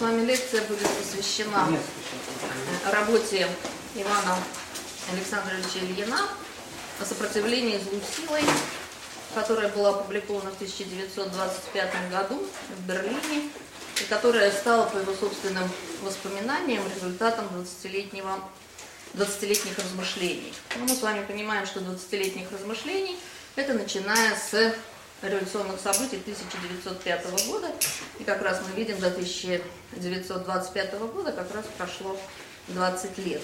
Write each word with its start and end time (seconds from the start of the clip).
с 0.00 0.02
вами 0.02 0.24
лекция 0.24 0.62
будет 0.62 0.88
посвящена 0.88 1.68
э, 1.68 2.90
работе 2.90 3.46
Ивана 3.94 4.38
Александровича 5.12 5.80
Ильина 5.82 6.26
о 6.98 7.04
сопротивлении 7.04 7.76
злу 7.76 8.00
силой, 8.16 8.40
которая 9.34 9.68
была 9.68 9.90
опубликована 9.90 10.52
в 10.52 10.54
1925 10.54 12.10
году 12.10 12.42
в 12.78 12.88
Берлине 12.88 13.50
и 14.00 14.04
которая 14.08 14.50
стала, 14.52 14.86
по 14.86 14.96
его 14.96 15.12
собственным 15.12 15.68
воспоминаниям, 16.00 16.82
результатом 16.96 17.44
20-летнего 17.48 18.40
20-летних 19.12 19.76
размышлений. 19.76 20.54
Ну, 20.78 20.86
мы 20.86 20.94
с 20.96 21.02
вами 21.02 21.26
понимаем, 21.26 21.66
что 21.66 21.80
20-летних 21.80 22.50
размышлений 22.50 23.18
это 23.54 23.74
начиная 23.74 24.34
с 24.34 24.74
революционных 25.22 25.80
событий 25.80 26.16
1905 26.16 27.46
года. 27.46 27.70
И 28.18 28.24
как 28.24 28.42
раз 28.42 28.60
мы 28.66 28.74
видим, 28.76 28.98
до 29.00 29.08
1925 29.08 30.94
года 31.12 31.32
как 31.32 31.54
раз 31.54 31.64
прошло 31.76 32.16
20 32.68 33.18
лет. 33.18 33.42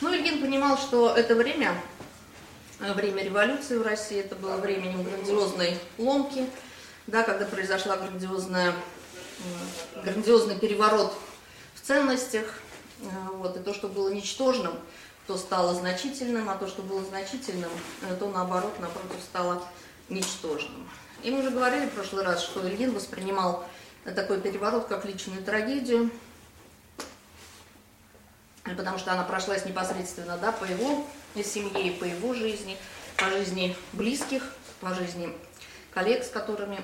Ну, 0.00 0.14
Ильин 0.14 0.40
понимал, 0.40 0.76
что 0.76 1.14
это 1.14 1.34
время, 1.34 1.80
время 2.80 3.22
революции 3.22 3.76
в 3.76 3.82
России, 3.82 4.18
это 4.18 4.34
было 4.34 4.56
временем 4.56 5.04
грандиозной 5.04 5.78
ломки, 5.96 6.48
да, 7.06 7.22
когда 7.22 7.46
произошла 7.46 7.96
грандиозная, 7.96 8.74
грандиозный 10.02 10.58
переворот 10.58 11.14
в 11.74 11.80
ценностях, 11.86 12.60
вот, 13.34 13.56
и 13.56 13.60
то, 13.60 13.72
что 13.74 13.88
было 13.88 14.08
ничтожным, 14.08 14.78
то 15.26 15.36
стало 15.36 15.74
значительным, 15.74 16.48
а 16.48 16.56
то, 16.56 16.66
что 16.66 16.82
было 16.82 17.04
значительным, 17.04 17.70
то 18.18 18.28
наоборот, 18.28 18.78
напротив, 18.80 19.16
стало 19.22 19.62
ничтожным. 20.12 20.88
И 21.22 21.30
мы 21.30 21.40
уже 21.40 21.50
говорили 21.50 21.86
в 21.86 21.92
прошлый 21.92 22.24
раз, 22.24 22.42
что 22.42 22.66
Ильин 22.66 22.94
воспринимал 22.94 23.64
такой 24.04 24.40
переворот 24.40 24.86
как 24.86 25.04
личную 25.04 25.42
трагедию, 25.42 26.10
потому 28.64 28.98
что 28.98 29.12
она 29.12 29.22
прошлась 29.24 29.64
непосредственно 29.64 30.36
да, 30.36 30.52
по 30.52 30.64
его 30.64 31.06
семье, 31.36 31.92
по 31.92 32.04
его 32.04 32.34
жизни, 32.34 32.76
по 33.16 33.30
жизни 33.30 33.76
близких, 33.92 34.42
по 34.80 34.94
жизни 34.94 35.32
коллег, 35.92 36.24
с 36.24 36.28
которыми 36.28 36.80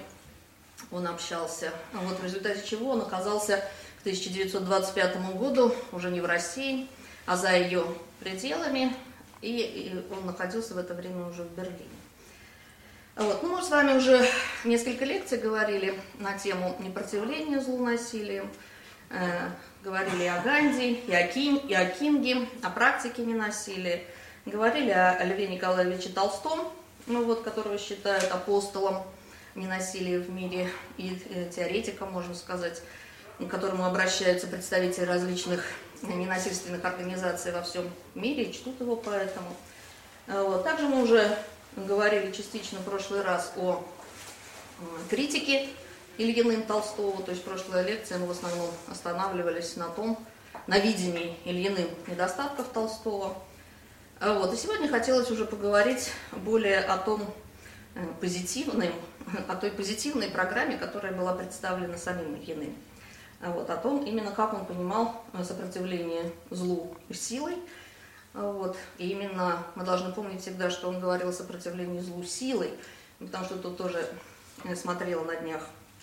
он 0.91 1.07
общался. 1.07 1.73
Вот 1.92 2.20
в 2.20 2.25
результате 2.25 2.67
чего 2.67 2.91
он 2.91 3.03
оказался 3.03 3.65
к 3.98 4.01
1925 4.03 5.35
году 5.35 5.75
уже 5.92 6.11
не 6.11 6.20
в 6.20 6.27
России, 6.27 6.89
а 7.27 7.37
за 7.37 7.57
ее 7.57 7.85
пределами, 8.20 8.95
и 9.42 10.05
он 10.11 10.27
находился 10.27 10.75
в 10.75 10.79
это 10.79 10.95
время 10.95 11.27
уже 11.27 11.42
в 11.42 11.51
Берлине. 11.51 11.98
Вот. 13.18 13.42
Ну, 13.42 13.56
мы 13.56 13.64
с 13.64 13.68
вами 13.68 13.96
уже 13.96 14.24
несколько 14.62 15.05
лекций 15.05 15.39
говорили 15.39 16.01
на 16.20 16.39
тему 16.39 16.77
непротивления 16.79 17.58
злу 17.58 17.84
насилию, 17.84 18.48
э, 19.11 19.48
говорили 19.83 20.27
о 20.27 20.40
Ганди, 20.40 20.92
и 20.92 21.12
о, 21.12 21.27
Ким, 21.27 21.57
и 21.57 21.74
о 21.74 21.84
Кинге, 21.86 22.46
о 22.62 22.70
практике 22.70 23.23
ненасилия, 23.24 24.05
говорили 24.46 24.92
о 24.92 25.24
Льве 25.24 25.48
Николаевиче 25.48 26.11
Толстом, 26.11 26.61
ну, 27.08 27.24
вот, 27.24 27.42
которого 27.42 27.77
считают 27.77 28.30
апостолом 28.30 29.02
ненасилия 29.57 30.20
в 30.20 30.30
мире 30.30 30.70
и 30.96 31.20
э, 31.30 31.51
теоретиком, 31.51 32.12
можно 32.12 32.36
сказать, 32.36 32.80
к 33.40 33.48
которому 33.48 33.84
обращаются 33.84 34.46
представители 34.46 35.07
различных 35.07 35.64
ненасильственных 36.02 36.84
организаций 36.84 37.51
во 37.51 37.62
всем 37.62 37.90
мире 38.14 38.45
и 38.45 38.52
чтут 38.52 38.80
его 38.80 38.95
поэтому. 38.95 39.57
Вот. 40.28 40.62
Также 40.62 40.86
мы 40.86 41.02
уже 41.02 41.36
говорили 41.86 42.33
частично 42.33 42.78
в 42.78 42.84
прошлый 42.84 43.22
раз 43.22 43.52
о 43.56 43.84
критике 45.11 45.68
Ильиным 46.16 46.62
Толстого, 46.62 47.22
то 47.22 47.30
есть 47.30 47.44
прошлая 47.44 47.84
лекция 47.84 48.18
мы 48.18 48.27
в 48.27 48.30
основном 48.33 48.70
останавливались 48.90 49.77
на 49.77 49.89
том, 49.89 50.18
на 50.66 50.78
видении 50.78 51.36
Ильиным 51.44 51.89
недостатков 52.06 52.68
Толстого. 52.68 53.36
А 54.20 54.34
вот. 54.34 54.52
И 54.52 54.56
сегодня 54.56 54.89
хотелось 54.89 55.30
уже 55.30 55.44
поговорить 55.44 56.11
более 56.33 56.80
о 56.80 56.98
том 56.98 57.22
э, 57.95 58.05
позитивном, 58.20 58.92
о 59.48 59.55
той 59.55 59.70
позитивной 59.70 60.28
программе, 60.28 60.77
которая 60.77 61.12
была 61.12 61.34
представлена 61.34 61.96
самим 61.96 62.34
Ильиным. 62.34 62.74
А 63.40 63.52
вот, 63.52 63.70
о 63.70 63.77
том, 63.77 64.05
именно 64.05 64.33
как 64.33 64.55
он 64.55 64.66
понимал 64.66 65.24
э, 65.33 65.45
сопротивление 65.45 66.33
злу 66.50 66.96
силой, 67.12 67.56
вот. 68.34 68.77
И 68.98 69.08
именно 69.08 69.64
мы 69.74 69.84
должны 69.84 70.12
помнить 70.12 70.42
всегда, 70.42 70.70
что 70.70 70.89
он 70.89 71.00
говорил 71.00 71.28
о 71.28 71.33
сопротивлении 71.33 72.00
злу 72.00 72.22
силой, 72.22 72.72
потому 73.18 73.44
что 73.44 73.58
тут 73.58 73.77
тоже 73.77 74.08
смотрела 74.74 75.24
на 75.24 75.36
днях 75.36 75.62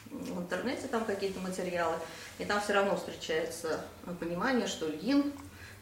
в 0.10 0.40
интернете 0.40 0.88
там 0.88 1.06
какие-то 1.06 1.40
материалы, 1.40 1.96
и 2.38 2.46
там 2.46 2.62
все 2.62 2.74
равно 2.74 2.96
встречается 2.96 3.82
понимание, 4.20 4.68
что 4.68 4.90
Ильин 4.90 5.34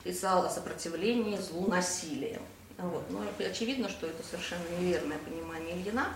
писал 0.03 0.45
о 0.45 0.49
сопротивлении 0.49 1.37
злу 1.37 1.67
насилия. 1.67 2.39
Вот. 2.77 3.09
Но 3.09 3.23
очевидно, 3.39 3.89
что 3.89 4.07
это 4.07 4.23
совершенно 4.23 4.63
неверное 4.79 5.17
понимание 5.19 5.77
Ильина. 5.77 6.07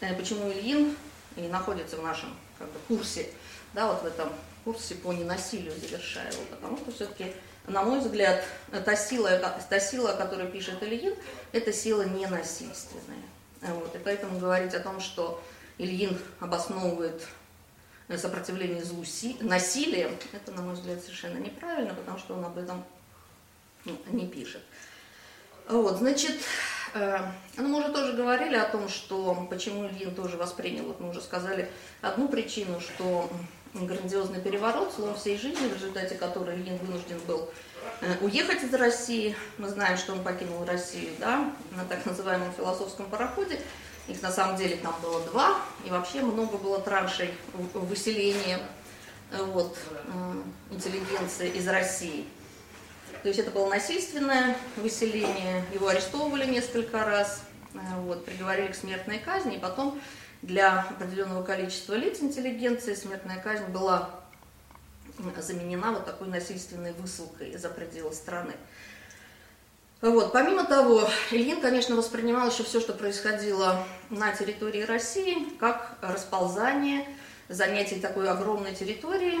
Э, 0.00 0.14
почему 0.14 0.50
Ильин 0.50 0.96
и 1.36 1.42
находится 1.48 1.96
в 1.96 2.02
нашем 2.02 2.34
как 2.58 2.68
бы, 2.68 2.78
курсе, 2.88 3.30
да, 3.72 3.92
вот 3.92 4.02
в 4.02 4.06
этом 4.06 4.30
курсе 4.64 4.94
по 4.96 5.12
ненасилию 5.12 5.72
завершая 5.78 6.30
его, 6.32 6.42
потому 6.50 6.76
что 6.78 6.92
все-таки 6.92 7.32
на 7.68 7.82
мой 7.82 8.00
взгляд, 8.00 8.44
та 8.84 8.96
сила, 8.96 9.38
та 9.68 9.80
сила, 9.80 10.12
о 10.12 10.16
которой 10.16 10.48
пишет 10.48 10.82
Ильин, 10.82 11.14
это 11.52 11.72
сила 11.72 12.02
ненасильственная. 12.02 13.22
Вот. 13.60 13.94
И 13.94 13.98
поэтому 13.98 14.38
говорить 14.38 14.74
о 14.74 14.80
том, 14.80 15.00
что 15.00 15.42
Ильин 15.78 16.18
обосновывает 16.40 17.26
сопротивление 18.16 18.84
злу 18.84 19.04
си, 19.04 19.36
насилием, 19.40 20.16
это, 20.32 20.52
на 20.52 20.62
мой 20.62 20.74
взгляд, 20.74 21.00
совершенно 21.02 21.38
неправильно, 21.38 21.92
потому 21.94 22.18
что 22.18 22.34
он 22.34 22.44
об 22.44 22.56
этом 22.56 22.84
ну, 23.84 23.98
не 24.10 24.26
пишет. 24.26 24.62
Вот, 25.68 25.96
значит, 25.96 26.36
э, 26.94 27.18
ну, 27.56 27.68
мы 27.68 27.80
уже 27.80 27.92
тоже 27.92 28.12
говорили 28.12 28.54
о 28.54 28.68
том, 28.68 28.88
что 28.88 29.46
почему 29.50 29.88
Ильин 29.88 30.14
тоже 30.14 30.36
воспринял, 30.36 30.84
вот 30.84 31.00
мы 31.00 31.10
уже 31.10 31.20
сказали 31.20 31.68
одну 32.00 32.28
причину, 32.28 32.80
что 32.80 33.28
грандиозный 33.84 34.40
переворот, 34.40 34.92
слом 34.94 35.14
всей 35.14 35.36
жизни, 35.36 35.66
в 35.66 35.74
результате 35.74 36.14
которой 36.14 36.56
Ильин 36.56 36.78
вынужден 36.78 37.18
был 37.26 37.50
э, 38.00 38.16
уехать 38.22 38.62
из 38.62 38.72
России. 38.72 39.36
Мы 39.58 39.68
знаем, 39.68 39.98
что 39.98 40.14
он 40.14 40.22
покинул 40.22 40.64
Россию 40.64 41.10
да, 41.18 41.52
на 41.72 41.84
так 41.84 42.06
называемом 42.06 42.52
философском 42.54 43.06
пароходе. 43.06 43.60
Их 44.08 44.22
на 44.22 44.30
самом 44.30 44.56
деле 44.56 44.76
там 44.76 44.94
было 45.02 45.20
два, 45.22 45.58
и 45.84 45.90
вообще 45.90 46.22
много 46.22 46.56
было 46.56 46.80
траншей 46.80 47.34
выселения 47.74 48.60
э, 49.32 49.42
вот, 49.42 49.76
э, 49.90 50.42
интеллигенции 50.70 51.50
из 51.50 51.68
России. 51.68 52.24
То 53.22 53.28
есть 53.28 53.40
это 53.40 53.50
было 53.50 53.68
насильственное 53.68 54.56
выселение, 54.76 55.64
его 55.74 55.88
арестовывали 55.88 56.46
несколько 56.46 57.04
раз, 57.04 57.42
вот, 57.98 58.24
приговорили 58.24 58.68
к 58.68 58.74
смертной 58.76 59.18
казни, 59.18 59.56
и 59.56 59.58
потом 59.58 60.00
для 60.42 60.80
определенного 60.80 61.42
количества 61.42 61.94
лиц 61.94 62.20
интеллигенции 62.20 62.94
смертная 62.94 63.40
казнь 63.40 63.66
была 63.66 64.10
заменена 65.38 65.92
вот 65.92 66.04
такой 66.04 66.28
насильственной 66.28 66.92
высылкой 66.92 67.56
за 67.56 67.68
пределы 67.68 68.12
страны. 68.12 68.52
Вот. 70.02 70.32
Помимо 70.32 70.64
того, 70.64 71.08
Ильин, 71.30 71.60
конечно, 71.60 71.96
воспринимал 71.96 72.50
еще 72.50 72.62
все, 72.64 72.80
что 72.80 72.92
происходило 72.92 73.86
на 74.10 74.32
территории 74.32 74.82
России, 74.82 75.50
как 75.58 75.96
расползание, 76.02 77.06
занятие 77.48 77.96
такой 77.96 78.28
огромной 78.28 78.74
территории 78.74 79.38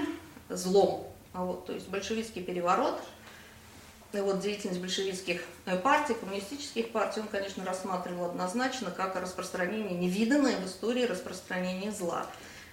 злом. 0.48 1.12
Вот. 1.34 1.66
То 1.66 1.72
есть 1.74 1.88
большевистский 1.88 2.42
переворот– 2.42 2.98
вот 4.12 4.40
деятельность 4.40 4.80
большевистских 4.80 5.42
э, 5.66 5.76
партий, 5.78 6.14
коммунистических 6.14 6.90
партий, 6.92 7.20
он, 7.20 7.28
конечно, 7.28 7.64
рассматривал 7.64 8.26
однозначно 8.26 8.90
как 8.90 9.16
распространение, 9.16 9.98
невиданное 9.98 10.56
в 10.56 10.66
истории 10.66 11.04
распространение 11.04 11.92
зла. 11.92 12.26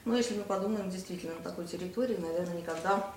Но 0.06 0.16
если 0.16 0.36
мы 0.36 0.44
подумаем 0.44 0.90
действительно 0.90 1.36
на 1.36 1.42
такой 1.42 1.66
территории, 1.66 2.16
наверное, 2.18 2.58
никогда 2.58 3.14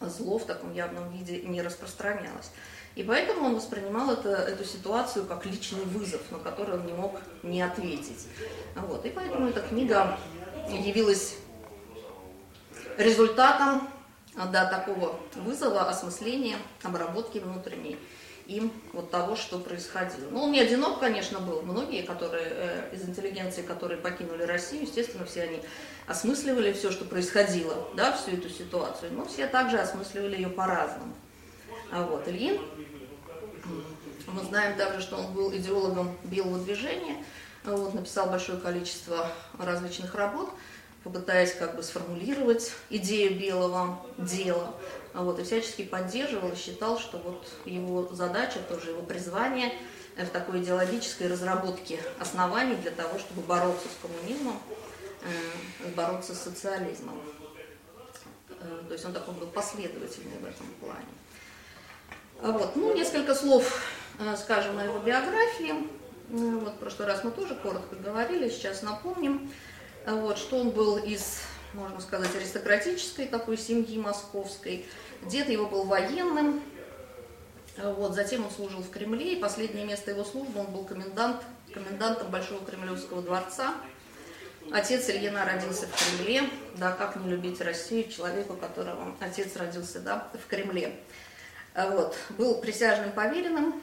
зло 0.00 0.38
в 0.38 0.44
таком 0.44 0.72
явном 0.74 1.10
виде 1.10 1.42
не 1.42 1.62
распространялось. 1.62 2.50
И 2.94 3.02
поэтому 3.02 3.46
он 3.46 3.56
воспринимал 3.56 4.10
это, 4.10 4.30
эту 4.30 4.64
ситуацию 4.64 5.26
как 5.26 5.44
личный 5.44 5.84
вызов, 5.84 6.22
на 6.30 6.38
который 6.38 6.78
он 6.78 6.86
не 6.86 6.92
мог 6.92 7.20
не 7.42 7.60
ответить. 7.60 8.26
Вот. 8.74 9.04
И 9.04 9.10
поэтому 9.10 9.48
эта 9.48 9.60
книга 9.60 10.18
явилась 10.70 11.36
результатом 12.96 13.88
да, 14.36 14.66
такого 14.66 15.18
вызова, 15.34 15.88
осмысления, 15.88 16.56
обработки 16.82 17.38
внутренней 17.38 17.98
им 18.46 18.72
вот 18.92 19.10
того, 19.10 19.34
что 19.34 19.58
происходило. 19.58 20.30
Ну, 20.30 20.44
он 20.44 20.52
не 20.52 20.60
одинок, 20.60 21.00
конечно, 21.00 21.40
был. 21.40 21.62
Многие, 21.62 22.02
которые 22.02 22.46
э, 22.48 22.90
из 22.92 23.02
интеллигенции, 23.02 23.62
которые 23.62 23.98
покинули 23.98 24.44
Россию, 24.44 24.82
естественно, 24.82 25.24
все 25.24 25.42
они 25.42 25.62
осмысливали 26.06 26.72
все, 26.72 26.92
что 26.92 27.04
происходило, 27.04 27.88
да, 27.96 28.12
всю 28.12 28.32
эту 28.32 28.48
ситуацию. 28.48 29.12
Но 29.12 29.26
все 29.26 29.48
также 29.48 29.78
осмысливали 29.78 30.36
ее 30.36 30.48
по-разному. 30.48 31.14
А 31.90 32.04
вот 32.04 32.28
Ильин 32.28 32.60
мы 34.28 34.42
знаем 34.42 34.76
также, 34.76 35.00
что 35.00 35.16
он 35.16 35.32
был 35.32 35.54
идеологом 35.54 36.16
белого 36.24 36.58
движения, 36.58 37.24
вот, 37.64 37.94
написал 37.94 38.28
большое 38.28 38.58
количество 38.58 39.30
различных 39.58 40.14
работ, 40.14 40.50
попытаясь 41.06 41.54
как 41.54 41.76
бы 41.76 41.84
сформулировать 41.84 42.72
идею 42.90 43.38
белого 43.38 44.00
дела, 44.18 44.74
вот, 45.14 45.38
и 45.38 45.44
всячески 45.44 45.84
поддерживал 45.84 46.50
и 46.50 46.56
считал, 46.56 46.98
что 46.98 47.18
вот 47.18 47.46
его 47.64 48.08
задача, 48.12 48.58
тоже 48.68 48.90
его 48.90 49.02
призвание 49.02 49.72
в 50.16 50.26
такой 50.26 50.62
идеологической 50.62 51.28
разработке 51.28 52.00
оснований 52.18 52.74
для 52.74 52.90
того, 52.90 53.20
чтобы 53.20 53.42
бороться 53.42 53.86
с 53.86 54.02
коммунизмом, 54.02 54.60
э, 55.22 55.88
бороться 55.94 56.34
с 56.34 56.42
социализмом. 56.42 57.20
Э, 58.60 58.82
то 58.88 58.92
есть 58.92 59.04
он 59.04 59.12
такой 59.12 59.34
был 59.34 59.46
последовательный 59.46 60.38
в 60.40 60.44
этом 60.44 60.66
плане. 60.80 61.06
Вот. 62.58 62.74
Ну, 62.74 62.96
несколько 62.96 63.36
слов, 63.36 63.80
э, 64.18 64.36
скажем, 64.36 64.76
о 64.76 64.84
его 64.84 64.98
биографии. 64.98 65.70
Э, 65.70 66.58
вот, 66.60 66.74
в 66.74 66.78
прошлый 66.78 67.06
раз 67.06 67.22
мы 67.22 67.30
тоже 67.30 67.54
коротко 67.54 67.94
говорили, 67.94 68.48
сейчас 68.48 68.82
напомним, 68.82 69.48
э, 69.48 69.65
вот, 70.14 70.38
что 70.38 70.58
он 70.58 70.70
был 70.70 70.98
из, 70.98 71.40
можно 71.74 72.00
сказать, 72.00 72.34
аристократической 72.34 73.26
такой 73.26 73.58
семьи 73.58 73.98
московской. 73.98 74.86
Дед 75.22 75.48
его 75.48 75.66
был 75.66 75.84
военным, 75.84 76.62
вот, 77.76 78.14
затем 78.14 78.44
он 78.44 78.50
служил 78.50 78.80
в 78.80 78.90
Кремле, 78.90 79.34
и 79.34 79.40
последнее 79.40 79.84
место 79.84 80.12
его 80.12 80.24
службы, 80.24 80.60
он 80.60 80.66
был 80.66 80.84
комендант, 80.84 81.42
комендантом 81.74 82.30
Большого 82.30 82.64
Кремлевского 82.64 83.20
дворца. 83.20 83.74
Отец 84.72 85.08
Ильина 85.08 85.44
родился 85.44 85.86
в 85.86 86.18
Кремле, 86.18 86.48
да, 86.76 86.92
как 86.92 87.16
не 87.16 87.30
любить 87.30 87.60
Россию, 87.60 88.08
человеку, 88.08 88.54
которого 88.54 89.14
отец 89.20 89.54
родился, 89.56 90.00
да, 90.00 90.28
в 90.32 90.46
Кремле. 90.48 90.98
А 91.74 91.90
вот, 91.90 92.16
был 92.30 92.60
присяжным 92.60 93.12
поверенным, 93.12 93.82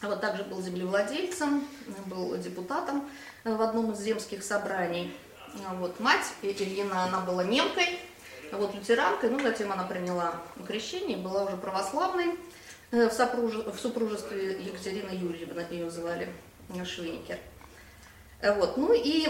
а 0.00 0.08
вот 0.08 0.20
также 0.20 0.44
был 0.44 0.62
землевладельцем, 0.62 1.66
был 2.06 2.36
депутатом 2.38 3.08
в 3.54 3.62
одном 3.62 3.92
из 3.92 4.00
земских 4.00 4.42
собраний. 4.42 5.14
А 5.66 5.74
вот, 5.74 6.00
мать 6.00 6.26
Ильина, 6.42 7.04
она 7.04 7.20
была 7.20 7.44
немкой, 7.44 7.98
вот 8.52 8.74
лютеранкой, 8.74 9.30
ну, 9.30 9.40
затем 9.40 9.72
она 9.72 9.84
приняла 9.84 10.34
крещение, 10.66 11.16
была 11.16 11.44
уже 11.44 11.56
православной, 11.56 12.38
э, 12.90 13.08
в, 13.08 13.12
сопруж... 13.12 13.54
в 13.54 13.78
супружестве 13.78 14.62
Екатерины 14.62 15.10
Юрьевны 15.10 15.64
ее 15.70 15.90
звали 15.90 16.28
Швейкер. 16.84 17.38
Вот, 18.42 18.76
ну 18.76 18.92
и 18.92 19.28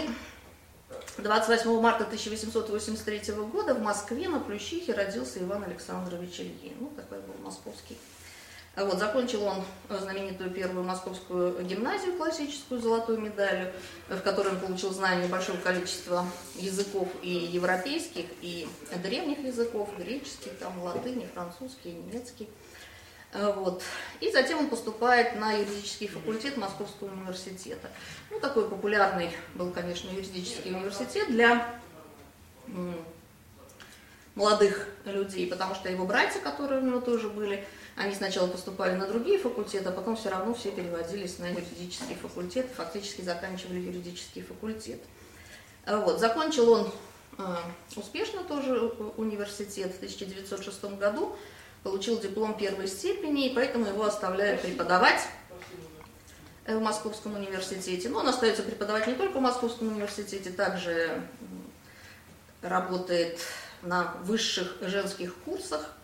28 1.17 1.79
марта 1.79 2.03
1883 2.03 3.33
года 3.35 3.73
в 3.73 3.81
Москве 3.81 4.27
на 4.27 4.39
Плющихе 4.39 4.93
родился 4.93 5.39
Иван 5.39 5.63
Александрович 5.63 6.39
Ильин. 6.39 6.73
Ну, 6.79 6.91
такой 6.95 7.19
был 7.21 7.35
московский. 7.43 7.97
Вот, 8.77 8.99
закончил 8.99 9.43
он 9.43 9.63
знаменитую 9.89 10.51
первую 10.51 10.85
московскую 10.85 11.63
гимназию 11.65 12.15
классическую 12.15 12.79
золотую 12.79 13.19
медалью, 13.19 13.73
в 14.07 14.19
которой 14.21 14.49
он 14.49 14.59
получил 14.59 14.91
знания 14.91 15.27
большого 15.27 15.57
количества 15.57 16.27
языков 16.53 17.09
и 17.23 17.31
европейских, 17.31 18.25
и 18.43 18.67
древних 19.01 19.39
языков, 19.39 19.89
греческий, 19.97 20.51
там, 20.59 20.79
латыни, 20.83 21.27
французский, 21.33 21.93
немецкий. 21.93 22.47
Э, 23.33 23.51
вот. 23.51 23.81
И 24.19 24.31
затем 24.31 24.59
он 24.59 24.69
поступает 24.69 25.35
на 25.39 25.53
юридический 25.53 26.07
факультет 26.07 26.55
Московского 26.55 27.11
университета. 27.11 27.89
Ну, 28.29 28.39
такой 28.39 28.69
популярный 28.69 29.31
был, 29.55 29.71
конечно, 29.71 30.07
юридический 30.11 30.71
университет 30.71 31.31
для 31.31 31.79
молодых 34.35 34.87
людей, 35.05 35.47
потому 35.47 35.73
что 35.73 35.89
его 35.89 36.05
братья, 36.05 36.39
которые 36.39 36.79
у 36.79 36.85
него 36.85 36.99
тоже 36.99 37.27
были, 37.27 37.65
они 37.97 38.13
сначала 38.13 38.47
поступали 38.47 38.95
на 38.95 39.07
другие 39.07 39.39
факультеты, 39.39 39.89
а 39.89 39.91
потом 39.91 40.15
все 40.15 40.29
равно 40.29 40.53
все 40.53 40.71
переводились 40.71 41.39
на 41.39 41.47
юридический 41.47 42.15
факультет, 42.15 42.67
фактически 42.75 43.21
заканчивали 43.21 43.79
юридический 43.79 44.43
факультет. 44.43 45.01
Э, 45.85 45.97
вот. 45.97 46.19
Закончил 46.19 46.71
он 46.71 46.91
э, 47.39 47.43
успешно 47.95 48.43
тоже 48.43 48.79
университет 49.17 49.93
в 49.93 49.97
1906 49.97 50.83
году 50.99 51.35
получил 51.83 52.19
диплом 52.19 52.57
первой 52.57 52.87
степени, 52.87 53.47
и 53.47 53.55
поэтому 53.55 53.85
его 53.85 54.05
оставляют 54.05 54.61
преподавать 54.61 55.21
в 56.65 56.79
Московском 56.79 57.35
университете. 57.35 58.09
Но 58.09 58.19
он 58.19 58.27
остается 58.27 58.61
преподавать 58.61 59.07
не 59.07 59.15
только 59.15 59.37
в 59.37 59.41
Московском 59.41 59.87
университете, 59.87 60.49
также 60.51 61.21
работает 62.61 63.39
на 63.83 64.13
высших 64.23 64.77
женских 64.81 65.33
курсах, 65.45 65.96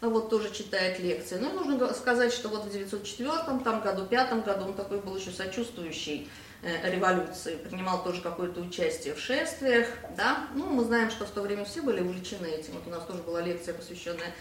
вот 0.00 0.30
тоже 0.30 0.52
читает 0.52 0.98
лекции. 0.98 1.36
Но 1.36 1.50
нужно 1.50 1.92
сказать, 1.94 2.32
что 2.32 2.48
вот 2.48 2.64
в 2.64 2.72
904 2.72 3.30
там, 3.64 3.80
году, 3.80 4.06
пятом 4.06 4.42
году 4.42 4.66
он 4.66 4.74
такой 4.74 5.00
был 5.00 5.16
еще 5.16 5.30
сочувствующий 5.30 6.28
э, 6.62 6.90
революции, 6.90 7.56
принимал 7.56 8.02
тоже 8.04 8.20
какое-то 8.20 8.60
участие 8.60 9.14
в 9.14 9.20
шествиях, 9.20 9.88
да. 10.16 10.46
Ну, 10.54 10.66
мы 10.66 10.84
знаем, 10.84 11.10
что 11.10 11.24
в 11.24 11.30
то 11.30 11.42
время 11.42 11.64
все 11.64 11.82
были 11.82 12.00
увлечены 12.00 12.46
этим. 12.46 12.74
Вот 12.74 12.86
у 12.86 12.90
нас 12.90 13.04
тоже 13.04 13.22
была 13.22 13.40
лекция, 13.40 13.74
посвященная 13.74 14.32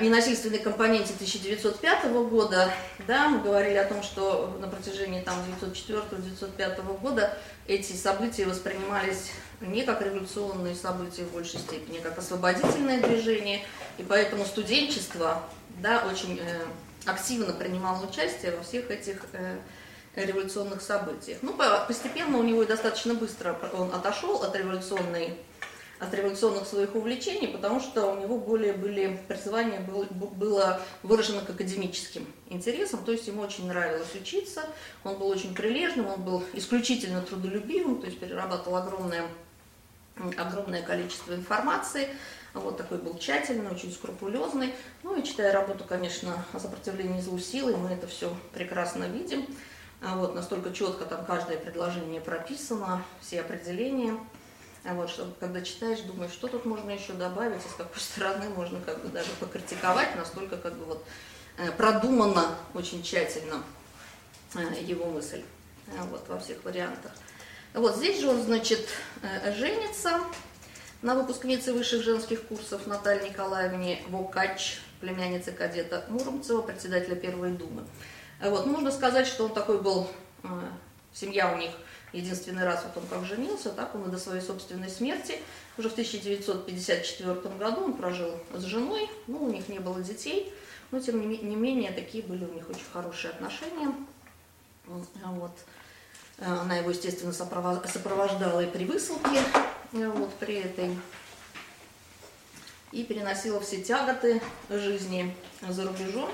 ненасильственной 0.00 0.58
компоненте 0.58 1.14
1905 1.14 2.04
года, 2.30 2.70
да, 3.06 3.28
мы 3.28 3.40
говорили 3.40 3.76
о 3.76 3.84
том, 3.84 4.02
что 4.02 4.56
на 4.60 4.68
протяжении 4.68 5.20
там 5.22 5.36
1904-1905 5.60 6.98
года 7.00 7.36
эти 7.66 7.92
события 7.92 8.46
воспринимались 8.46 9.32
не 9.60 9.82
как 9.84 10.02
революционные 10.02 10.74
события 10.74 11.24
в 11.24 11.32
большей 11.32 11.60
степени, 11.60 11.98
а 11.98 12.02
как 12.02 12.18
освободительное 12.18 13.00
движение, 13.00 13.64
и 13.98 14.02
поэтому 14.02 14.44
студенчество, 14.44 15.42
да, 15.80 16.06
очень 16.10 16.38
э, 16.40 16.64
активно 17.06 17.52
принимало 17.52 18.06
участие 18.06 18.56
во 18.56 18.62
всех 18.62 18.90
этих 18.90 19.26
э, 19.32 19.58
революционных 20.14 20.82
событиях. 20.82 21.38
Ну, 21.42 21.54
постепенно 21.86 22.38
у 22.38 22.42
него 22.42 22.62
и 22.62 22.66
достаточно 22.66 23.14
быстро 23.14 23.58
он 23.72 23.92
отошел 23.94 24.42
от 24.42 24.54
революционной 24.56 25.36
от 26.00 26.14
революционных 26.14 26.66
своих 26.66 26.94
увлечений, 26.94 27.48
потому 27.48 27.80
что 27.80 28.06
у 28.06 28.20
него 28.20 28.38
более 28.38 28.72
были, 28.72 29.18
призвание 29.26 29.80
было, 29.80 30.04
было 30.04 30.80
выражено 31.02 31.40
к 31.40 31.50
академическим 31.50 32.26
интересам, 32.48 33.04
то 33.04 33.12
есть 33.12 33.26
ему 33.26 33.42
очень 33.42 33.66
нравилось 33.66 34.14
учиться, 34.14 34.64
он 35.02 35.18
был 35.18 35.26
очень 35.26 35.54
прилежным, 35.54 36.06
он 36.06 36.22
был 36.22 36.44
исключительно 36.52 37.20
трудолюбивым, 37.22 38.00
то 38.00 38.06
есть 38.06 38.20
перерабатывал 38.20 38.76
огромное, 38.76 39.24
огромное 40.36 40.82
количество 40.82 41.34
информации, 41.34 42.08
вот 42.54 42.76
такой 42.76 42.98
был 42.98 43.18
тщательный, 43.18 43.70
очень 43.70 43.92
скрупулезный. 43.92 44.74
Ну 45.02 45.18
и 45.18 45.24
читая 45.24 45.52
работу, 45.52 45.84
конечно, 45.84 46.44
о 46.52 46.58
сопротивлении 46.58 47.20
злу 47.20 47.38
силы, 47.38 47.76
мы 47.76 47.90
это 47.90 48.06
все 48.06 48.34
прекрасно 48.52 49.04
видим. 49.04 49.46
А 50.00 50.16
вот, 50.16 50.34
настолько 50.34 50.72
четко 50.72 51.04
там 51.04 51.24
каждое 51.24 51.58
предложение 51.58 52.20
прописано, 52.20 53.02
все 53.20 53.40
определения. 53.40 54.16
А 54.84 54.94
вот, 54.94 55.10
что, 55.10 55.34
когда 55.40 55.60
читаешь, 55.60 56.00
думаешь, 56.00 56.32
что 56.32 56.46
тут 56.46 56.64
можно 56.64 56.90
еще 56.90 57.12
добавить, 57.12 57.64
и 57.64 57.68
с 57.68 57.74
какой 57.74 58.00
стороны 58.00 58.48
можно 58.50 58.80
как 58.80 59.02
бы 59.02 59.08
даже 59.08 59.30
покритиковать, 59.40 60.14
настолько 60.16 60.56
как 60.56 60.74
бы 60.74 60.84
вот 60.84 61.04
э, 61.58 61.70
продумано 61.72 62.56
очень 62.74 63.02
тщательно 63.02 63.62
э, 64.54 64.82
его 64.82 65.06
мысль 65.06 65.42
э, 65.88 66.02
вот, 66.10 66.26
во 66.28 66.38
всех 66.38 66.62
вариантах. 66.64 67.12
Вот 67.74 67.96
здесь 67.96 68.20
же 68.20 68.28
он, 68.28 68.42
значит, 68.42 68.88
женится 69.56 70.20
на 71.02 71.14
выпускнице 71.14 71.72
высших 71.72 72.02
женских 72.02 72.42
курсов 72.46 72.86
Наталье 72.86 73.28
Николаевне 73.28 74.02
Вокач, 74.08 74.80
племяннице 75.00 75.52
кадета 75.52 76.04
Муромцева, 76.08 76.62
председателя 76.62 77.14
Первой 77.14 77.52
Думы. 77.52 77.84
Вот, 78.40 78.66
можно 78.66 78.90
сказать, 78.90 79.26
что 79.26 79.44
он 79.44 79.52
такой 79.52 79.80
был, 79.80 80.08
семья 81.12 81.52
у 81.52 81.58
них 81.58 81.70
единственный 82.12 82.64
раз 82.64 82.84
вот 82.84 83.02
он 83.02 83.08
как 83.08 83.24
женился, 83.26 83.70
так 83.70 83.94
он 83.94 84.08
и 84.08 84.10
до 84.10 84.18
своей 84.18 84.40
собственной 84.40 84.88
смерти. 84.88 85.38
Уже 85.76 85.88
в 85.90 85.92
1954 85.92 87.34
году 87.58 87.84
он 87.84 87.92
прожил 87.92 88.34
с 88.54 88.62
женой, 88.62 89.08
ну, 89.26 89.44
у 89.44 89.50
них 89.50 89.68
не 89.68 89.78
было 89.78 90.00
детей, 90.00 90.52
но 90.90 90.98
тем 91.00 91.28
не 91.28 91.54
менее 91.54 91.92
такие 91.92 92.24
были 92.24 92.44
у 92.44 92.52
них 92.54 92.68
очень 92.68 92.86
хорошие 92.92 93.30
отношения. 93.30 93.94
Вот. 94.86 95.52
Она 96.40 96.76
его, 96.76 96.90
естественно, 96.90 97.32
сопровождала 97.32 98.60
и 98.60 98.70
при 98.70 98.84
высылке, 98.84 99.40
вот, 99.92 100.32
при 100.34 100.56
этой 100.56 100.96
и 102.92 103.04
переносила 103.04 103.60
все 103.60 103.82
тяготы 103.82 104.40
жизни 104.70 105.36
за 105.66 105.86
рубежом, 105.86 106.30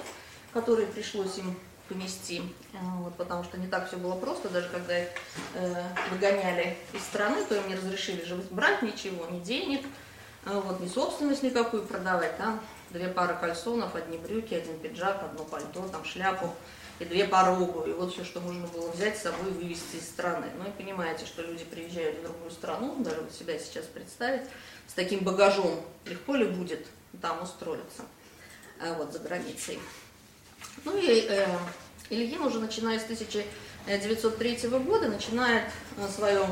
которые 0.53 0.87
пришлось 0.87 1.39
им 1.39 1.57
понести, 1.89 2.43
э, 2.73 2.77
вот, 2.99 3.15
потому 3.17 3.45
что 3.45 3.59
не 3.59 3.67
так 3.67 3.89
все 3.89 3.97
было 3.97 4.15
просто, 4.15 4.49
даже 4.49 4.69
когда 4.71 5.03
их 5.03 5.09
э, 5.55 5.83
выгоняли 6.11 6.77
из 6.93 7.03
страны, 7.03 7.45
то 7.45 7.55
им 7.57 7.69
не 7.69 7.75
разрешили 7.75 8.25
же 8.25 8.37
брать 8.51 8.81
ничего, 8.83 9.27
ни 9.27 9.41
денег, 9.41 9.85
э, 10.47 10.61
вот, 10.65 10.81
ни 10.81 10.89
собственность 10.89 11.43
никакую 11.43 11.83
продавать, 11.85 12.39
там 12.39 12.61
две 12.91 13.09
пары 13.09 13.37
кальсонов, 13.39 13.95
одни 13.95 14.17
брюки, 14.17 14.55
один 14.55 14.79
пиджак, 14.79 15.23
одно 15.23 15.45
пальто, 15.45 15.87
там 15.89 16.05
шляпу 16.05 16.55
и 16.99 17.05
две 17.05 17.25
обуви. 17.27 17.91
И 17.91 17.95
вот 17.95 18.13
все, 18.13 18.25
что 18.25 18.41
можно 18.41 18.67
было 18.69 18.91
взять 18.91 19.19
с 19.19 19.23
собой 19.23 19.51
и 19.51 19.55
вывезти 19.55 19.97
из 19.97 20.05
страны. 20.05 20.47
Ну 20.59 20.69
и 20.69 20.71
понимаете, 20.71 21.27
что 21.27 21.43
люди 21.43 21.65
приезжают 21.65 22.19
в 22.19 22.23
другую 22.23 22.51
страну, 22.51 22.97
даже 22.99 23.21
вот 23.21 23.33
себя 23.33 23.59
сейчас 23.59 23.87
представить, 23.87 24.43
с 24.87 24.93
таким 24.95 25.21
багажом, 25.21 25.81
легко 26.07 26.35
ли 26.37 26.45
будет 26.45 26.87
там 27.21 27.43
устроиться, 27.43 28.03
э, 28.81 28.95
вот 28.95 29.13
за 29.13 29.19
границей. 29.19 29.79
Ну 30.85 30.97
и 30.97 31.27
э, 31.29 31.47
Ильин 32.11 32.43
уже 32.43 32.59
начиная 32.61 32.99
с 32.99 33.05
1903 33.05 34.69
года 34.69 35.09
начинает 35.09 35.65
э, 35.97 36.09
свою 36.09 36.45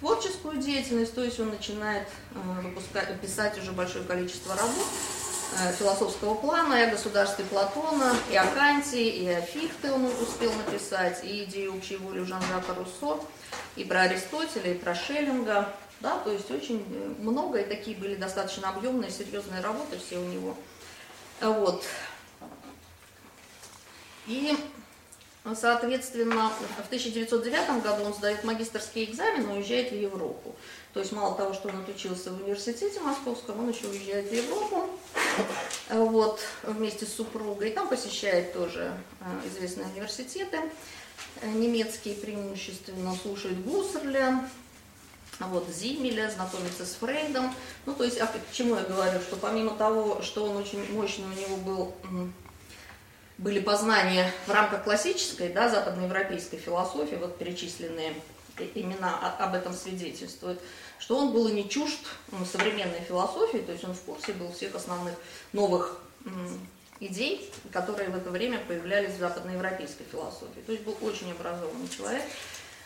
творческую 0.00 0.56
деятельность, 0.56 1.14
то 1.14 1.22
есть 1.22 1.38
он 1.38 1.50
начинает 1.50 2.08
э, 2.34 2.60
выпускать, 2.62 3.20
писать 3.20 3.56
уже 3.58 3.72
большое 3.72 4.04
количество 4.04 4.56
работ 4.56 4.86
философского 5.78 6.34
плана, 6.34 6.74
и 6.74 6.82
о 6.82 6.90
государстве 6.90 7.44
Платона, 7.44 8.14
и 8.30 8.36
о 8.36 8.46
Канте, 8.46 9.08
и 9.08 9.28
о 9.28 9.40
Фихте 9.40 9.92
он 9.92 10.06
успел 10.06 10.52
написать, 10.52 11.24
и 11.24 11.44
идею 11.44 11.76
общей 11.76 11.96
воли 11.96 12.24
Жан-Жака 12.24 12.74
Руссо, 12.74 13.20
и 13.76 13.84
про 13.84 14.02
Аристотеля, 14.02 14.72
и 14.72 14.78
про 14.78 14.94
Шеллинга, 14.94 15.74
да, 16.00 16.18
то 16.18 16.32
есть 16.32 16.50
очень 16.50 16.84
много, 17.20 17.60
и 17.60 17.68
такие 17.68 17.96
были 17.96 18.16
достаточно 18.16 18.70
объемные, 18.70 19.10
серьезные 19.10 19.60
работы 19.60 19.98
все 19.98 20.18
у 20.18 20.24
него. 20.24 20.56
Вот. 21.40 21.84
И, 24.26 24.56
соответственно, 25.54 26.50
в 26.82 26.86
1909 26.86 27.82
году 27.82 28.04
он 28.04 28.14
сдает 28.14 28.44
магистрский 28.44 29.04
экзамен 29.04 29.50
и 29.50 29.58
уезжает 29.58 29.90
в 29.90 29.96
Европу. 29.96 30.54
То 30.92 31.00
есть 31.00 31.12
мало 31.12 31.34
того, 31.34 31.54
что 31.54 31.68
он 31.68 31.76
отучился 31.76 32.30
в 32.30 32.42
университете 32.42 33.00
московском, 33.00 33.60
он 33.60 33.70
еще 33.70 33.86
уезжает 33.86 34.28
в 34.28 34.32
Европу 34.32 34.90
вот, 35.88 36.40
вместе 36.64 37.06
с 37.06 37.14
супругой. 37.14 37.70
Там 37.70 37.88
посещает 37.88 38.52
тоже 38.52 38.92
э, 39.20 39.48
известные 39.48 39.86
университеты, 39.86 40.58
э, 41.40 41.50
немецкие 41.50 42.14
преимущественно, 42.14 43.16
слушает 43.22 43.64
Гуссерля, 43.64 44.46
вот, 45.40 45.66
Зимеля, 45.70 46.30
знакомится 46.30 46.84
с 46.84 46.94
Фрейдом. 46.96 47.54
Ну, 47.86 47.94
то 47.94 48.04
есть, 48.04 48.20
а 48.20 48.26
к 48.26 48.52
чему 48.52 48.76
я 48.76 48.82
говорю, 48.82 49.18
что 49.20 49.36
помимо 49.36 49.74
того, 49.76 50.20
что 50.20 50.44
он 50.44 50.58
очень 50.58 50.92
мощный, 50.92 51.24
у 51.24 51.40
него 51.40 51.56
был 51.56 51.94
были 53.38 53.58
познания 53.58 54.30
в 54.46 54.52
рамках 54.52 54.84
классической, 54.84 55.48
да, 55.48 55.68
западноевропейской 55.68 56.58
философии, 56.58 57.16
вот 57.16 57.38
перечисленные 57.38 58.14
имена 58.74 59.34
об 59.38 59.54
этом 59.54 59.72
свидетельствуют, 59.72 60.60
что 60.98 61.16
он 61.16 61.32
был 61.32 61.48
не 61.48 61.68
чужд 61.68 62.00
современной 62.50 63.00
философии, 63.00 63.58
то 63.58 63.72
есть 63.72 63.84
он 63.84 63.94
в 63.94 64.00
курсе 64.02 64.32
был 64.32 64.52
всех 64.52 64.74
основных 64.74 65.14
новых 65.52 65.98
идей, 67.00 67.50
которые 67.72 68.10
в 68.10 68.16
это 68.16 68.30
время 68.30 68.58
появлялись 68.66 69.14
в 69.14 69.18
западноевропейской 69.18 70.06
философии. 70.10 70.60
То 70.64 70.72
есть 70.72 70.84
был 70.84 70.96
очень 71.00 71.32
образованный 71.32 71.88
человек. 71.88 72.22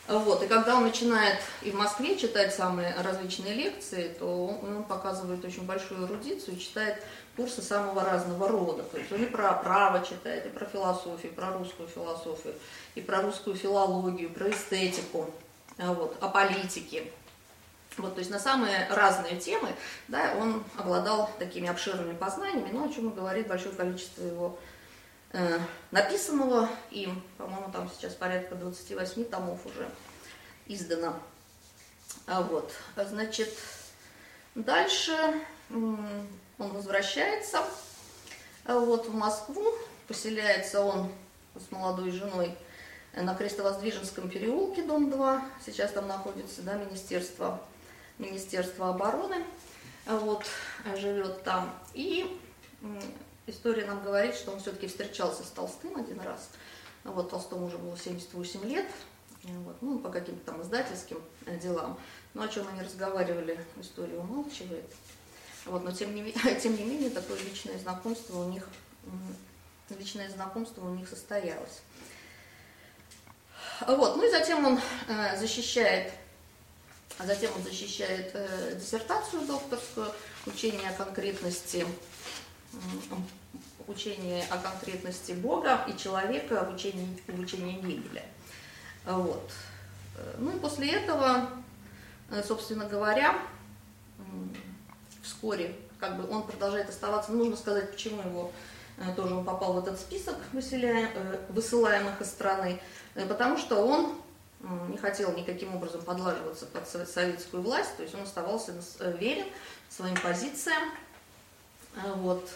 Вот. 0.07 0.41
И 0.41 0.47
когда 0.47 0.77
он 0.77 0.83
начинает 0.83 1.37
и 1.61 1.69
в 1.69 1.75
Москве 1.75 2.17
читать 2.17 2.55
самые 2.55 2.95
различные 2.95 3.53
лекции, 3.53 4.15
то 4.17 4.57
он 4.63 4.83
показывает 4.85 5.43
очень 5.43 5.63
большую 5.63 6.07
эрудицию 6.07 6.57
читает 6.57 7.03
курсы 7.35 7.61
самого 7.61 8.03
разного 8.03 8.47
рода. 8.47 8.83
То 8.83 8.97
есть 8.97 9.11
он 9.11 9.21
и 9.21 9.25
про 9.25 9.51
право 9.53 10.03
читает, 10.03 10.45
и 10.45 10.49
про 10.49 10.65
философию, 10.65 11.31
и 11.31 11.35
про 11.35 11.51
русскую 11.51 11.89
философию, 11.89 12.55
и 12.95 13.01
про 13.01 13.21
русскую 13.21 13.55
филологию, 13.55 14.29
про 14.29 14.49
эстетику, 14.49 15.29
вот, 15.77 16.17
о 16.21 16.29
политике. 16.29 17.11
Вот, 17.97 18.13
то 18.13 18.19
есть 18.19 18.29
на 18.29 18.39
самые 18.39 18.87
разные 18.89 19.39
темы 19.39 19.73
да, 20.07 20.35
он 20.37 20.63
обладал 20.77 21.31
такими 21.39 21.67
обширными 21.67 22.15
познаниями, 22.15 22.69
но 22.71 22.85
о 22.85 22.93
чем 22.93 23.09
говорит 23.09 23.47
большое 23.47 23.73
количество 23.73 24.21
его 24.21 24.59
э, 25.31 25.59
написанного 25.89 26.69
им, 26.91 27.23
по-моему, 27.37 27.71
там 27.71 27.89
сейчас 27.89 28.13
порядка 28.13 28.55
28 28.55 29.25
томов 29.25 29.65
уже 29.65 29.89
издано. 30.67 31.15
А 32.27 32.41
вот, 32.41 32.71
значит, 32.95 33.49
дальше 34.53 35.15
он 35.69 36.17
возвращается 36.57 37.63
э, 38.65 38.77
вот, 38.77 39.07
в 39.07 39.13
Москву, 39.15 39.73
поселяется 40.07 40.81
он 40.81 41.11
с 41.55 41.71
молодой 41.71 42.11
женой 42.11 42.55
на 43.21 43.35
Крестовоздвиженском 43.35 44.29
переулке, 44.29 44.83
дом 44.83 45.09
2, 45.09 45.45
сейчас 45.65 45.91
там 45.91 46.07
находится 46.07 46.61
да, 46.61 46.75
Министерство, 46.75 47.61
Министерство 48.19 48.89
обороны, 48.89 49.43
вот, 50.05 50.45
живет 50.97 51.43
там. 51.43 51.73
И 51.93 52.39
история 53.47 53.85
нам 53.85 54.03
говорит, 54.03 54.35
что 54.35 54.51
он 54.51 54.59
все-таки 54.59 54.87
встречался 54.87 55.43
с 55.43 55.47
Толстым 55.47 55.97
один 55.97 56.19
раз. 56.21 56.49
Вот 57.03 57.29
Толстому 57.29 57.67
уже 57.67 57.77
было 57.77 57.97
78 57.97 58.63
лет, 58.65 58.87
вот, 59.43 59.77
ну, 59.81 59.99
по 59.99 60.09
каким-то 60.09 60.51
там 60.51 60.61
издательским 60.61 61.21
э, 61.45 61.57
делам. 61.57 61.97
Но 62.33 62.43
о 62.43 62.47
чем 62.47 62.67
они 62.67 62.81
разговаривали, 62.81 63.59
история 63.79 64.17
умалчивает. 64.17 64.85
Вот, 65.65 65.83
но 65.83 65.91
тем 65.91 66.13
не, 66.13 66.31
тем 66.61 66.75
не 66.75 66.83
менее 66.83 67.09
такое 67.09 67.39
личное 67.39 67.77
знакомство 67.77 68.39
у 68.39 68.49
них, 68.49 68.67
личное 69.97 70.29
знакомство 70.29 70.85
у 70.85 70.93
них 70.93 71.07
состоялось. 71.07 71.81
Вот, 73.87 74.17
ну 74.17 74.25
и 74.25 74.31
затем 74.31 74.65
он 74.65 74.79
э, 75.07 75.37
защищает, 75.37 76.13
затем 77.19 77.51
он 77.55 77.63
защищает 77.63 78.31
э, 78.33 78.75
диссертацию 78.79 79.45
докторскую, 79.45 80.11
учение 80.45 80.89
о 80.89 80.93
конкретности, 80.93 81.85
э, 82.73 82.77
учение 83.87 84.45
о 84.49 84.57
конкретности 84.57 85.33
Бога 85.33 85.85
и 85.87 85.97
человека 85.97 86.65
в 86.69 86.73
учении, 86.73 87.21
в 87.27 87.39
учении 87.39 87.79
Гегеля. 87.79 88.23
Вот. 89.05 89.51
Ну 90.39 90.55
и 90.55 90.59
после 90.59 90.91
этого, 90.91 91.49
э, 92.31 92.43
собственно 92.43 92.85
говоря, 92.85 93.37
вскоре 95.23 95.75
как 95.99 96.17
бы 96.17 96.29
он 96.29 96.43
продолжает 96.43 96.89
оставаться. 96.89 97.31
нужно 97.31 97.55
сказать, 97.55 97.91
почему 97.91 98.21
его 98.21 98.51
э, 98.97 99.13
тоже 99.15 99.35
он 99.35 99.45
попал 99.45 99.73
в 99.73 99.79
этот 99.79 99.99
список 99.99 100.35
выселяем, 100.53 101.09
э, 101.13 101.37
высылаемых 101.49 102.21
из 102.21 102.27
страны, 102.27 102.79
э, 102.79 103.06
потому 103.25 103.57
что 103.57 103.83
он 103.83 104.15
не 104.89 104.97
хотел 104.97 105.33
никаким 105.33 105.75
образом 105.75 106.01
подлаживаться 106.01 106.65
под 106.65 106.87
советскую 106.87 107.63
власть, 107.63 107.95
то 107.97 108.03
есть 108.03 108.15
он 108.15 108.21
оставался 108.21 108.73
верен 109.19 109.47
своим 109.89 110.15
позициям, 110.21 110.83
вот, 112.15 112.49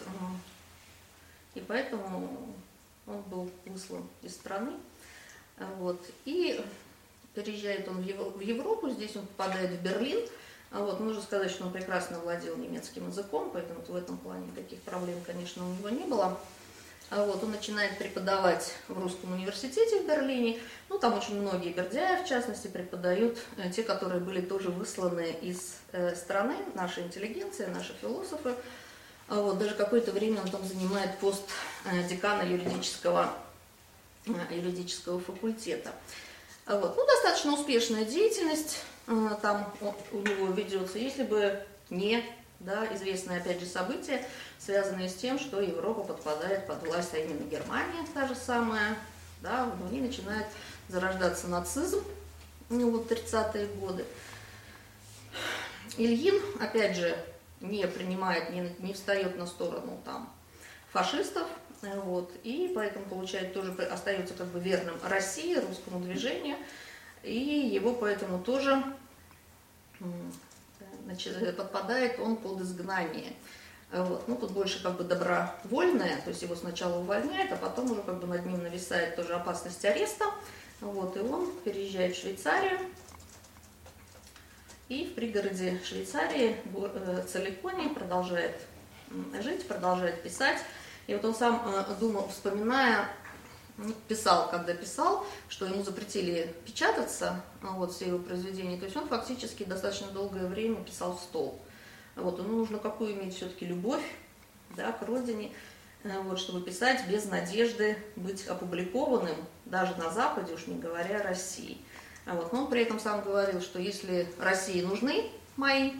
и 1.54 1.60
поэтому 1.60 2.54
он 3.06 3.22
был 3.22 3.50
выслан 3.66 4.06
из 4.22 4.34
страны, 4.34 4.72
вот, 5.78 6.04
и 6.24 6.64
переезжает 7.34 7.88
он 7.88 8.02
в 8.02 8.40
Европу, 8.40 8.90
здесь 8.90 9.16
он 9.16 9.26
попадает 9.26 9.70
в 9.70 9.82
Берлин, 9.82 10.28
вот, 10.72 11.00
нужно 11.00 11.22
сказать, 11.22 11.50
что 11.50 11.64
он 11.64 11.72
прекрасно 11.72 12.18
владел 12.18 12.56
немецким 12.56 13.08
языком, 13.08 13.50
поэтому 13.52 13.80
в 13.80 13.96
этом 13.96 14.16
плане 14.18 14.46
никаких 14.46 14.80
проблем, 14.82 15.20
конечно, 15.24 15.64
у 15.68 15.72
него 15.74 15.88
не 15.88 16.04
было. 16.04 16.38
А 17.14 17.26
вот, 17.26 17.44
он 17.44 17.50
начинает 17.50 17.98
преподавать 17.98 18.72
в 18.88 18.98
русском 18.98 19.34
университете 19.34 20.00
в 20.00 20.06
Берлине. 20.06 20.58
Ну, 20.88 20.98
там 20.98 21.12
очень 21.12 21.38
многие 21.42 21.68
Бердяев, 21.68 22.24
в 22.24 22.28
частности, 22.28 22.68
преподают, 22.68 23.36
э, 23.58 23.70
те, 23.70 23.82
которые 23.82 24.18
были 24.18 24.40
тоже 24.40 24.70
высланы 24.70 25.36
из 25.42 25.74
э, 25.92 26.16
страны, 26.16 26.54
наша 26.74 27.02
интеллигенция, 27.02 27.68
наши 27.68 27.92
философы. 28.00 28.54
А 29.28 29.42
вот, 29.42 29.58
даже 29.58 29.74
какое-то 29.74 30.10
время 30.10 30.40
он 30.40 30.48
там 30.48 30.64
занимает 30.64 31.18
пост 31.18 31.44
э, 31.84 32.02
декана 32.08 32.44
юридического, 32.48 33.34
юридического 34.48 35.20
факультета. 35.20 35.92
А 36.64 36.78
вот, 36.78 36.96
ну, 36.96 37.06
достаточно 37.06 37.52
успешная 37.52 38.06
деятельность. 38.06 38.78
Там 39.42 39.70
у 40.12 40.18
него 40.18 40.46
ведется, 40.46 40.96
если 40.96 41.24
бы 41.24 41.62
не 41.90 42.24
да, 42.64 42.86
известные, 42.94 43.38
опять 43.38 43.60
же, 43.60 43.66
события, 43.66 44.24
связанные 44.58 45.08
с 45.08 45.14
тем, 45.14 45.38
что 45.38 45.60
Европа 45.60 46.02
подпадает 46.04 46.66
под 46.66 46.86
власть, 46.86 47.14
а 47.14 47.18
именно 47.18 47.48
Германия, 47.48 48.06
та 48.14 48.26
же 48.26 48.34
самая, 48.34 48.96
да, 49.40 49.66
в 49.66 49.92
ней 49.92 50.00
начинает 50.00 50.46
зарождаться 50.88 51.48
нацизм, 51.48 52.02
ну, 52.68 52.90
вот 52.90 53.10
30-е 53.10 53.66
годы. 53.66 54.04
Ильин, 55.96 56.40
опять 56.60 56.96
же, 56.96 57.16
не 57.60 57.86
принимает, 57.86 58.50
не, 58.50 58.74
не 58.78 58.92
встает 58.92 59.36
на 59.36 59.46
сторону 59.46 60.00
там 60.04 60.32
фашистов, 60.92 61.46
вот, 61.82 62.32
и 62.44 62.70
поэтому, 62.74 63.04
получает, 63.06 63.54
тоже 63.54 63.72
остается 63.72 64.34
как 64.34 64.46
бы 64.48 64.60
верным 64.60 64.96
России, 65.04 65.56
русскому 65.56 66.00
движению, 66.00 66.56
и 67.22 67.34
его 67.34 67.94
поэтому 67.94 68.42
тоже 68.42 68.82
значит, 71.04 71.56
подпадает 71.56 72.18
он 72.20 72.36
под 72.36 72.60
изгнание. 72.60 73.32
Вот. 73.92 74.26
Ну, 74.26 74.36
тут 74.36 74.52
больше 74.52 74.82
как 74.82 74.96
бы 74.96 75.04
добровольное, 75.04 76.20
то 76.22 76.30
есть 76.30 76.42
его 76.42 76.54
сначала 76.54 76.98
увольняют, 77.00 77.52
а 77.52 77.56
потом 77.56 77.90
уже 77.90 78.02
как 78.02 78.20
бы 78.20 78.26
над 78.26 78.46
ним 78.46 78.62
нависает 78.62 79.16
тоже 79.16 79.34
опасность 79.34 79.84
ареста. 79.84 80.24
Вот, 80.80 81.16
и 81.16 81.20
он 81.20 81.52
переезжает 81.64 82.16
в 82.16 82.20
Швейцарию. 82.20 82.78
И 84.88 85.06
в 85.06 85.14
пригороде 85.14 85.80
Швейцарии, 85.84 86.56
э, 86.74 87.24
Целиконе, 87.30 87.90
продолжает 87.90 88.60
жить, 89.40 89.66
продолжает 89.68 90.22
писать. 90.22 90.58
И 91.06 91.14
вот 91.14 91.24
он 91.24 91.34
сам 91.34 91.62
э, 91.66 91.94
думал, 92.00 92.28
вспоминая, 92.28 93.08
писал, 94.08 94.50
когда 94.50 94.74
писал, 94.74 95.26
что 95.48 95.66
ему 95.66 95.82
запретили 95.82 96.54
печататься, 96.64 97.42
вот, 97.62 97.92
все 97.92 98.06
его 98.06 98.18
произведения. 98.18 98.78
То 98.78 98.84
есть 98.84 98.96
он 98.96 99.08
фактически 99.08 99.64
достаточно 99.64 100.08
долгое 100.08 100.46
время 100.46 100.76
писал 100.76 101.16
в 101.16 101.20
стол. 101.20 101.60
Вот, 102.16 102.38
ему 102.38 102.56
нужно 102.56 102.78
какую 102.78 103.12
иметь 103.14 103.36
все-таки 103.36 103.66
любовь 103.66 104.04
да, 104.76 104.92
к 104.92 105.02
родине, 105.02 105.52
э, 106.04 106.20
вот, 106.20 106.38
чтобы 106.38 106.60
писать 106.60 107.06
без 107.08 107.26
надежды 107.26 107.96
быть 108.16 108.46
опубликованным, 108.46 109.36
даже 109.64 109.94
на 109.96 110.10
Западе, 110.10 110.52
уж 110.54 110.66
не 110.66 110.78
говоря 110.78 111.20
о 111.20 111.22
России. 111.22 111.78
Вот. 112.26 112.52
Но 112.52 112.64
он 112.64 112.70
при 112.70 112.82
этом 112.82 113.00
сам 113.00 113.22
говорил, 113.22 113.60
что 113.60 113.78
если 113.78 114.28
России 114.38 114.82
нужны 114.82 115.30
мои 115.56 115.92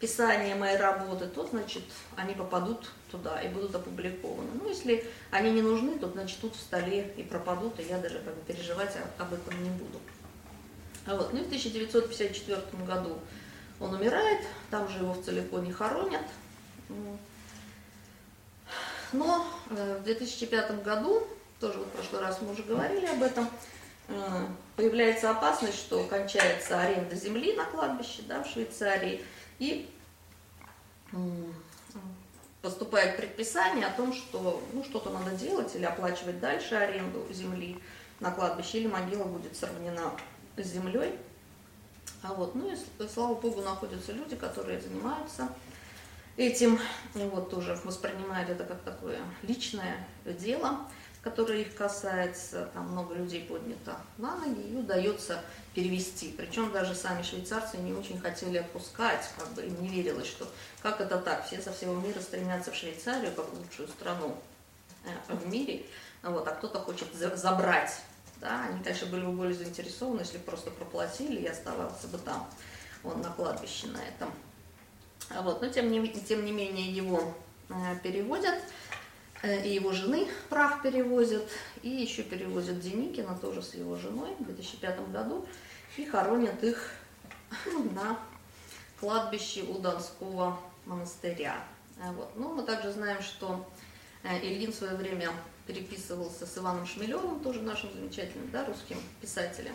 писания, 0.00 0.54
мои 0.54 0.76
работы, 0.76 1.26
то, 1.26 1.46
значит, 1.46 1.82
они 2.16 2.34
попадут 2.34 2.90
туда 3.10 3.40
и 3.42 3.48
будут 3.48 3.74
опубликованы. 3.74 4.48
Ну, 4.54 4.68
если 4.68 5.04
они 5.30 5.50
не 5.50 5.62
нужны, 5.62 5.98
то, 5.98 6.08
значит, 6.08 6.38
тут 6.40 6.54
в 6.54 6.60
столе 6.60 7.12
и 7.16 7.22
пропадут, 7.22 7.80
и 7.80 7.84
я 7.84 7.98
даже 7.98 8.20
как 8.20 8.34
бы 8.34 8.40
переживать 8.42 8.96
об 9.18 9.32
этом 9.32 9.62
не 9.62 9.70
буду. 9.70 9.98
Вот. 11.06 11.32
Ну 11.32 11.40
и 11.40 11.42
в 11.42 11.46
1954 11.46 12.60
году 12.86 13.18
он 13.80 13.94
умирает, 13.94 14.40
там 14.70 14.88
же 14.88 14.98
его 14.98 15.12
в 15.12 15.24
Целиконе 15.24 15.72
хоронят. 15.72 16.24
Но 19.12 19.46
э, 19.70 19.98
в 20.00 20.04
2005 20.04 20.82
году, 20.82 21.26
тоже 21.60 21.78
вот 21.78 21.88
в 21.88 21.90
прошлый 21.92 22.20
раз 22.20 22.42
мы 22.42 22.52
уже 22.52 22.62
говорили 22.62 23.06
об 23.06 23.22
этом, 23.22 23.48
э, 24.08 24.46
появляется 24.76 25.30
опасность, 25.30 25.78
что 25.78 26.04
кончается 26.04 26.78
аренда 26.78 27.16
земли 27.16 27.54
на 27.54 27.64
кладбище 27.64 28.22
да, 28.28 28.42
в 28.42 28.46
Швейцарии, 28.46 29.24
и 29.58 29.88
поступает 32.62 33.16
предписание 33.16 33.86
о 33.86 33.92
том, 33.92 34.12
что 34.12 34.62
ну, 34.72 34.84
что-то 34.84 35.10
надо 35.10 35.30
делать 35.32 35.74
или 35.74 35.84
оплачивать 35.84 36.40
дальше 36.40 36.74
аренду 36.74 37.26
земли 37.30 37.78
на 38.20 38.30
кладбище, 38.30 38.80
или 38.80 38.88
могила 38.88 39.24
будет 39.24 39.56
сравнена 39.56 40.12
с 40.56 40.66
землей. 40.66 41.18
А 42.22 42.34
вот, 42.34 42.54
ну 42.54 42.72
и 42.72 43.08
слава 43.08 43.34
богу, 43.34 43.62
находятся 43.62 44.12
люди, 44.12 44.34
которые 44.34 44.80
занимаются 44.80 45.48
этим, 46.36 46.78
и 47.14 47.20
вот 47.20 47.50
тоже 47.50 47.78
воспринимают 47.84 48.48
это 48.50 48.64
как 48.64 48.82
такое 48.82 49.20
личное 49.42 50.06
дело, 50.24 50.80
которое 51.22 51.62
их 51.62 51.74
касается, 51.74 52.68
там 52.74 52.90
много 52.90 53.14
людей 53.14 53.44
поднято 53.44 53.96
на 54.16 54.36
ноги, 54.36 54.60
и 54.60 54.76
удается 54.76 55.42
перевести. 55.74 56.34
Причем 56.36 56.72
даже 56.72 56.94
сами 56.94 57.22
швейцарцы 57.22 57.76
не 57.78 57.92
очень 57.92 58.20
хотели 58.20 58.58
отпускать, 58.58 59.28
как 59.38 59.48
бы 59.52 59.62
им 59.62 59.82
не 59.82 59.88
верилось, 59.88 60.26
что 60.26 60.48
как 60.82 61.00
это 61.00 61.18
так, 61.18 61.46
все 61.46 61.60
со 61.60 61.72
всего 61.72 61.94
мира 61.94 62.20
стремятся 62.20 62.70
в 62.70 62.74
Швейцарию, 62.74 63.32
как 63.34 63.52
лучшую 63.52 63.88
страну 63.88 64.36
э, 65.04 65.34
в 65.34 65.46
мире, 65.48 65.84
вот, 66.22 66.46
а 66.46 66.52
кто-то 66.52 66.80
хочет 66.80 67.08
забрать 67.14 67.92
да, 68.40 68.66
они, 68.68 68.82
конечно, 68.82 69.08
были 69.08 69.24
бы 69.24 69.32
более 69.32 69.54
заинтересованы, 69.54 70.20
если 70.20 70.38
просто 70.38 70.70
проплатили 70.70 71.40
и 71.40 71.46
оставался 71.46 72.06
бы 72.08 72.18
там, 72.18 72.48
он 73.02 73.20
на 73.20 73.30
кладбище 73.30 73.88
на 73.88 73.98
этом. 73.98 74.32
А 75.30 75.42
вот, 75.42 75.60
но 75.60 75.68
тем 75.68 75.90
не, 75.90 76.08
тем 76.08 76.44
не 76.44 76.52
менее 76.52 76.90
его 76.90 77.34
э, 77.68 77.74
переводят, 78.02 78.54
и 79.42 79.74
его 79.74 79.92
жены 79.92 80.26
прах 80.48 80.82
перевозят, 80.82 81.48
и 81.82 81.88
еще 81.88 82.22
перевозят 82.22 82.80
Деникина 82.80 83.38
тоже 83.38 83.62
с 83.62 83.74
его 83.74 83.96
женой 83.96 84.30
в 84.38 84.44
2005 84.44 85.12
году, 85.12 85.46
и 85.96 86.04
хоронят 86.04 86.62
их 86.64 86.90
на 87.94 88.18
кладбище 88.98 89.62
у 89.62 89.78
Донского 89.78 90.58
монастыря. 90.86 91.56
А 92.02 92.12
вот. 92.12 92.30
Ну, 92.36 92.54
мы 92.54 92.62
также 92.62 92.92
знаем, 92.92 93.22
что 93.22 93.68
э, 94.22 94.38
Ильин 94.38 94.72
в 94.72 94.74
свое 94.74 94.94
время 94.94 95.30
переписывался 95.66 96.46
с 96.46 96.58
Иваном 96.58 96.86
Шмелевым, 96.86 97.40
тоже 97.40 97.62
нашим 97.62 97.92
замечательным 97.92 98.50
да, 98.50 98.64
русским 98.64 98.96
писателем. 99.20 99.74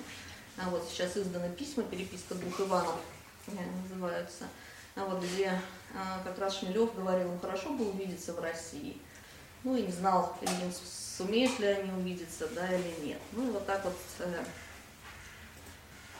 Вот 0.69 0.87
сейчас 0.89 1.17
изданы 1.17 1.49
письма, 1.55 1.83
переписка 1.83 2.35
двух 2.35 2.59
Иванов 2.59 2.99
э, 3.47 3.51
называются, 3.81 4.45
вот, 4.95 5.23
где 5.23 5.59
как 6.23 6.37
раз 6.37 6.59
Шмелев 6.59 6.95
говорил, 6.95 7.31
ну 7.31 7.39
хорошо 7.39 7.73
бы 7.73 7.89
увидеться 7.89 8.33
в 8.33 8.39
России. 8.39 8.97
Ну 9.63 9.75
и 9.75 9.83
не 9.83 9.91
знал, 9.91 10.37
сумеют 11.17 11.59
ли 11.59 11.67
они 11.67 11.91
увидеться, 11.91 12.47
да 12.49 12.67
или 12.73 13.05
нет. 13.05 13.19
Ну 13.31 13.47
и 13.47 13.51
вот 13.51 13.65
так 13.65 13.83
вот 13.85 13.95
э, 14.19 14.43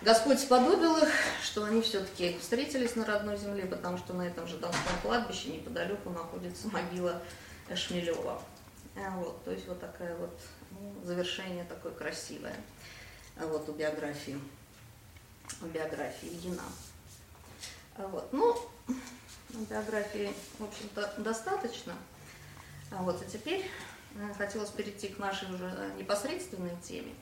Господь 0.01 0.39
сподобил 0.39 0.97
их, 0.97 1.09
что 1.43 1.65
они 1.65 1.81
все-таки 1.81 2.37
встретились 2.39 2.95
на 2.95 3.05
родной 3.05 3.37
земле, 3.37 3.65
потому 3.65 3.97
что 3.97 4.13
на 4.13 4.23
этом 4.23 4.47
же 4.47 4.57
Донском 4.57 4.99
кладбище 5.01 5.49
неподалеку 5.49 6.09
находится 6.09 6.67
могила 6.69 7.21
Шмелева. 7.73 8.41
А 8.95 9.17
вот, 9.17 9.43
то 9.43 9.51
есть 9.51 9.67
вот 9.67 9.79
такая 9.79 10.15
вот 10.17 10.39
ну, 10.71 10.93
завершение 11.03 11.65
такое 11.65 11.91
красивое 11.91 12.55
а 13.35 13.47
вот 13.47 13.67
у 13.67 13.71
биографии, 13.73 14.39
у 15.61 15.65
биографии 15.65 16.27
Ильина. 16.27 16.63
Вот, 17.97 18.31
ну, 18.31 18.55
биографии, 19.49 20.33
в 20.59 20.63
общем-то, 20.63 21.13
достаточно. 21.17 21.95
А 22.97 23.01
вот, 23.01 23.21
а 23.21 23.25
теперь 23.25 23.65
э, 24.15 24.33
хотелось 24.37 24.69
перейти 24.69 25.07
к 25.07 25.17
нашей 25.17 25.53
уже 25.53 25.91
непосредственной 25.97 26.75
теме. 26.81 27.13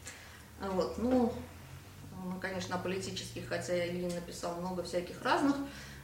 А 0.60 0.70
вот, 0.70 0.98
ну, 0.98 1.34
ну, 2.24 2.40
конечно, 2.40 2.78
политических, 2.78 3.48
хотя 3.48 3.88
Ильин 3.88 4.14
написал 4.14 4.56
много 4.56 4.84
всяких 4.84 5.22
разных 5.24 5.56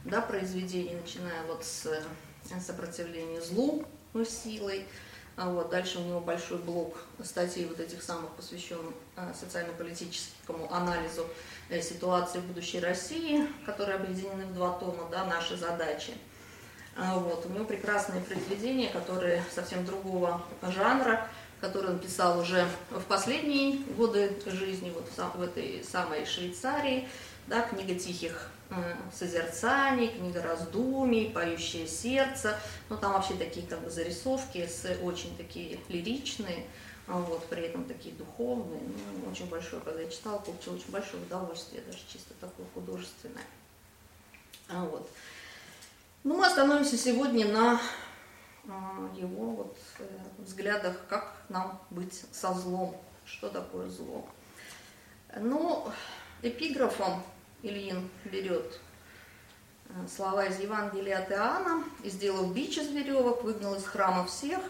да, 0.04 0.20
произведений, 0.20 0.94
начиная 0.94 1.44
вот 1.46 1.64
с 1.64 1.86
э, 1.86 2.02
сопротивления 2.60 3.40
злу 3.40 3.84
ну, 4.14 4.24
силой, 4.24 4.86
а 5.36 5.50
вот, 5.50 5.70
дальше 5.70 5.98
у 5.98 6.02
него 6.02 6.20
большой 6.20 6.58
блок 6.58 7.04
статей 7.22 7.66
вот 7.66 7.78
этих 7.78 8.02
самых, 8.02 8.30
посвящен 8.32 8.92
а, 9.14 9.32
социально-политическому 9.32 10.72
анализу 10.72 11.28
э, 11.68 11.80
ситуации 11.80 12.40
в 12.40 12.46
будущей 12.46 12.80
России, 12.80 13.46
которые 13.64 13.98
объединены 13.98 14.46
в 14.46 14.54
два 14.54 14.76
тома, 14.78 15.08
да, 15.10 15.24
наши 15.24 15.56
задачи. 15.56 16.14
А, 17.00 17.16
вот, 17.16 17.46
у 17.46 17.48
него 17.50 17.64
прекрасные 17.64 18.20
произведения, 18.22 18.88
которые 18.88 19.44
совсем 19.54 19.86
другого 19.86 20.42
жанра, 20.62 21.28
которые 21.60 21.92
он 21.92 22.00
писал 22.00 22.40
уже 22.40 22.66
в 22.90 23.02
последние 23.04 23.78
годы 23.94 24.36
жизни, 24.46 24.90
вот 24.90 25.08
в 25.36 25.42
этой 25.42 25.84
самой 25.84 26.26
Швейцарии, 26.26 27.08
да, 27.46 27.62
книга 27.62 27.94
тихих 27.94 28.50
созерцаний, 29.16 30.08
книга 30.08 30.42
раздумий, 30.42 31.30
поющее 31.30 31.86
сердце. 31.86 32.58
Ну, 32.90 32.96
там 32.96 33.12
вообще 33.12 33.34
такие 33.34 33.64
как 33.66 33.80
бы 33.80 33.90
зарисовки, 33.90 34.66
с, 34.66 34.84
очень 35.02 35.36
такие 35.36 35.78
лиричные, 35.88 36.66
а 37.06 37.18
вот, 37.18 37.46
при 37.46 37.62
этом 37.62 37.84
такие 37.84 38.14
духовные. 38.16 38.80
Ну, 38.80 39.30
очень 39.30 39.46
большое, 39.46 39.80
когда 39.82 40.00
я 40.02 40.10
читала, 40.10 40.38
получила 40.38 40.74
очень 40.74 40.90
большое 40.90 41.22
удовольствие, 41.22 41.80
даже 41.86 41.98
чисто 42.12 42.34
такое 42.40 42.66
художественное. 42.74 43.44
А 44.68 44.84
вот. 44.84 45.08
Ну, 46.24 46.36
мы 46.36 46.46
остановимся 46.46 46.96
сегодня 46.96 47.46
на 47.46 47.80
а, 48.66 49.08
его 49.14 49.50
вот, 49.50 49.78
э, 50.00 50.04
взглядах, 50.38 50.96
как 51.08 51.36
нам 51.48 51.80
быть 51.90 52.24
со 52.32 52.52
злом, 52.54 52.96
что 53.24 53.48
такое 53.48 53.88
зло. 53.88 54.26
Ну, 55.36 55.86
эпиграфом 56.42 57.22
Ильин 57.62 58.10
берет 58.24 58.80
э, 59.88 59.92
слова 60.08 60.46
из 60.46 60.58
Евангелия 60.58 61.18
от 61.18 61.30
Иоанна, 61.30 61.84
и 62.02 62.10
сделав 62.10 62.52
бич 62.52 62.78
из 62.78 62.88
веревок, 62.88 63.44
выгнал 63.44 63.76
из 63.76 63.84
храма 63.84 64.26
всех, 64.26 64.60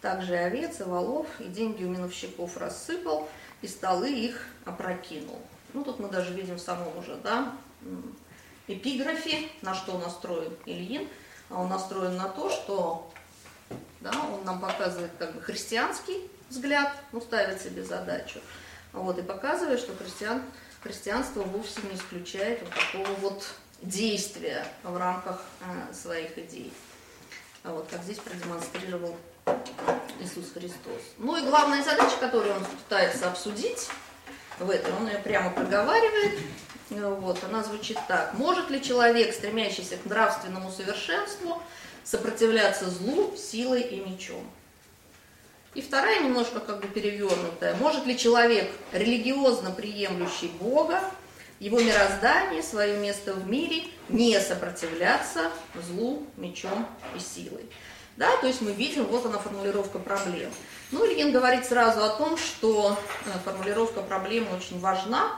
также 0.00 0.32
и 0.32 0.38
овец, 0.38 0.80
и 0.80 0.84
волов, 0.84 1.26
и 1.38 1.44
деньги 1.44 1.84
у 1.84 1.90
миновщиков 1.90 2.56
рассыпал, 2.56 3.28
и 3.60 3.68
столы 3.68 4.10
их 4.10 4.46
опрокинул. 4.64 5.40
Ну, 5.74 5.84
тут 5.84 5.98
мы 5.98 6.08
даже 6.08 6.32
видим 6.32 6.54
в 6.54 6.60
самом 6.60 6.96
уже, 6.96 7.16
да, 7.16 7.52
эпиграфе, 8.66 9.48
на 9.62 9.74
что 9.74 9.98
настроен 9.98 10.56
Ильин, 10.66 11.08
а 11.50 11.60
он 11.62 11.68
настроен 11.68 12.16
на 12.16 12.28
то, 12.28 12.50
что 12.50 13.10
да, 14.00 14.12
он 14.32 14.44
нам 14.44 14.60
показывает 14.60 15.12
как 15.18 15.34
бы 15.34 15.40
христианский 15.40 16.30
взгляд, 16.50 16.94
ну, 17.12 17.20
ставит 17.20 17.60
себе 17.60 17.84
задачу, 17.84 18.40
вот, 18.92 19.18
и 19.18 19.22
показывает, 19.22 19.80
что 19.80 19.94
христиан 19.96 20.42
христианство 20.82 21.42
вовсе 21.42 21.80
не 21.90 21.96
исключает 21.96 22.60
вот 22.60 22.70
такого 22.70 23.14
вот 23.20 23.54
действия 23.80 24.66
в 24.82 24.96
рамках 24.96 25.42
э, 25.62 25.94
своих 25.94 26.36
идей. 26.38 26.72
А 27.62 27.72
вот 27.72 27.88
как 27.90 28.02
здесь 28.02 28.18
продемонстрировал 28.18 29.16
Иисус 30.20 30.52
Христос. 30.52 31.00
Ну 31.16 31.36
и 31.36 31.48
главная 31.48 31.82
задача, 31.82 32.16
которую 32.20 32.54
он 32.54 32.64
пытается 32.64 33.28
обсудить 33.28 33.88
в 34.58 34.68
этом, 34.68 34.94
он 34.98 35.08
ее 35.08 35.18
прямо 35.18 35.50
проговаривает, 35.50 36.38
Вот, 36.90 37.42
она 37.44 37.62
звучит 37.62 37.98
так. 38.08 38.34
Может 38.34 38.70
ли 38.70 38.82
человек, 38.82 39.32
стремящийся 39.32 39.96
к 39.96 40.04
нравственному 40.04 40.70
совершенству, 40.70 41.62
сопротивляться 42.04 42.90
злу 42.90 43.34
силой 43.36 43.82
и 43.82 44.00
мечом? 44.00 44.44
И 45.74 45.82
вторая 45.82 46.22
немножко 46.22 46.60
как 46.60 46.80
бы 46.80 46.88
перевернутая. 46.88 47.74
Может 47.76 48.06
ли 48.06 48.16
человек, 48.16 48.70
религиозно 48.92 49.72
приемлющий 49.72 50.48
Бога, 50.60 51.00
его 51.58 51.80
мироздание, 51.80 52.62
свое 52.62 52.96
место 52.98 53.32
в 53.32 53.48
мире, 53.48 53.84
не 54.08 54.38
сопротивляться 54.40 55.50
злу 55.74 56.26
мечом 56.36 56.86
и 57.16 57.18
силой? 57.18 57.68
Да, 58.16 58.36
то 58.36 58.46
есть 58.46 58.60
мы 58.60 58.72
видим, 58.72 59.06
вот 59.06 59.26
она 59.26 59.38
формулировка 59.38 59.98
проблем. 59.98 60.52
Ну, 60.92 61.04
Ильин 61.04 61.32
говорит 61.32 61.64
сразу 61.64 62.04
о 62.04 62.10
том, 62.10 62.36
что 62.36 62.96
э, 63.24 63.30
формулировка 63.44 64.02
проблемы 64.02 64.46
очень 64.56 64.78
важна, 64.78 65.36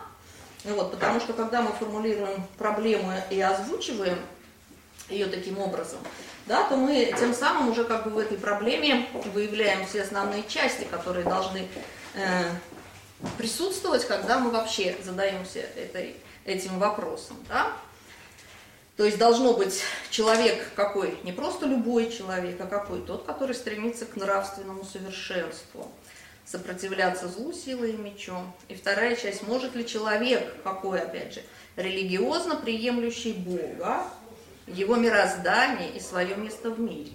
вот, 0.73 0.91
потому 0.93 1.21
что 1.21 1.33
когда 1.33 1.63
мы 1.63 1.73
формулируем 1.73 2.43
проблему 2.59 3.13
и 3.31 3.41
озвучиваем 3.41 4.19
ее 5.09 5.27
таким 5.27 5.59
образом, 5.59 5.99
да, 6.47 6.65
то 6.69 6.77
мы 6.77 7.13
тем 7.19 7.35
самым 7.35 7.71
уже 7.71 7.85
как 7.85 8.05
бы 8.05 8.11
в 8.11 8.19
этой 8.19 8.39
проблеме 8.39 9.09
выявляем 9.33 9.87
все 9.87 10.03
основные 10.03 10.45
части, 10.45 10.85
которые 10.85 11.25
должны 11.25 11.69
э, 12.15 12.51
присутствовать, 13.39 14.05
когда 14.07 14.39
мы 14.39 14.51
вообще 14.51 14.97
задаемся 15.05 15.61
этой, 15.61 16.17
этим 16.45 16.79
вопросом. 16.79 17.37
Да? 17.49 17.73
То 18.97 19.05
есть 19.05 19.19
должно 19.19 19.53
быть 19.53 19.83
человек 20.11 20.73
какой, 20.75 21.19
не 21.23 21.33
просто 21.33 21.67
любой 21.67 22.11
человек, 22.11 22.59
а 22.61 22.67
какой 22.67 23.03
тот, 23.03 23.25
который 23.25 23.55
стремится 23.55 24.07
к 24.07 24.17
нравственному 24.17 24.85
совершенству, 24.85 25.91
сопротивляться 26.47 27.29
злу 27.29 27.53
силой 27.53 27.93
и 27.93 27.97
мечом. 27.97 28.53
И 28.69 28.75
вторая 28.75 29.17
часть, 29.17 29.43
может 29.43 29.75
ли 29.75 29.87
человек, 29.87 30.63
какой 30.63 31.01
опять 31.01 31.35
же, 31.35 31.43
религиозно 31.77 32.57
приемлющий 32.57 33.33
Бога, 33.33 34.05
его 34.67 34.97
мироздание 34.97 35.91
и 35.91 36.01
свое 36.01 36.35
место 36.37 36.71
в 36.71 36.81
мире. 36.81 37.13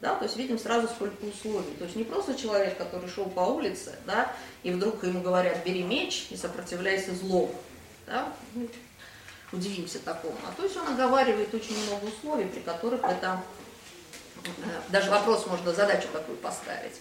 Да, 0.00 0.16
то 0.16 0.24
есть 0.24 0.36
видим 0.36 0.58
сразу 0.58 0.88
сколько 0.88 1.24
условий. 1.24 1.74
То 1.78 1.84
есть 1.84 1.96
не 1.96 2.04
просто 2.04 2.34
человек, 2.34 2.76
который 2.76 3.08
шел 3.08 3.26
по 3.26 3.40
улице, 3.40 3.94
да, 4.06 4.32
и 4.62 4.70
вдруг 4.70 5.02
ему 5.04 5.20
говорят, 5.20 5.64
бери 5.64 5.82
меч 5.82 6.26
и 6.30 6.36
сопротивляйся 6.36 7.14
злу. 7.14 7.50
Да? 8.06 8.32
удивимся 9.54 9.98
такому. 9.98 10.36
А 10.46 10.52
то 10.56 10.64
есть 10.64 10.76
он 10.76 10.88
оговаривает 10.88 11.54
очень 11.54 11.76
много 11.86 12.04
условий, 12.06 12.46
при 12.46 12.60
которых 12.60 13.02
это 13.04 13.42
даже 14.88 15.10
вопрос 15.10 15.46
можно, 15.46 15.72
задачу 15.72 16.08
такую 16.12 16.36
поставить. 16.38 16.94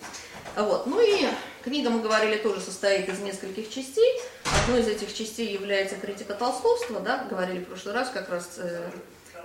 Вот. 0.56 0.86
Ну 0.86 0.99
и 1.01 1.27
книга, 1.63 1.89
мы 1.89 2.01
говорили, 2.01 2.38
тоже 2.38 2.62
состоит 2.62 3.10
из 3.10 3.19
нескольких 3.19 3.69
частей. 3.69 4.21
Одной 4.63 4.82
из 4.82 4.88
этих 4.88 5.13
частей 5.13 5.51
является 5.53 5.95
критика 5.95 6.34
толстовства, 6.34 6.99
да, 6.99 7.25
говорили 7.29 7.60
в 7.60 7.67
прошлый 7.67 7.95
раз 7.95 8.10
как 8.10 8.29
раз 8.29 8.56
э, 8.58 8.89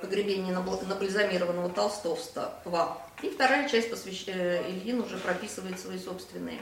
погребение 0.01 0.55
набальзамированного 0.55 1.71
толстовства. 1.71 2.55
И 3.23 3.31
вторая 3.31 3.69
часть 3.69 3.91
посвящ... 3.91 4.25
Э, 4.27 4.63
Ильин 4.69 5.01
уже 5.01 5.17
прописывает 5.19 5.81
свои 5.81 5.99
собственные 5.99 6.61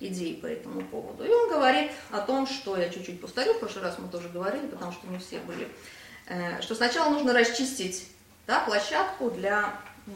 идей 0.00 0.36
по 0.36 0.46
этому 0.46 0.82
поводу. 0.82 1.24
И 1.24 1.28
он 1.28 1.48
говорит 1.48 1.90
о 2.10 2.20
том, 2.20 2.46
что, 2.46 2.76
я 2.76 2.88
чуть-чуть 2.88 3.20
повторю, 3.20 3.54
в 3.54 3.60
прошлый 3.60 3.84
раз 3.84 3.98
мы 3.98 4.08
тоже 4.08 4.28
говорили, 4.28 4.66
потому 4.68 4.92
что 4.92 5.06
не 5.08 5.18
все 5.18 5.38
были, 5.40 5.68
э, 6.26 6.60
что 6.62 6.74
сначала 6.74 7.10
нужно 7.10 7.32
расчистить 7.32 8.08
да, 8.46 8.60
площадку 8.60 9.30
для 9.30 9.74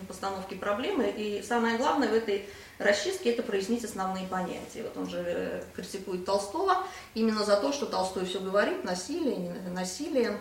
постановки 0.08 0.54
проблемы, 0.54 1.08
и 1.08 1.42
самое 1.42 1.76
главное 1.76 2.08
в 2.08 2.14
этой 2.14 2.48
расчистке 2.78 3.32
это 3.32 3.42
прояснить 3.42 3.84
основные 3.84 4.26
понятия. 4.26 4.82
Вот 4.82 4.96
он 4.96 5.08
же 5.08 5.22
э, 5.24 5.62
критикует 5.74 6.24
Толстого 6.24 6.86
именно 7.14 7.44
за 7.44 7.56
то, 7.56 7.72
что 7.72 7.86
Толстой 7.86 8.26
все 8.26 8.40
говорит, 8.40 8.84
насилие, 8.84 9.54
насилие, 9.70 10.38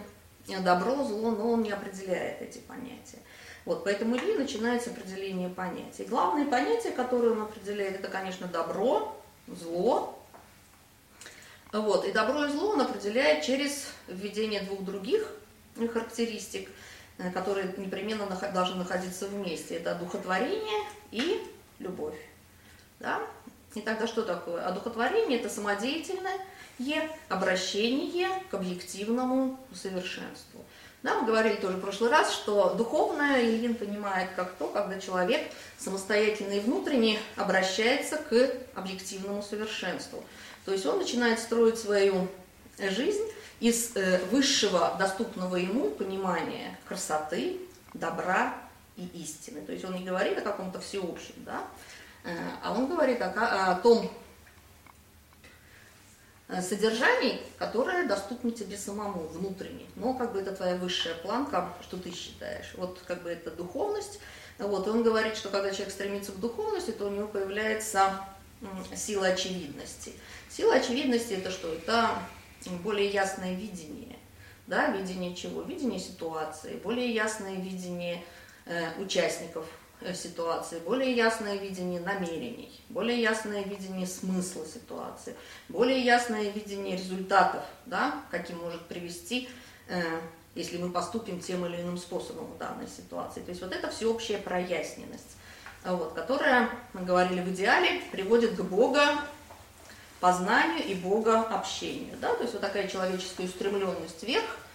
добро, 0.47 1.03
зло, 1.03 1.31
но 1.31 1.51
он 1.51 1.63
не 1.63 1.71
определяет 1.71 2.41
эти 2.41 2.59
понятия. 2.59 3.19
Вот, 3.65 3.83
поэтому 3.83 4.17
Ильи 4.17 4.37
начинается 4.37 4.89
определение 4.89 5.49
понятий. 5.49 6.05
Главное 6.05 6.45
понятие, 6.45 6.93
которое 6.93 7.31
он 7.31 7.43
определяет, 7.43 7.95
это, 7.95 8.07
конечно, 8.07 8.47
добро, 8.47 9.15
зло. 9.47 10.17
Вот. 11.71 12.05
И 12.05 12.11
добро 12.11 12.45
и 12.45 12.51
зло 12.51 12.71
он 12.71 12.81
определяет 12.81 13.43
через 13.43 13.87
введение 14.07 14.61
двух 14.61 14.83
других 14.83 15.27
характеристик, 15.75 16.69
которые 17.33 17.73
непременно 17.77 18.25
должны 18.53 18.75
находиться 18.75 19.27
вместе. 19.27 19.75
Это 19.75 19.95
духотворение 19.95 20.85
и 21.11 21.43
любовь. 21.79 22.17
Да? 22.99 23.21
И 23.73 23.81
тогда 23.81 24.07
что 24.07 24.23
такое? 24.23 24.65
Одухотворение– 24.65 25.39
это 25.41 25.49
самодеятельное 25.49 26.39
обращение 27.29 28.29
к 28.49 28.53
объективному 28.53 29.59
совершенству. 29.73 30.65
Да, 31.03 31.15
мы 31.19 31.25
говорили 31.25 31.55
тоже 31.55 31.77
в 31.77 31.81
прошлый 31.81 32.11
раз, 32.11 32.31
что 32.31 32.75
духовное 32.75 33.41
Ильин 33.41 33.73
понимает 33.73 34.29
как 34.35 34.53
то, 34.53 34.67
когда 34.67 34.99
человек 34.99 35.41
самостоятельно 35.79 36.53
и 36.53 36.59
внутренне 36.59 37.17
обращается 37.35 38.17
к 38.17 38.51
объективному 38.75 39.41
совершенству. 39.41 40.23
То 40.65 40.71
есть 40.71 40.85
он 40.85 40.99
начинает 40.99 41.39
строить 41.39 41.79
свою 41.79 42.27
жизнь 42.77 43.23
из 43.61 43.95
э, 43.95 44.19
высшего 44.31 44.95
доступного 44.99 45.55
ему 45.55 45.91
понимания 45.91 46.77
красоты, 46.85 47.59
добра 47.93 48.53
и 48.97 49.05
истины. 49.13 49.61
То 49.61 49.71
есть 49.71 49.85
он 49.85 49.93
не 49.93 50.03
говорит 50.03 50.37
о 50.37 50.41
каком-то 50.41 50.81
всеобщем, 50.81 51.35
да, 51.45 51.63
э, 52.25 52.35
а 52.61 52.73
он 52.73 52.87
говорит 52.87 53.21
о, 53.21 53.71
о 53.71 53.75
том 53.75 54.11
Э, 56.51 56.61
содержаний, 56.61 57.41
которое 57.57 58.05
доступно 58.05 58.51
тебе 58.51 58.77
самому, 58.77 59.21
внутренне. 59.27 59.85
Но 59.95 60.13
как 60.13 60.33
бы 60.33 60.41
это 60.41 60.51
твоя 60.51 60.75
высшая 60.75 61.15
планка, 61.15 61.73
что 61.81 61.95
ты 61.95 62.13
считаешь. 62.13 62.73
Вот 62.75 62.99
как 63.07 63.23
бы 63.23 63.29
это 63.29 63.51
духовность. 63.51 64.19
Вот, 64.59 64.85
и 64.85 64.89
он 64.89 65.01
говорит, 65.01 65.37
что 65.37 65.47
когда 65.47 65.71
человек 65.71 65.93
стремится 65.93 66.33
к 66.33 66.41
духовности, 66.41 66.91
то 66.91 67.07
у 67.07 67.09
него 67.09 67.29
появляется 67.29 68.19
сила 68.93 69.27
очевидности. 69.27 70.11
Сила 70.49 70.75
очевидности 70.75 71.33
это 71.33 71.51
что? 71.51 71.73
Это 71.73 72.19
более 72.83 73.09
ясное 73.09 73.53
видение. 73.53 74.17
Да, 74.67 74.87
видение 74.91 75.35
чего? 75.35 75.61
Видение 75.61 75.99
ситуации, 75.99 76.77
более 76.77 77.13
ясное 77.13 77.55
видение 77.55 78.23
э, 78.65 79.01
участников 79.01 79.65
Э, 80.03 80.15
ситуации, 80.15 80.79
более 80.79 81.15
ясное 81.15 81.57
видение 81.57 81.99
намерений, 81.99 82.71
более 82.89 83.21
ясное 83.21 83.61
видение 83.61 84.07
смысла 84.07 84.65
ситуации, 84.65 85.35
более 85.69 86.01
ясное 86.01 86.49
видение 86.49 86.97
результатов, 86.97 87.63
да, 87.85 88.15
каким 88.31 88.57
может 88.57 88.81
привести, 88.87 89.47
э, 89.89 90.01
если 90.55 90.77
мы 90.77 90.89
поступим 90.89 91.39
тем 91.39 91.67
или 91.67 91.79
иным 91.79 91.99
способом 91.99 92.45
в 92.47 92.57
данной 92.57 92.87
ситуации. 92.87 93.41
То 93.41 93.49
есть 93.49 93.61
вот 93.61 93.73
это 93.73 93.91
всеобщая 93.91 94.39
проясненность, 94.39 95.37
вот, 95.85 96.13
которая, 96.13 96.71
мы 96.93 97.05
говорили 97.05 97.41
в 97.41 97.49
идеале, 97.49 98.01
приводит 98.11 98.55
к 98.55 98.61
Бога 98.61 99.21
познанию 100.21 100.85
и 100.85 100.95
Бога 100.95 101.41
общению. 101.41 102.15
Да? 102.21 102.33
То 102.35 102.43
есть 102.43 102.53
вот 102.53 102.61
такая 102.61 102.87
человеческая 102.87 103.45
устремленность 103.45 104.23
вверх– 104.23 104.57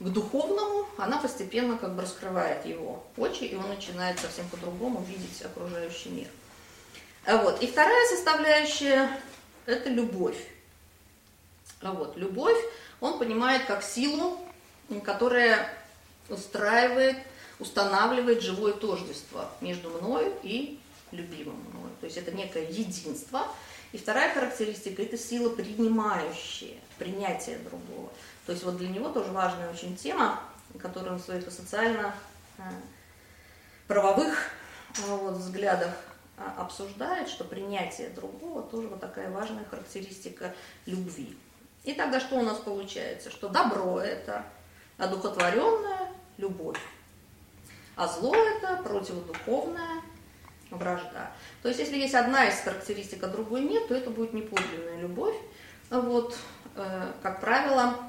к 0.00 0.04
духовному, 0.04 0.86
она 0.96 1.18
постепенно 1.18 1.76
как 1.76 1.94
бы 1.94 2.02
раскрывает 2.02 2.64
его 2.64 3.04
очи, 3.16 3.44
и 3.44 3.56
он 3.56 3.68
начинает 3.68 4.18
совсем 4.20 4.48
по-другому 4.48 5.02
видеть 5.02 5.42
окружающий 5.42 6.10
мир. 6.10 6.28
А 7.24 7.38
вот. 7.38 7.60
И 7.62 7.66
вторая 7.66 8.06
составляющая– 8.06 9.10
это 9.66 9.88
любовь. 9.90 10.38
А 11.80 11.92
вот. 11.92 12.16
Любовь 12.16 12.58
он 13.00 13.18
понимает 13.18 13.64
как 13.66 13.82
силу, 13.82 14.38
которая 15.04 15.68
устраивает, 16.28 17.16
устанавливает 17.58 18.40
живое 18.40 18.74
тождество 18.74 19.50
между 19.60 19.90
мною 19.90 20.32
и 20.44 20.78
любимым 21.10 21.56
мною. 21.70 21.90
То 22.00 22.06
есть 22.06 22.16
это 22.16 22.30
некое 22.30 22.68
единство. 22.68 23.48
И 23.92 23.98
вторая 23.98 24.34
характеристика– 24.34 25.02
это 25.04 25.16
сила 25.16 25.50
принимающая, 25.50 26.76
принятие 26.98 27.58
другого. 27.58 28.10
То 28.44 28.52
есть 28.52 28.64
вот 28.64 28.76
для 28.76 28.88
него 28.88 29.08
тоже 29.08 29.30
важная 29.32 29.70
очень 29.70 29.96
тема, 29.96 30.40
которую 30.78 31.14
он 31.14 31.18
в 31.18 31.24
своих 31.24 31.50
социально-правовых 31.50 34.50
э, 34.98 35.00
вот, 35.06 35.36
взглядах 35.36 35.94
а, 36.36 36.54
обсуждает, 36.58 37.28
что 37.28 37.44
принятие 37.44 38.10
другого 38.10 38.62
тоже 38.62 38.88
вот 38.88 39.00
такая 39.00 39.30
важная 39.30 39.64
характеристика 39.64 40.54
любви. 40.86 41.36
И 41.84 41.94
тогда 41.94 42.20
что 42.20 42.36
у 42.36 42.42
нас 42.42 42.58
получается? 42.58 43.30
Что 43.30 43.48
добро– 43.48 44.00
это 44.02 44.44
одухотворенная 44.98 46.12
любовь, 46.36 46.78
а 47.96 48.06
зло– 48.06 48.36
это 48.36 48.76
противодуховная 48.82 50.02
вражда. 50.70 51.30
То 51.62 51.68
есть 51.68 51.80
если 51.80 51.96
есть 51.96 52.14
одна 52.14 52.46
из 52.48 52.60
характеристик, 52.60 53.22
а 53.22 53.28
другой 53.28 53.62
нет, 53.62 53.88
то 53.88 53.94
это 53.94 54.10
будет 54.10 54.32
неподлинная 54.32 55.00
любовь. 55.00 55.36
Вот, 55.90 56.36
э, 56.76 57.12
как 57.22 57.40
правило, 57.40 58.08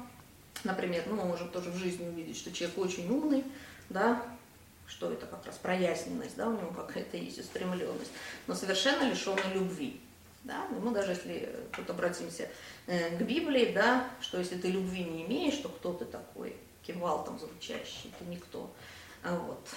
Например, 0.64 1.02
ну, 1.06 1.16
мы 1.16 1.24
можем 1.24 1.48
тоже 1.48 1.70
в 1.70 1.76
жизни 1.76 2.06
увидеть, 2.06 2.36
что 2.36 2.52
человек 2.52 2.78
очень 2.78 3.08
умный, 3.10 3.44
да, 3.88 4.22
что 4.86 5.10
это 5.10 5.26
как 5.26 5.46
раз 5.46 5.56
проясненность, 5.56 6.36
да, 6.36 6.48
у 6.48 6.52
него 6.52 6.70
какая-то 6.70 7.16
есть 7.16 7.38
устремленность, 7.38 8.10
но 8.46 8.54
совершенно 8.54 9.08
лишенный 9.08 9.54
любви. 9.54 10.00
Да? 10.42 10.66
Мы 10.68 10.92
даже 10.92 11.12
если 11.12 11.54
тут 11.76 11.88
обратимся 11.90 12.48
э, 12.86 13.16
к 13.16 13.22
Библии, 13.22 13.72
да, 13.72 14.08
что 14.20 14.38
если 14.38 14.56
ты 14.56 14.68
любви 14.68 15.04
не 15.04 15.26
имеешь, 15.26 15.56
то 15.56 15.68
кто 15.68 15.92
ты 15.92 16.06
такой, 16.06 16.56
кивал 16.82 17.24
там 17.24 17.38
звучащий, 17.38 18.12
ты 18.18 18.24
никто. 18.24 18.70
Вот. 19.22 19.68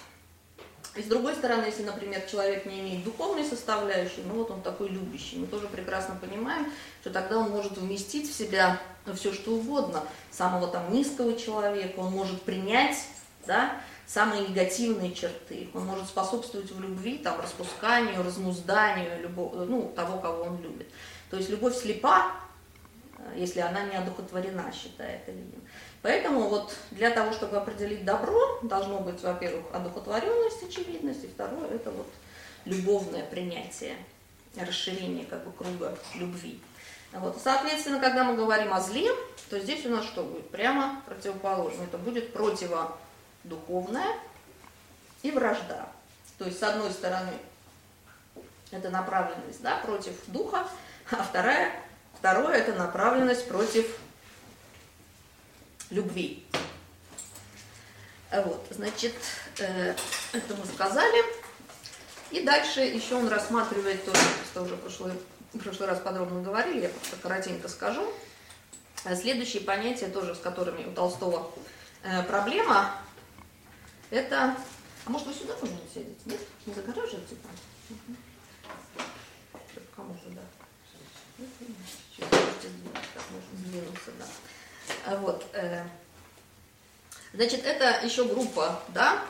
И 0.96 1.02
с 1.02 1.06
другой 1.06 1.34
стороны, 1.34 1.66
если, 1.66 1.84
например, 1.84 2.22
человек 2.30 2.68
не 2.68 2.80
имеет 2.82 3.04
духовной 3.04 3.44
составляющей, 3.44 4.22
ну 4.28 4.36
вот 4.36 4.52
он 4.52 4.62
такой 4.62 4.90
любящий, 4.90 5.38
мы 5.38 5.48
тоже 5.48 5.68
прекрасно 5.68 6.16
понимаем, 6.16 6.72
что 7.02 7.10
тогда 7.10 7.40
он 7.40 7.50
может 7.50 7.78
вместить 7.78 8.30
в 8.30 8.38
себя 8.38 8.80
все 9.16 9.34
что 9.34 9.52
угодно, 9.52 10.04
самого 10.30 10.68
там 10.68 10.94
низкого 10.94 11.38
человека, 11.38 12.00
он 12.00 12.12
может 12.12 12.44
принять, 12.44 12.96
да, 13.48 13.82
самые 14.06 14.48
негативные 14.48 15.14
черты, 15.14 15.70
он 15.74 15.86
может 15.86 16.06
способствовать 16.06 16.72
в 16.72 16.80
любви, 16.80 17.18
там, 17.18 17.42
распусканию, 17.42 18.24
разнузданию 18.24 19.22
любого, 19.22 19.66
ну, 19.66 19.92
того, 19.96 20.20
кого 20.20 20.44
он 20.44 20.62
любит. 20.62 20.88
То 21.32 21.38
есть 21.38 21.50
любовь 21.50 21.76
слепа, 21.76 22.34
э, 23.18 23.34
если 23.38 23.62
она 23.62 23.84
не 23.86 23.96
одухотворена, 23.96 24.72
считает 24.72 25.28
Ильин. 25.28 25.62
Поэтому 26.04 26.50
вот 26.50 26.76
для 26.92 27.12
того, 27.12 27.32
чтобы 27.32 27.56
определить 27.58 28.04
добро, 28.04 28.60
должно 28.62 29.00
быть, 29.00 29.24
во-первых, 29.24 29.64
одухотворенность, 29.74 30.62
очевидность, 30.62 31.24
и 31.24 31.28
второе, 31.28 31.70
это 31.70 31.92
вот 31.92 32.08
любовное 32.66 33.24
принятие, 33.24 33.96
расширение 34.60 35.26
как 35.26 35.46
бы 35.46 35.54
круга 35.54 35.98
любви. 36.16 36.62
Вот. 37.14 37.40
Соответственно, 37.42 38.02
когда 38.02 38.26
мы 38.26 38.36
говорим 38.36 38.74
о 38.74 38.82
зле, 38.82 39.10
то 39.50 39.58
здесь 39.60 39.86
у 39.86 39.90
нас 39.90 40.04
что 40.04 40.24
будет? 40.24 40.50
Прямо 40.50 41.02
противоположно. 41.06 41.84
Это 41.84 41.98
будет 41.98 42.34
противодуховная 42.34 44.18
и 45.22 45.32
вражда. 45.32 45.88
То 46.38 46.46
есть, 46.46 46.60
с 46.60 46.64
одной 46.64 46.92
стороны, 46.92 47.32
это 48.72 48.90
направленность 48.90 49.62
да, 49.62 49.78
против 49.78 50.14
духа, 50.28 50.68
а 51.12 51.24
вторая, 51.24 51.72
второе 52.20 52.58
это 52.58 52.74
направленность 52.74 53.48
против 53.48 54.00
любви. 55.94 56.44
Вот, 58.32 58.66
значит, 58.72 59.14
э, 59.60 59.96
это 60.32 60.56
мы 60.56 60.66
сказали. 60.66 61.24
И 62.32 62.42
дальше 62.42 62.82
еще 62.82 63.16
он 63.16 63.28
рассматривает 63.28 64.04
то, 64.04 64.12
что 64.52 64.64
уже 64.64 64.76
в 64.76 64.80
прошлый, 64.80 65.14
в 65.54 65.60
прошлый 65.60 65.88
раз 65.88 66.00
подробно 66.00 66.42
говорили, 66.42 66.82
я 66.82 66.90
просто 66.90 67.16
коротенько 67.18 67.68
скажу. 67.70 68.12
Э, 69.06 69.16
следующие 69.16 69.62
понятия 69.62 70.08
тоже, 70.08 70.34
с 70.34 70.40
которыми 70.40 70.86
у 70.86 70.94
Толстого 70.94 71.52
э, 72.04 72.24
проблема, 72.24 72.96
это... 74.10 74.58
А 75.06 75.10
может, 75.10 75.28
вы 75.28 75.34
сюда 75.34 75.54
можно 75.62 75.78
сидеть? 75.94 76.26
Нет? 76.26 76.40
Не 76.66 76.74
загораживаете 76.74 77.36
там? 77.36 77.52
Угу. 77.90 78.16
Кому 79.96 80.18
сюда? 80.24 80.42
Так 83.14 83.24
можно 83.32 83.58
сдвинуться, 83.58 84.12
да. 84.18 84.26
Вот. 85.20 85.46
Э, 85.54 85.84
значит, 87.34 87.66
это 87.66 88.06
еще 88.06 88.26
группа, 88.26 88.80
да, 88.90 89.24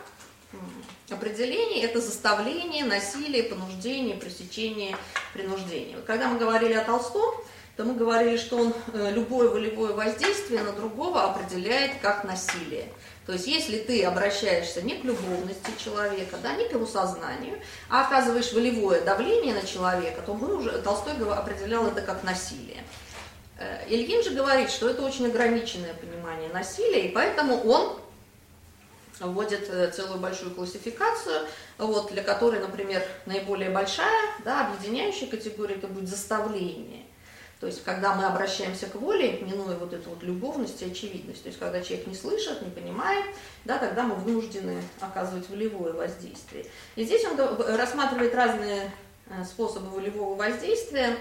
определений, 1.10 1.82
это 1.82 2.02
заставление, 2.02 2.86
насилие, 2.86 3.44
понуждение, 3.44 4.16
пресечение, 4.16 4.96
принуждение. 5.34 5.98
Когда 6.06 6.28
мы 6.28 6.38
говорили 6.38 6.74
о 6.74 6.84
Толстом, 6.84 7.34
то 7.76 7.84
мы 7.84 7.96
говорили, 7.96 8.38
что 8.38 8.58
он 8.58 8.74
э, 8.94 9.12
любое 9.12 9.50
волевое 9.50 9.94
воздействие 9.94 10.62
на 10.62 10.74
другого 10.74 11.24
определяет 11.24 12.00
как 12.02 12.24
насилие. 12.24 12.88
То 13.26 13.34
есть 13.34 13.48
если 13.48 13.80
ты 13.80 14.04
обращаешься 14.04 14.82
не 14.82 14.96
к 14.96 15.04
любовности 15.04 15.72
человека, 15.84 16.38
да, 16.44 16.56
не 16.56 16.68
к 16.68 16.74
его 16.74 16.86
сознанию, 16.86 17.60
а 17.90 18.06
оказываешь 18.06 18.54
волевое 18.54 19.02
давление 19.02 19.56
на 19.56 19.66
человека, 19.66 20.22
то 20.24 20.34
мы 20.36 20.56
уже, 20.56 20.82
Толстой 20.82 21.14
определял 21.34 21.88
это 21.88 22.02
как 22.02 22.24
насилие. 22.24 22.84
Э, 23.64 23.86
Ильин 23.88 24.24
же 24.24 24.32
говорит, 24.32 24.70
что 24.70 24.90
это 24.90 25.02
очень 25.04 25.28
ограниченное 25.28 25.94
понимание 25.94 26.50
насилия, 26.50 27.08
и 27.08 27.12
поэтому 27.12 27.62
он 27.64 28.00
вводит 29.20 29.70
э, 29.70 29.92
целую 29.92 30.20
большую 30.20 30.54
классификацию, 30.54 31.48
вот, 31.78 32.12
для 32.12 32.24
которой, 32.24 32.60
например, 32.60 33.04
наиболее 33.26 33.70
большая, 33.70 34.30
да, 34.44 34.68
объединяющая 34.68 35.28
категория, 35.28 35.76
это 35.76 35.88
будет 35.88 36.10
заставление. 36.10 37.04
То 37.60 37.68
есть, 37.68 37.82
когда 37.86 38.14
мы 38.14 38.26
обращаемся 38.26 38.88
к 38.88 38.96
воле, 38.96 39.40
минуя 39.40 39.78
вот 39.78 39.94
эту 39.94 40.10
вот 40.10 40.22
любовность 40.24 40.82
и 40.82 40.92
очевидность, 40.92 41.44
то 41.44 41.48
есть, 41.48 41.60
когда 41.60 41.82
человек 41.82 42.08
не 42.08 42.16
слышит, 42.16 42.62
не 42.62 42.70
понимает, 42.70 43.26
да, 43.64 43.78
тогда 43.78 44.04
мы 44.04 44.16
вынуждены 44.16 44.82
оказывать 45.00 45.50
волевое 45.50 45.94
воздействие. 45.94 46.66
И 46.98 47.06
здесь 47.06 47.24
он 47.24 47.38
рассматривает 47.78 48.36
разные 48.36 48.92
э, 49.28 49.46
способы 49.46 49.90
волевого 49.92 50.36
воздействия, 50.36 51.16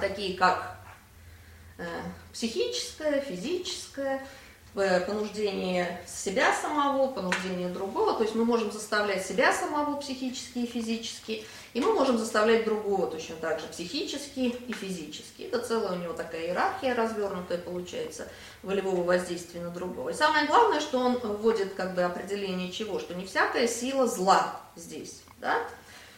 такие 0.00 0.36
как 0.36 0.76
психическое, 2.32 3.20
физическое, 3.20 4.26
э, 4.74 5.00
понуждение 5.00 6.00
себя 6.06 6.54
самого, 6.54 7.08
понуждение 7.08 7.68
другого. 7.68 8.14
То 8.14 8.22
есть 8.22 8.34
мы 8.34 8.44
можем 8.44 8.72
заставлять 8.72 9.26
себя 9.26 9.52
самого 9.52 9.96
психически 9.96 10.58
и 10.60 10.66
физически, 10.66 11.44
и 11.74 11.80
мы 11.80 11.92
можем 11.92 12.18
заставлять 12.18 12.64
другого 12.64 13.10
точно 13.10 13.36
так 13.36 13.60
же 13.60 13.66
психически 13.66 14.54
и 14.68 14.72
физически. 14.72 15.42
Это 15.42 15.58
целая 15.58 15.92
у 15.92 16.02
него 16.02 16.12
такая 16.12 16.46
иерархия 16.46 16.94
развернутая 16.94 17.58
получается 17.58 18.28
волевого 18.62 19.02
воздействия 19.02 19.60
на 19.60 19.70
другого. 19.70 20.10
И 20.10 20.14
самое 20.14 20.46
главное, 20.46 20.80
что 20.80 20.98
он 20.98 21.18
вводит 21.18 21.74
как 21.74 21.94
бы 21.94 22.02
определение 22.02 22.72
чего, 22.72 22.98
что 22.98 23.14
не 23.14 23.26
всякая 23.26 23.68
сила 23.68 24.06
зла 24.06 24.60
здесь. 24.76 25.22
Да? 25.40 25.58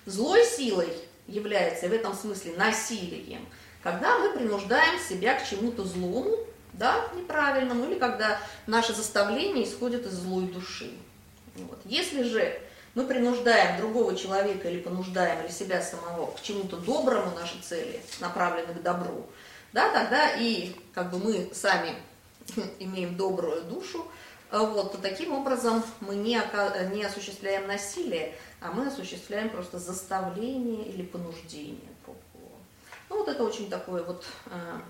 Злой 0.07 0.45
силой 0.45 0.93
является 1.27 1.89
в 1.89 1.93
этом 1.93 2.15
смысле 2.15 2.55
насилием– 2.57 3.47
когда 3.83 4.19
мы 4.19 4.33
принуждаем 4.33 4.99
себя 5.01 5.35
к 5.35 5.49
чему-то 5.49 5.85
злому, 5.85 6.37
да, 6.73 7.09
неправильному, 7.17 7.85
или 7.87 7.99
когда 7.99 8.39
наше 8.67 8.95
заставление 8.95 9.65
исходит 9.65 10.07
из 10.07 10.13
злой 10.13 10.47
души. 10.47 10.93
Вот. 11.57 11.81
Если 11.85 12.23
же 12.23 12.61
мы 12.95 13.05
принуждаем 13.05 13.79
другого 13.79 14.17
человека 14.17 14.69
или 14.69 14.81
понуждаем 14.81 15.45
или 15.45 15.53
себя 15.53 15.83
самого 15.83 16.33
к 16.33 16.43
чему-то 16.43 16.77
доброму, 16.77 17.35
наши 17.35 17.61
цели 17.61 18.01
направлены 18.21 18.75
к 18.75 18.83
добру, 18.83 19.27
да, 19.73 19.91
тогда 19.93 20.35
и 20.37 20.75
как 20.95 21.11
бы 21.11 21.19
мы 21.19 21.51
сами 21.53 21.95
имеем 22.79 23.17
добрую 23.17 23.63
душу, 23.63 24.07
вот, 24.51 24.93
то 24.93 24.99
таким 24.99 25.35
образом 25.35 25.85
мы 26.01 26.17
не, 26.17 26.41
не 26.95 27.05
осуществляем 27.05 27.67
насилие, 27.67 28.35
а 28.61 28.73
мы 28.73 28.87
осуществляем 28.87 29.51
просто 29.51 29.79
заставление 29.79 30.87
или 30.87 31.03
понуждение. 31.03 31.91
Ну 33.11 33.19
вот 33.19 33.29
это 33.29 33.43
очень 33.43 33.71
такое 33.71 34.03
вот 34.03 34.25
э, 34.47 34.81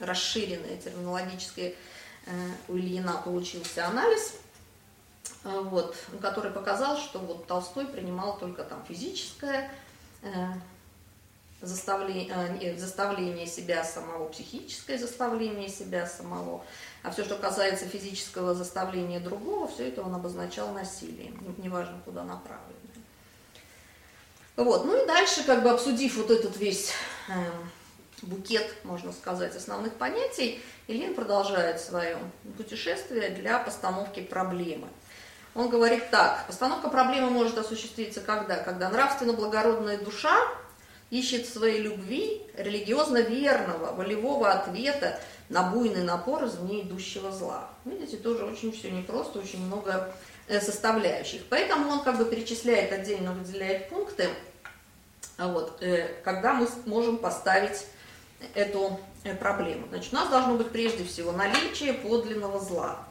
расширенное 0.00 0.76
терминологическое 0.76 1.74
э, 2.26 2.30
у 2.68 2.76
Ильина 2.76 3.20
получился 3.24 3.86
анализ, 3.86 4.36
э, 5.44 5.60
вот, 5.60 5.96
который 6.20 6.52
показал, 6.52 6.96
что 6.96 7.18
вот 7.18 7.46
Толстой 7.46 7.86
принимал 7.86 8.38
только 8.38 8.64
там 8.64 8.84
физическое 8.86 9.70
э, 10.22 10.28
заставление, 11.60 12.32
э, 12.60 12.76
заставление 12.76 13.46
себя 13.46 13.84
самого, 13.84 14.28
психическое 14.28 14.98
заставление 14.98 15.68
себя 15.68 16.06
самого, 16.06 16.64
а 17.02 17.10
все, 17.10 17.24
что 17.24 17.36
касается 17.36 17.86
физического 17.86 18.54
заставления 18.54 19.20
другого, 19.20 19.68
все 19.68 19.88
это 19.88 20.02
он 20.02 20.14
обозначал 20.14 20.72
насилием, 20.72 21.56
неважно 21.58 22.00
куда 22.04 22.22
направлено. 22.24 22.83
Вот. 24.56 24.84
Ну 24.84 25.02
и 25.02 25.06
дальше, 25.06 25.44
как 25.44 25.62
бы 25.62 25.70
обсудив 25.70 26.16
вот 26.16 26.30
этот 26.30 26.56
весь 26.56 26.92
э, 27.28 27.32
букет, 28.22 28.74
можно 28.84 29.12
сказать, 29.12 29.56
основных 29.56 29.94
понятий, 29.94 30.60
Ильин 30.86 31.14
продолжает 31.14 31.80
свое 31.80 32.18
путешествие 32.56 33.30
для 33.30 33.58
постановки 33.58 34.20
проблемы. 34.20 34.88
Он 35.54 35.68
говорит 35.68 36.10
так, 36.10 36.46
постановка 36.46 36.88
проблемы 36.88 37.30
может 37.30 37.56
осуществиться 37.58 38.20
когда? 38.20 38.56
Когда 38.56 38.90
нравственно 38.90 39.32
благородная 39.32 39.98
душа 39.98 40.36
ищет 41.10 41.46
своей 41.46 41.80
любви 41.80 42.42
религиозно 42.56 43.18
верного, 43.18 43.92
волевого 43.92 44.50
ответа 44.50 45.20
на 45.48 45.62
буйный 45.62 46.02
напор 46.02 46.44
извне 46.44 46.82
идущего 46.82 47.30
зла. 47.30 47.70
Видите, 47.84 48.16
тоже 48.16 48.44
очень 48.44 48.72
все 48.72 48.90
непросто, 48.90 49.38
очень 49.38 49.64
много 49.64 50.12
составляющих. 50.48 51.42
Поэтому 51.48 51.90
он 51.90 52.02
как 52.02 52.18
бы 52.18 52.24
перечисляет, 52.24 52.92
отдельно 52.92 53.32
выделяет 53.32 53.88
пункты, 53.88 54.28
а 55.36 55.48
вот, 55.48 55.82
э, 55.82 56.08
когда 56.22 56.54
мы 56.54 56.68
можем 56.86 57.18
поставить 57.18 57.86
эту 58.54 59.00
э, 59.24 59.34
проблему. 59.34 59.86
Значит, 59.88 60.12
у 60.12 60.16
нас 60.16 60.28
должно 60.28 60.56
быть 60.56 60.70
прежде 60.70 61.04
всего 61.04 61.32
наличие 61.32 61.94
подлинного 61.94 62.60
зла. 62.60 63.04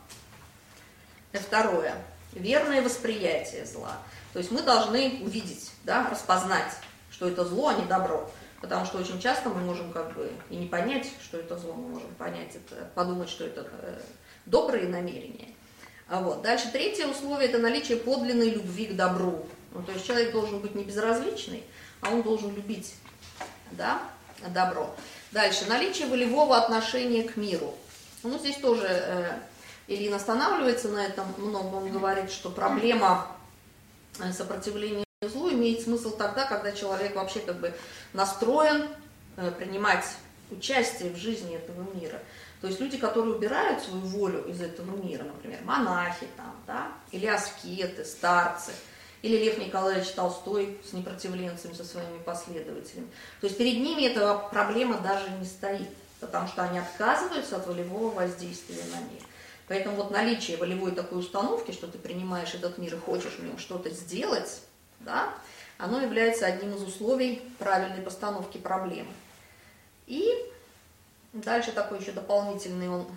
Второе. 1.34 1.96
Верное 2.34 2.82
восприятие 2.82 3.66
зла. 3.66 3.98
То 4.34 4.40
есть 4.40 4.52
мы 4.52 4.62
должны 4.62 5.20
увидеть, 5.24 5.72
да, 5.84 6.10
распознать, 6.10 6.72
что 7.12 7.28
это 7.28 7.46
зло, 7.46 7.70
а 7.70 7.74
не 7.74 7.86
добро. 7.86 8.30
Потому 8.62 8.86
что 8.86 9.00
очень 9.00 9.20
часто 9.20 9.50
мы 9.50 9.60
можем 9.62 9.92
как 9.92 10.14
бы 10.14 10.32
и 10.50 10.56
не 10.56 10.68
понять, 10.68 11.08
что 11.22 11.38
это 11.38 11.58
зло, 11.58 11.74
мы 11.74 11.90
можем 11.90 12.14
понять 12.16 12.56
это, 12.56 12.90
подумать, 12.96 13.30
что 13.30 13.46
это 13.46 13.68
добрые 14.46 14.88
намерения. 14.88 15.53
А 16.14 16.20
вот. 16.20 16.44
Дальше 16.44 16.70
третье 16.72 17.08
условие– 17.08 17.50
это 17.50 17.58
наличие 17.58 17.98
подлинной 17.98 18.52
любви 18.52 18.86
к 18.86 18.96
добру. 18.96 19.48
Ну, 19.72 19.82
то 19.82 19.92
есть 19.92 20.06
человек 20.06 20.32
должен 20.32 20.60
быть 20.60 20.76
не 20.76 20.84
безразличный, 20.84 21.64
а 22.02 22.12
он 22.12 22.22
должен 22.22 22.54
любить 22.54 22.94
да, 23.72 24.00
добро. 24.50 24.96
Дальше, 25.32 25.66
наличие 25.68 26.08
волевого 26.08 26.56
отношения 26.56 27.24
к 27.24 27.36
миру. 27.36 27.74
Ну, 28.22 28.38
здесь 28.38 28.58
тоже 28.58 28.86
э, 28.88 29.40
Ильин 29.88 30.14
останавливается 30.14 30.90
на 30.90 31.04
этом 31.04 31.26
много, 31.40 31.78
он 31.78 31.92
говорит, 31.92 32.30
что 32.30 32.52
проблема 32.52 33.36
э, 34.20 34.32
сопротивления 34.34 35.06
злу 35.28 35.50
имеет 35.50 35.82
смысл 35.82 36.16
тогда, 36.16 36.46
когда 36.46 36.74
человек 36.74 37.16
вообще 37.16 37.40
как 37.40 37.56
бы 37.56 37.74
настроен 38.14 38.88
э, 39.38 39.50
принимать 39.50 40.06
участие 40.52 41.10
в 41.10 41.18
жизни 41.18 41.56
этого 41.56 41.92
мира. 41.96 42.20
То 42.64 42.68
есть 42.68 42.80
люди, 42.80 42.98
которые 42.98 43.36
убирают 43.36 43.84
свою 43.84 44.06
волю 44.06 44.46
из 44.46 44.62
этого 44.62 44.96
мира, 44.96 45.24
например, 45.24 45.60
монахи 45.66 46.30
там, 46.38 46.56
да, 46.66 46.94
или 47.12 47.26
аскеты, 47.26 48.06
старцы, 48.06 48.72
или 49.22 49.36
Лев 49.36 49.58
Николаевич 49.58 50.12
Толстой 50.12 50.80
с 50.90 50.94
непротивленцами, 50.94 51.74
со 51.74 51.84
своими 51.84 52.20
последователями. 52.20 53.08
То 53.42 53.48
есть 53.48 53.58
перед 53.58 53.84
ними 53.84 54.04
эта 54.04 54.36
проблема 54.50 54.98
даже 55.00 55.30
не 55.32 55.44
стоит, 55.44 55.90
потому 56.22 56.48
что 56.48 56.64
они 56.64 56.80
отказываются 56.80 57.58
от 57.58 57.68
волевого 57.68 58.12
воздействия 58.12 58.82
на 58.94 59.12
мир. 59.12 59.22
Поэтому 59.68 59.98
вот 59.98 60.12
наличие 60.12 60.56
волевой 60.56 60.94
такой 60.94 61.20
установки, 61.20 61.74
что 61.74 61.88
ты 61.88 61.98
принимаешь 61.98 62.54
этот 62.54 62.78
мир 62.78 62.96
и 62.96 62.98
хочешь 62.98 63.34
в 63.34 63.44
нем 63.44 63.58
что-то 63.58 63.90
сделать, 63.90 64.62
да, 65.02 65.34
оно 65.78 66.00
является 66.00 66.46
одним 66.46 66.76
из 66.76 66.82
условий 66.82 67.42
правильной 67.60 68.02
постановки 68.02 68.58
проблемы. 68.58 69.12
И 70.08 70.53
дальше 71.34 71.72
такой 71.72 72.00
еще 72.00 72.12
дополнительный 72.12 72.90
он 72.90 73.08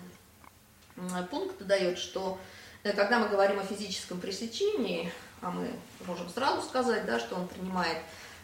пункт 1.29 1.61
дает, 1.65 1.97
что 1.97 2.37
э, 2.83 2.91
когда 2.93 3.19
мы 3.19 3.29
говорим 3.29 3.59
о 3.59 3.63
физическом 3.63 4.19
пресечении, 4.19 5.11
а 5.41 5.51
мы 5.51 5.71
можем 6.05 6.29
сразу 6.29 6.61
сказать, 6.61 7.05
да, 7.05 7.19
что 7.19 7.35
он 7.35 7.47
принимает 7.47 7.97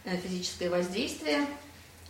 э, 0.06 0.18
физическое 0.18 0.70
воздействие 0.70 1.48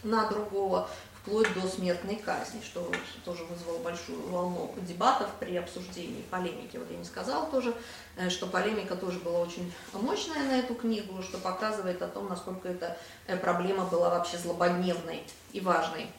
на 0.04 0.28
другого, 0.28 0.90
вплоть 1.22 1.54
до 1.54 1.66
смертной 1.70 2.18
казни, 2.18 2.62
что 2.62 2.92
тоже 3.24 3.46
вызвало 3.46 3.78
большую 3.80 4.28
волну 4.28 4.76
дебатов 4.82 5.30
при 5.40 5.56
обсуждении 5.56 6.22
полемики. 6.24 6.76
Вот 6.76 6.92
я 6.92 6.98
не 6.98 7.06
сказала 7.06 7.46
тоже, 7.46 7.74
э, 8.18 8.30
что 8.30 8.48
полемика 8.48 8.98
тоже 8.98 9.20
была 9.20 9.40
очень 9.40 9.72
мощная 9.94 10.44
на 10.44 10.60
эту 10.60 10.76
книгу, 10.76 11.24
что 11.24 11.38
показывает 11.38 12.02
о 12.02 12.10
том, 12.10 12.28
насколько 12.28 12.68
эта 12.68 12.98
проблема 13.42 13.86
была 13.86 14.10
вообще 14.10 14.38
злободневной 14.38 15.24
и 15.54 15.62
важной 15.62 16.10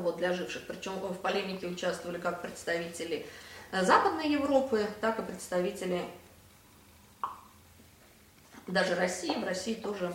вот, 0.00 0.16
для 0.16 0.32
живших. 0.32 0.66
Причем 0.66 0.92
в 0.94 1.18
полемике 1.18 1.66
участвовали 1.66 2.18
как 2.18 2.42
представители 2.42 3.26
Западной 3.72 4.28
Европы, 4.28 4.86
так 5.00 5.18
и 5.18 5.22
представители 5.22 6.04
даже 8.66 8.94
России. 8.94 9.34
В 9.34 9.44
России 9.44 9.74
тоже 9.74 10.12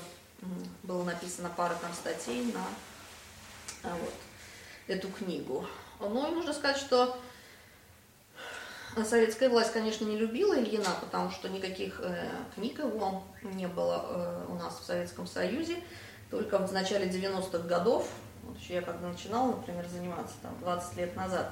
было 0.83 1.03
написано 1.03 1.49
пара 1.55 1.75
там 1.81 1.93
статей 1.93 2.53
на 2.53 3.91
вот, 3.91 4.13
эту 4.87 5.09
книгу. 5.09 5.65
Ну 5.99 6.31
и 6.31 6.35
нужно 6.35 6.53
сказать, 6.53 6.77
что 6.77 7.19
советская 9.05 9.49
власть, 9.49 9.73
конечно, 9.73 10.05
не 10.05 10.17
любила 10.17 10.57
Ильина, 10.57 10.89
потому 11.01 11.31
что 11.31 11.49
никаких 11.49 11.99
э, 12.01 12.29
книг 12.55 12.79
его 12.79 13.23
не 13.43 13.67
было 13.67 14.05
э, 14.09 14.45
у 14.49 14.55
нас 14.55 14.79
в 14.79 14.85
Советском 14.85 15.27
Союзе. 15.27 15.83
Только 16.29 16.57
в 16.57 16.73
начале 16.73 17.07
90-х 17.07 17.59
годов, 17.67 18.09
еще 18.59 18.75
я 18.75 18.81
когда 18.81 19.07
начинала, 19.07 19.51
например, 19.51 19.87
заниматься 19.87 20.35
там 20.41 20.57
20 20.59 20.97
лет 20.97 21.15
назад, 21.15 21.51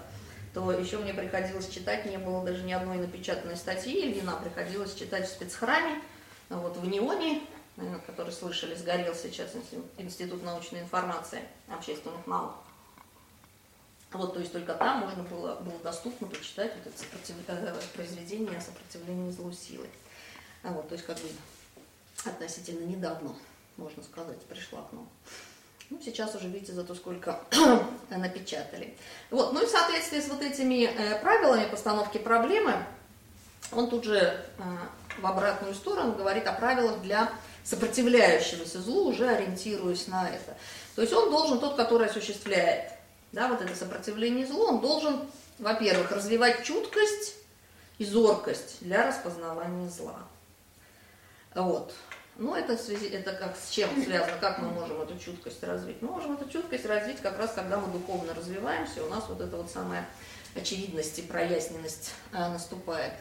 то 0.53 0.71
еще 0.71 0.97
мне 0.99 1.13
приходилось 1.13 1.69
читать, 1.69 2.05
не 2.05 2.17
было 2.17 2.43
даже 2.45 2.63
ни 2.63 2.71
одной 2.71 2.97
напечатанной 2.97 3.57
статьи 3.57 4.11
Ильина, 4.11 4.37
приходилось 4.37 4.95
читать 4.95 5.27
в 5.27 5.31
спецхраме, 5.31 6.01
вот 6.49 6.77
в 6.77 6.87
Неоне, 6.87 7.41
который 8.05 8.31
слышали, 8.31 8.75
сгорел 8.75 9.13
сейчас 9.13 9.51
Институт 9.97 10.43
научной 10.43 10.81
информации 10.81 11.41
общественных 11.67 12.25
наук. 12.25 12.53
Вот, 14.11 14.33
то 14.33 14.39
есть 14.39 14.53
только 14.53 14.73
там 14.75 15.01
можно 15.01 15.23
было, 15.23 15.55
было 15.55 15.77
доступно 15.79 16.27
почитать 16.27 16.73
вот 16.75 16.87
это 16.87 16.97
сопротив... 16.97 17.35
Э, 17.47 17.73
произведение 17.93 18.57
о 18.57 18.61
сопротивлении 18.61 19.29
злой 19.31 19.53
силы. 19.53 19.87
А 20.63 20.71
вот, 20.71 20.87
то 20.87 20.93
есть 20.95 21.05
как 21.05 21.17
бы 21.17 21.27
относительно 22.23 22.85
недавно, 22.85 23.35
можно 23.75 24.01
сказать, 24.03 24.41
пришла 24.43 24.83
к 24.83 24.93
нам. 24.93 25.09
Ну, 25.89 26.00
сейчас 26.04 26.36
уже 26.36 26.48
видите 26.48 26.74
зато 26.74 26.95
сколько 26.95 27.39
напечатали. 28.10 28.95
Вот, 29.30 29.54
ну 29.54 29.62
и 29.62 29.65
в 29.65 29.69
соответствии 29.69 30.19
с 30.19 30.28
вот 30.28 30.41
этими 30.41 30.86
э, 30.86 31.19
правилами 31.21 31.69
постановки 31.69 32.17
проблемы, 32.17 32.74
он 33.71 33.89
тут 33.89 34.04
же 34.04 34.17
э, 34.17 34.63
в 35.19 35.26
обратную 35.26 35.76
сторону 35.76 36.13
говорит 36.13 36.48
о 36.48 36.54
правилах 36.54 37.02
для 37.02 37.32
сопротивляющегося 37.63 38.82
злу, 38.82 39.10
уже 39.10 39.28
ориентируясь 39.30 40.08
на 40.08 40.28
это. 40.30 40.58
То 40.95 41.02
есть 41.02 41.13
он 41.13 41.30
должен, 41.30 41.60
тот, 41.60 41.76
который 41.76 42.08
осуществляет 42.08 42.91
да, 43.36 43.50
вот 43.50 43.62
это 43.62 43.76
сопротивление 43.76 44.48
злу, 44.48 44.65
он 44.65 44.80
должен, 44.80 45.28
во-первых, 45.60 46.12
развивать 46.12 46.63
чуткость 46.63 47.36
и 47.98 48.06
зоркость 48.06 48.78
для 48.80 49.06
распознавания 49.08 49.89
зла. 49.89 50.19
Вот. 51.54 51.93
Ну, 52.38 52.54
это, 52.54 52.76
в 52.76 52.82
связи, 52.82 53.08
это 53.08 53.34
как 53.34 53.56
с 53.56 53.69
чем 53.69 53.89
связано, 54.04 54.38
как 54.39 54.60
мы 54.60 54.69
можем 54.69 55.02
эту 55.02 55.17
чуткость 55.17 55.63
развить? 55.63 56.02
Мы 56.02 56.10
можем 56.10 56.34
эту 56.34 56.50
чуткость 56.50 56.86
развить 56.86 57.21
как 57.21 57.38
раз, 57.39 57.54
когда 57.54 57.80
мы 57.80 57.91
духовно 57.91 58.34
развиваемся, 58.34 59.04
у 59.06 59.10
нас 59.10 59.24
вот 59.30 59.39
эта 59.39 59.56
вот 59.56 59.71
самая 59.71 60.06
очевидность 60.56 61.17
и 61.19 61.21
проясненность 61.21 62.12
а, 62.34 62.50
наступает. 62.50 63.13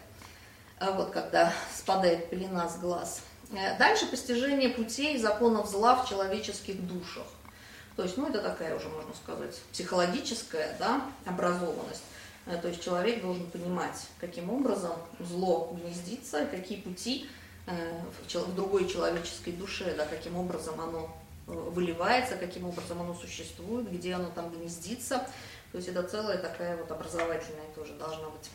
А 0.81 0.90
вот 0.90 1.11
когда 1.11 1.53
спадает 1.72 2.29
пелена 2.31 2.68
с 2.68 2.79
глаз– 2.79 3.22
Э, 3.53 3.77
дальше 3.79 4.07
постижение 4.07 4.70
путей 4.70 5.18
законов 5.18 5.68
зла 5.68 5.96
в 5.96 6.09
человеческих 6.09 6.85
душах. 6.87 7.27
То 7.96 8.03
есть, 8.03 8.16
ну, 8.16 8.29
это 8.29 8.40
такая 8.40 8.77
уже, 8.77 8.88
можно 8.88 9.14
сказать, 9.14 9.61
психологическая 9.72 10.77
да, 10.79 11.03
образованность. 11.24 12.03
Э, 12.46 12.57
то 12.61 12.68
есть 12.68 12.83
человек 12.83 13.22
должен 13.22 13.48
понимать, 13.50 13.96
каким 14.20 14.50
образом 14.50 14.92
зло 15.20 15.77
гнездится, 15.79 16.46
какие 16.46 16.81
пути 16.81 17.27
э, 17.27 17.29
в 17.66 18.55
другой 18.55 18.88
человеческой 18.88 19.53
душе, 19.53 19.94
да, 19.96 20.05
каким 20.07 20.37
образом 20.37 20.81
оно 20.81 21.16
выливается, 21.46 22.37
каким 22.37 22.66
образом 22.66 23.00
оно 23.00 23.14
существует, 23.14 23.90
где 23.90 24.14
оно 24.14 24.31
там 24.31 24.50
гнездится. 24.50 25.27
То 25.72 25.79
есть 25.79 25.88
это 25.88 26.03
целая 26.03 26.38
такая 26.38 26.77
вот 26.77 26.90
образовательная 26.90 27.66
тоже 27.74 27.94
должна 27.94 28.29
быть 28.29 28.50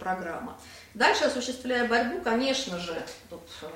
программа. 0.00 0.58
Дальше, 0.94 1.24
осуществляя 1.24 1.88
борьбу, 1.88 2.20
конечно 2.22 2.78
же, 2.78 2.94
тут 3.28 3.42
э, 3.62 3.66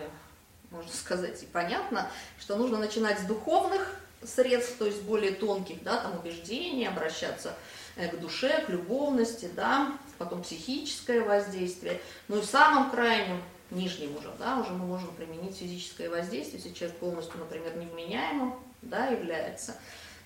можно 0.70 0.90
сказать 0.92 1.42
и 1.42 1.46
понятно, 1.46 2.11
что 2.38 2.57
нужно 2.57 2.79
начинать 2.79 3.18
с 3.18 3.22
духовных 3.22 4.01
средств, 4.25 4.77
то 4.79 4.87
есть 4.87 5.03
более 5.03 5.33
тонких, 5.33 5.83
да, 5.83 5.98
там 5.98 6.18
убеждений, 6.18 6.87
обращаться 6.87 7.55
э, 7.96 8.09
к 8.09 8.18
душе, 8.20 8.64
к 8.64 8.68
любовности, 8.68 9.51
да, 9.55 9.98
потом 10.18 10.42
психическое 10.42 11.20
воздействие. 11.20 12.01
Ну 12.29 12.38
и 12.38 12.40
в 12.40 12.46
самом 12.46 12.90
крайнем, 12.90 13.42
нижнем 13.72 14.16
уже, 14.16 14.30
да, 14.38 14.58
уже 14.58 14.72
мы 14.72 14.87
можем 14.87 15.14
применить 15.14 15.56
физическое 15.56 16.08
воздействие, 16.08 16.62
если 16.62 16.72
человек 16.72 16.98
полностью, 16.98 17.38
например, 17.38 17.76
невменяемым, 17.76 18.54
да, 18.82 19.06
является 19.08 19.76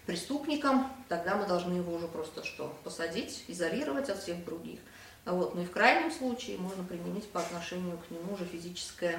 преступником, 0.04 0.92
тогда 1.08 1.36
мы 1.36 1.46
должны 1.46 1.74
его 1.74 1.94
уже 1.94 2.08
просто 2.08 2.44
что, 2.44 2.76
посадить, 2.84 3.44
изолировать 3.48 4.08
от 4.08 4.18
всех 4.18 4.44
других– 4.44 4.80
вот. 5.26 5.56
Ну 5.56 5.62
и 5.62 5.64
в 5.64 5.72
крайнем 5.72 6.12
случае 6.12 6.56
можно 6.56 6.84
применить 6.84 7.28
по 7.28 7.40
отношению 7.40 7.98
к 7.98 8.10
нему 8.12 8.34
уже 8.34 8.44
физическое 8.44 9.18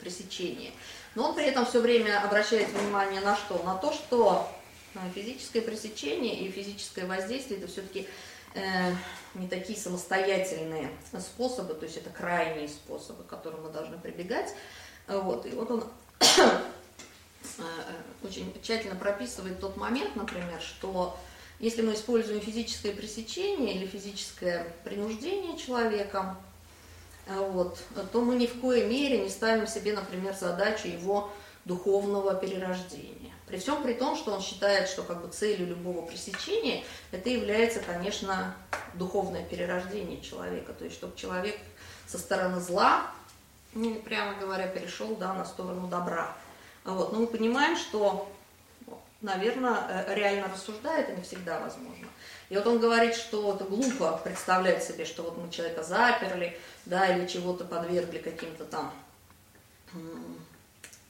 пресечение. 0.00 0.70
Но 1.16 1.28
он 1.30 1.34
при 1.34 1.44
этом 1.46 1.66
все 1.66 1.80
время 1.80 2.22
обращает 2.22 2.68
внимание 2.68 3.20
на 3.20 3.36
что? 3.36 3.60
На 3.64 3.74
то, 3.74 3.92
что 3.92 4.48
э, 4.94 4.98
физическое 5.14 5.62
пресечение 5.62 6.38
и 6.40 6.50
физическое 6.50 7.06
воздействие 7.06 7.58
это 7.58 7.66
все-таки 7.66 8.06
э, 8.56 8.92
не 9.34 9.46
такие 9.46 9.78
самостоятельные 9.78 10.90
способы, 11.20 11.74
то 11.74 11.84
есть 11.84 11.96
это 11.96 12.10
крайние 12.10 12.68
способы, 12.68 13.22
к 13.24 13.26
которым 13.26 13.62
мы 13.62 13.70
должны 13.70 13.98
прибегать. 13.98 14.54
Вот. 15.06 15.46
И 15.46 15.50
вот 15.50 15.70
он 15.70 15.84
э, 16.20 17.62
очень 18.24 18.52
тщательно 18.62 18.96
прописывает 18.96 19.60
тот 19.60 19.76
момент, 19.76 20.16
например, 20.16 20.60
что 20.60 21.16
если 21.58 21.82
мы 21.82 21.94
используем 21.94 22.40
физическое 22.40 22.92
пресечение 22.92 23.74
или 23.74 23.86
физическое 23.86 24.66
принуждение 24.84 25.56
человека, 25.56 26.36
э, 27.26 27.38
вот, 27.38 27.78
то 28.12 28.20
мы 28.20 28.36
ни 28.36 28.46
в 28.46 28.60
коей 28.60 28.86
мере 28.86 29.20
не 29.20 29.28
ставим 29.28 29.66
себе, 29.66 29.94
например, 29.94 30.34
задачу 30.34 30.88
его 30.88 31.30
духовного 31.64 32.34
перерождения. 32.34 33.25
При 33.46 33.58
всем 33.58 33.82
при 33.82 33.94
том, 33.94 34.16
что 34.16 34.32
он 34.32 34.42
считает, 34.42 34.88
что 34.88 35.02
как 35.04 35.22
бы 35.22 35.28
целью 35.28 35.68
любого 35.68 36.04
пресечения 36.04 36.82
это 37.12 37.28
является, 37.30 37.80
конечно, 37.80 38.56
духовное 38.94 39.44
перерождение 39.44 40.20
человека. 40.20 40.72
То 40.72 40.84
есть, 40.84 40.96
чтобы 40.96 41.16
человек 41.16 41.56
со 42.08 42.18
стороны 42.18 42.60
зла, 42.60 43.10
ну, 43.72 43.94
прямо 43.96 44.34
говоря, 44.34 44.66
перешел 44.66 45.14
да, 45.14 45.32
на 45.32 45.44
сторону 45.44 45.86
добра. 45.86 46.36
Вот. 46.84 47.12
Но 47.12 47.20
мы 47.20 47.26
понимаем, 47.28 47.76
что 47.76 48.28
наверное, 49.20 50.06
э, 50.06 50.14
реально 50.14 50.48
рассуждает, 50.48 51.08
это 51.08 51.16
не 51.16 51.22
всегда 51.22 51.60
возможно. 51.60 52.06
И 52.48 52.56
вот 52.56 52.66
он 52.66 52.78
говорит, 52.78 53.14
что 53.14 53.54
это 53.54 53.64
глупо 53.64 54.20
представлять 54.22 54.84
себе, 54.84 55.04
что 55.04 55.22
вот 55.22 55.36
мы 55.36 55.50
человека 55.50 55.82
заперли, 55.82 56.58
да, 56.84 57.14
или 57.14 57.26
чего-то 57.26 57.64
подвергли 57.64 58.18
каким-то 58.18 58.64
там, 58.64 58.92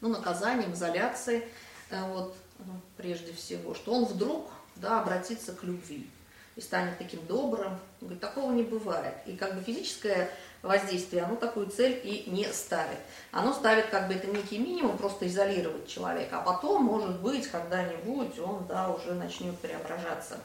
ну, 0.00 0.08
наказаниям, 0.08 0.72
изоляции, 0.72 1.38
э, 1.38 1.48
вот, 1.90 2.36
ну, 2.58 2.80
прежде 2.96 3.32
всего, 3.32 3.74
что 3.74 3.92
он 3.92 4.04
вдруг 4.04 4.50
да, 4.76 5.00
обратится 5.00 5.52
к 5.52 5.62
любви 5.62 6.08
и 6.56 6.60
станет 6.60 6.98
таким 6.98 7.24
добрым. 7.26 7.78
Говорит, 8.00 8.20
такого 8.20 8.52
не 8.52 8.62
бывает. 8.62 9.14
И 9.26 9.36
как 9.36 9.54
бы 9.54 9.62
физическое 9.62 10.30
воздействие, 10.62 11.22
оно 11.22 11.36
такую 11.36 11.68
цель 11.68 12.00
и 12.02 12.28
не 12.28 12.44
ставит. 12.52 12.98
Оно 13.30 13.52
ставит 13.52 13.86
как 13.86 14.08
бы 14.08 14.14
это 14.14 14.26
некий 14.26 14.58
минимум, 14.58 14.96
просто 14.96 15.28
изолировать 15.28 15.86
человека, 15.86 16.38
а 16.38 16.42
потом, 16.42 16.84
может 16.84 17.20
быть, 17.20 17.46
когда-нибудь 17.46 18.38
он 18.38 18.66
да, 18.66 18.90
уже 18.90 19.14
начнет 19.14 19.56
преображаться, 19.58 20.38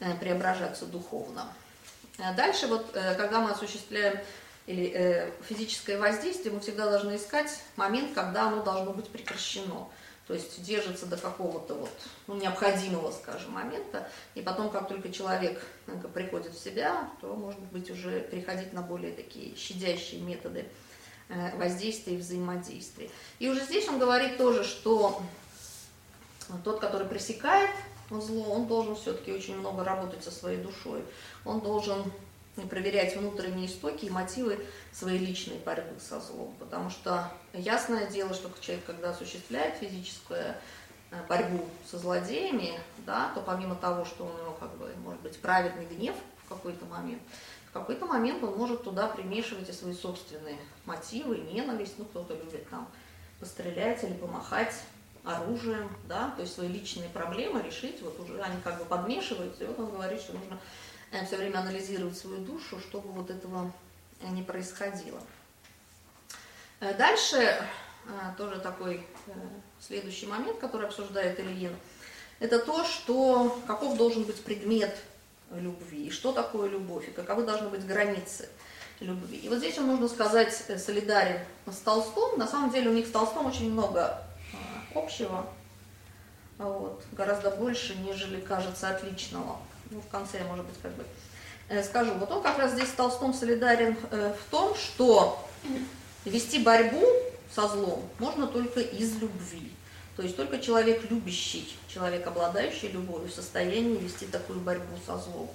э, 0.00 0.14
преображаться 0.16 0.86
духовно. 0.86 1.46
А 2.18 2.32
дальше 2.34 2.66
вот, 2.66 2.94
э, 2.94 3.14
когда 3.14 3.40
мы 3.40 3.50
осуществляем 3.50 4.18
или 4.66 4.90
э, 4.94 5.30
физическое 5.48 5.98
воздействие, 5.98 6.52
мы 6.52 6.60
всегда 6.60 6.90
должны 6.90 7.16
искать 7.16 7.50
момент, 7.76 8.12
когда 8.14 8.48
оно 8.48 8.62
должно 8.62 8.92
быть 8.92 9.08
прекращено. 9.08 9.88
То 10.26 10.32
есть 10.32 10.62
держится 10.62 11.04
до 11.06 11.18
какого-то 11.18 11.74
вот, 11.74 11.90
ну, 12.26 12.36
необходимого, 12.36 13.10
скажем, 13.10 13.52
момента, 13.52 14.08
и 14.34 14.40
потом, 14.40 14.70
как 14.70 14.88
только 14.88 15.12
человек 15.12 15.62
приходит 16.14 16.54
в 16.54 16.62
себя, 16.62 17.10
то, 17.20 17.34
может 17.34 17.60
быть, 17.60 17.90
уже 17.90 18.20
переходить 18.20 18.72
на 18.72 18.80
более 18.80 19.12
такие 19.12 19.54
щадящие 19.54 20.22
методы 20.22 20.66
э, 21.28 21.56
воздействия 21.58 22.14
и 22.14 22.18
взаимодействия. 22.18 23.10
И 23.38 23.48
уже 23.50 23.62
здесь 23.64 23.86
он 23.88 23.98
говорит 23.98 24.38
тоже, 24.38 24.64
что 24.64 25.20
тот, 26.64 26.80
который 26.80 27.06
пресекает 27.06 27.70
зло, 28.10 28.52
он 28.52 28.66
должен 28.66 28.96
все-таки 28.96 29.32
очень 29.32 29.56
много 29.58 29.84
работать 29.84 30.24
со 30.24 30.30
своей 30.30 30.58
душой. 30.58 31.02
Он 31.44 31.60
должен 31.60 32.04
проверять 32.62 33.16
внутренние 33.16 33.66
истоки 33.66 34.06
и 34.06 34.10
мотивы 34.10 34.64
своей 34.92 35.18
личной 35.18 35.58
борьбы 35.58 35.98
со 36.00 36.20
злом. 36.20 36.54
Потому 36.58 36.90
что 36.90 37.30
ясное 37.52 38.06
дело, 38.06 38.32
что 38.34 38.50
человек, 38.60 38.84
когда 38.84 39.10
осуществляет 39.10 39.76
физическую 39.76 40.40
э, 40.40 40.54
борьбу 41.28 41.66
со 41.90 41.98
злодеями, 41.98 42.78
да, 42.98 43.32
то 43.34 43.40
помимо 43.40 43.74
того, 43.74 44.04
что 44.04 44.24
у 44.24 44.28
него, 44.28 44.56
как 44.58 44.76
бы, 44.76 44.92
может 45.02 45.20
быть, 45.22 45.38
праведный 45.40 45.86
гнев 45.86 46.14
в 46.44 46.48
какой-то 46.48 46.84
момент, 46.86 47.22
в 47.68 47.72
какой-то 47.72 48.06
момент 48.06 48.42
он 48.44 48.56
может 48.56 48.84
туда 48.84 49.08
примешивать 49.08 49.68
и 49.68 49.72
свои 49.72 49.94
собственные 49.94 50.58
мотивы, 50.84 51.38
ненависть, 51.38 51.94
ну, 51.98 52.04
кто-то 52.04 52.34
любит 52.34 52.68
там 52.70 52.88
пострелять 53.40 54.04
или 54.04 54.12
помахать 54.12 54.74
оружием, 55.24 55.90
да, 56.06 56.30
то 56.36 56.42
есть 56.42 56.54
свои 56.54 56.68
личные 56.68 57.08
проблемы 57.08 57.62
решить, 57.62 58.00
вот 58.02 58.20
уже 58.20 58.40
они 58.40 58.60
как 58.62 58.78
бы 58.78 58.84
подмешиваются, 58.84 59.64
и 59.64 59.66
вот 59.66 59.78
он 59.80 59.90
говорит, 59.90 60.20
что 60.20 60.34
нужно 60.34 60.58
все 61.26 61.36
время 61.36 61.58
анализировать 61.58 62.16
свою 62.18 62.38
душу, 62.38 62.80
чтобы 62.80 63.08
вот 63.10 63.30
этого 63.30 63.72
э, 64.20 64.28
не 64.28 64.42
происходило. 64.42 65.20
Э, 66.80 66.94
дальше 66.94 67.56
тоже 68.36 68.60
такой 68.60 69.06
следующий 69.80 70.26
момент, 70.26 70.58
который 70.58 70.86
обсуждает 70.86 71.40
Ильин, 71.40 71.74
это 72.38 72.58
то, 72.58 72.84
что 72.84 73.58
каков 73.66 73.96
должен 73.96 74.24
быть 74.24 74.42
предмет 74.42 74.94
любви, 75.50 76.08
и 76.08 76.10
что 76.10 76.32
такое 76.32 76.68
любовь, 76.68 77.08
и 77.08 77.12
каковы 77.12 77.44
должны 77.44 77.68
быть 77.68 77.86
границы 77.86 78.48
любви. 79.00 79.38
И 79.38 79.48
вот 79.48 79.58
здесь 79.58 79.78
он, 79.78 79.86
нужно 79.86 80.08
сказать, 80.08 80.52
солидарен 80.52 81.40
с 81.66 81.76
Толстом. 81.78 82.38
На 82.38 82.46
самом 82.46 82.70
деле 82.70 82.90
у 82.90 82.92
них 82.92 83.06
с 83.06 83.10
Толстом 83.10 83.46
очень 83.46 83.72
много 83.72 84.22
общего, 84.94 85.46
вот, 86.58 87.04
гораздо 87.12 87.50
больше, 87.50 87.96
нежели 87.96 88.40
кажется 88.40 88.90
отличного 88.90 89.58
ну, 89.90 90.00
в 90.00 90.08
конце, 90.08 90.42
может 90.44 90.64
быть, 90.64 90.76
как 90.82 90.92
бы 90.92 91.04
э, 91.68 91.82
скажу. 91.82 92.12
Вот 92.14 92.30
он 92.30 92.42
как 92.42 92.58
раз 92.58 92.72
здесь 92.72 92.88
с 92.88 92.92
Толстом 92.92 93.34
солидарен 93.34 93.96
э, 94.10 94.34
в 94.38 94.50
том, 94.50 94.74
что 94.74 95.46
вести 96.24 96.58
борьбу 96.58 97.04
со 97.54 97.68
злом 97.68 98.08
можно 98.18 98.46
только 98.46 98.80
из 98.80 99.16
любви. 99.16 99.72
То 100.16 100.22
есть 100.22 100.36
только 100.36 100.60
человек 100.60 101.10
любящий, 101.10 101.76
человек, 101.88 102.26
обладающий 102.26 102.88
любовью, 102.88 103.28
в 103.28 103.34
состоянии 103.34 103.98
вести 103.98 104.26
такую 104.26 104.60
борьбу 104.60 104.96
со 105.06 105.18
злом. 105.18 105.50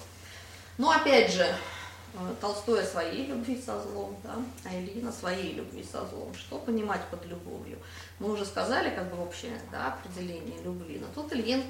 Но 0.76 0.90
опять 0.90 1.32
же, 1.32 1.44
э, 1.44 2.34
Толстой 2.40 2.82
о 2.82 2.86
своей 2.86 3.26
любви 3.26 3.60
со 3.60 3.80
злом, 3.80 4.16
да, 4.22 4.36
а 4.64 4.74
Ильин 4.74 5.06
о 5.08 5.12
своей 5.12 5.54
любви 5.54 5.84
со 5.84 6.06
злом. 6.06 6.34
Что 6.34 6.58
понимать 6.58 7.02
под 7.10 7.24
любовью? 7.26 7.78
Мы 8.18 8.32
уже 8.32 8.44
сказали 8.44 8.90
как 8.90 9.14
бы 9.14 9.22
общее 9.22 9.58
да, 9.72 9.88
определение 9.88 10.62
любви, 10.62 11.00
но 11.00 11.06
тут 11.14 11.32
Ильин 11.32 11.62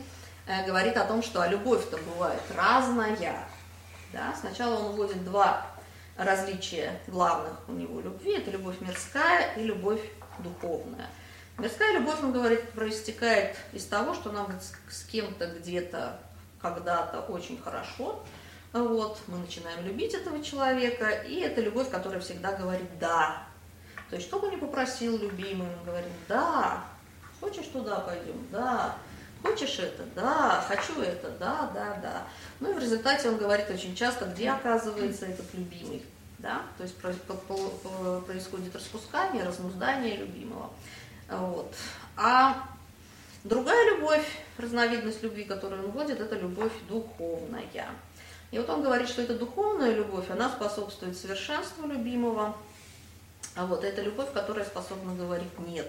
говорит 0.66 0.96
о 0.96 1.04
том, 1.04 1.22
что 1.22 1.42
а 1.42 1.48
любовь-то 1.48 1.98
бывает 1.98 2.42
разная. 2.56 3.38
Да? 4.12 4.34
Сначала 4.38 4.78
он 4.78 4.92
вводит 4.92 5.24
два 5.24 5.66
различия 6.16 7.00
главных 7.06 7.56
у 7.68 7.72
него 7.72 8.00
любви. 8.00 8.32
Это 8.32 8.50
любовь 8.50 8.80
мирская 8.80 9.54
и 9.54 9.62
любовь 9.62 10.00
духовная. 10.38 11.06
Мирская 11.58 11.98
любовь, 11.98 12.22
он 12.22 12.32
говорит, 12.32 12.70
проистекает 12.70 13.56
из 13.72 13.84
того, 13.84 14.14
что 14.14 14.32
нам 14.32 14.48
с 14.88 15.04
кем-то 15.04 15.46
где-то 15.46 16.18
когда-то 16.60 17.20
очень 17.22 17.60
хорошо, 17.60 18.22
вот, 18.72 19.18
мы 19.26 19.38
начинаем 19.38 19.84
любить 19.84 20.14
этого 20.14 20.42
человека, 20.44 21.08
и 21.10 21.40
это 21.40 21.60
любовь, 21.60 21.90
которая 21.90 22.20
всегда 22.20 22.52
говорит 22.52 22.98
«да». 23.00 23.42
То 24.08 24.16
есть, 24.16 24.28
что 24.28 24.38
бы 24.38 24.48
ни 24.48 24.56
попросил 24.56 25.18
любимый, 25.18 25.66
мы 25.66 25.84
говорим 25.84 26.12
«да», 26.28 26.84
хочешь 27.40 27.66
туда 27.66 28.00
пойдем, 28.00 28.46
да, 28.52 28.96
Хочешь 29.42 29.78
это? 29.78 30.04
Да. 30.14 30.64
Хочу 30.68 31.00
это? 31.00 31.30
Да, 31.38 31.70
да, 31.74 31.98
да. 32.02 32.26
Ну 32.60 32.70
и 32.70 32.74
в 32.74 32.78
результате 32.78 33.28
он 33.28 33.36
говорит 33.38 33.70
очень 33.70 33.94
часто, 33.94 34.26
где 34.26 34.50
оказывается 34.50 35.26
этот 35.26 35.52
любимый. 35.54 36.04
Да? 36.38 36.62
То 36.78 36.84
есть 36.84 36.96
происходит 36.96 38.74
распускание, 38.74 39.44
разнуздание 39.44 40.16
любимого. 40.16 40.70
Вот. 41.28 41.74
А 42.16 42.66
другая 43.44 43.94
любовь, 43.94 44.26
разновидность 44.58 45.22
любви, 45.22 45.44
которую 45.44 45.84
он 45.84 45.90
вводит, 45.90 46.20
это 46.20 46.36
любовь 46.36 46.72
духовная. 46.88 47.88
И 48.50 48.58
вот 48.58 48.68
он 48.68 48.82
говорит, 48.82 49.08
что 49.08 49.22
эта 49.22 49.38
духовная 49.38 49.94
любовь, 49.94 50.28
она 50.28 50.50
способствует 50.50 51.16
совершенству 51.16 51.86
любимого. 51.86 52.56
А 53.54 53.64
вот 53.66 53.84
это 53.84 54.02
любовь, 54.02 54.32
которая 54.32 54.64
способна 54.64 55.14
говорить 55.14 55.58
«нет». 55.58 55.88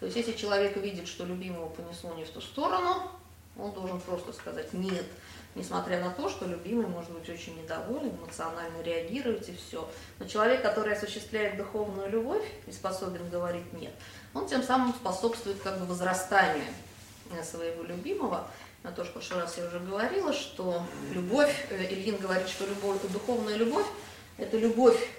То 0.00 0.06
есть 0.06 0.16
если 0.16 0.32
человек 0.32 0.76
видит, 0.76 1.08
что 1.08 1.24
любимого 1.24 1.68
понесло 1.68 2.14
не 2.14 2.24
в 2.24 2.30
ту 2.30 2.40
сторону, 2.40 3.10
он 3.58 3.72
должен 3.72 4.00
просто 4.00 4.32
сказать 4.32 4.72
«нет», 4.72 5.06
несмотря 5.54 6.00
на 6.00 6.10
то, 6.10 6.28
что 6.28 6.44
любимый 6.46 6.86
может 6.86 7.10
быть 7.10 7.28
очень 7.30 7.60
недоволен, 7.60 8.10
эмоционально 8.10 8.82
реагировать 8.82 9.48
и 9.48 9.56
все. 9.56 9.88
Но 10.18 10.26
человек, 10.26 10.62
который 10.62 10.94
осуществляет 10.94 11.56
духовную 11.56 12.10
любовь 12.10 12.44
и 12.66 12.72
способен 12.72 13.28
говорить 13.30 13.72
«нет», 13.72 13.92
он 14.34 14.46
тем 14.46 14.62
самым 14.62 14.92
способствует 14.92 15.60
как 15.62 15.78
бы 15.78 15.86
возрастанию 15.86 16.66
э, 17.32 17.42
своего 17.42 17.82
любимого. 17.82 18.46
На 18.82 18.92
то, 18.92 19.02
что 19.02 19.12
в 19.12 19.14
прошлый 19.14 19.40
раз 19.40 19.56
я 19.56 19.66
уже 19.66 19.80
говорила, 19.80 20.32
что 20.32 20.82
любовь, 21.12 21.66
э, 21.70 21.86
Ильин 21.90 22.18
говорит, 22.18 22.48
что 22.48 22.66
любовь, 22.66 23.00
духовная 23.10 23.56
любовь– 23.56 23.86
это 24.36 24.58
любовь 24.58 25.10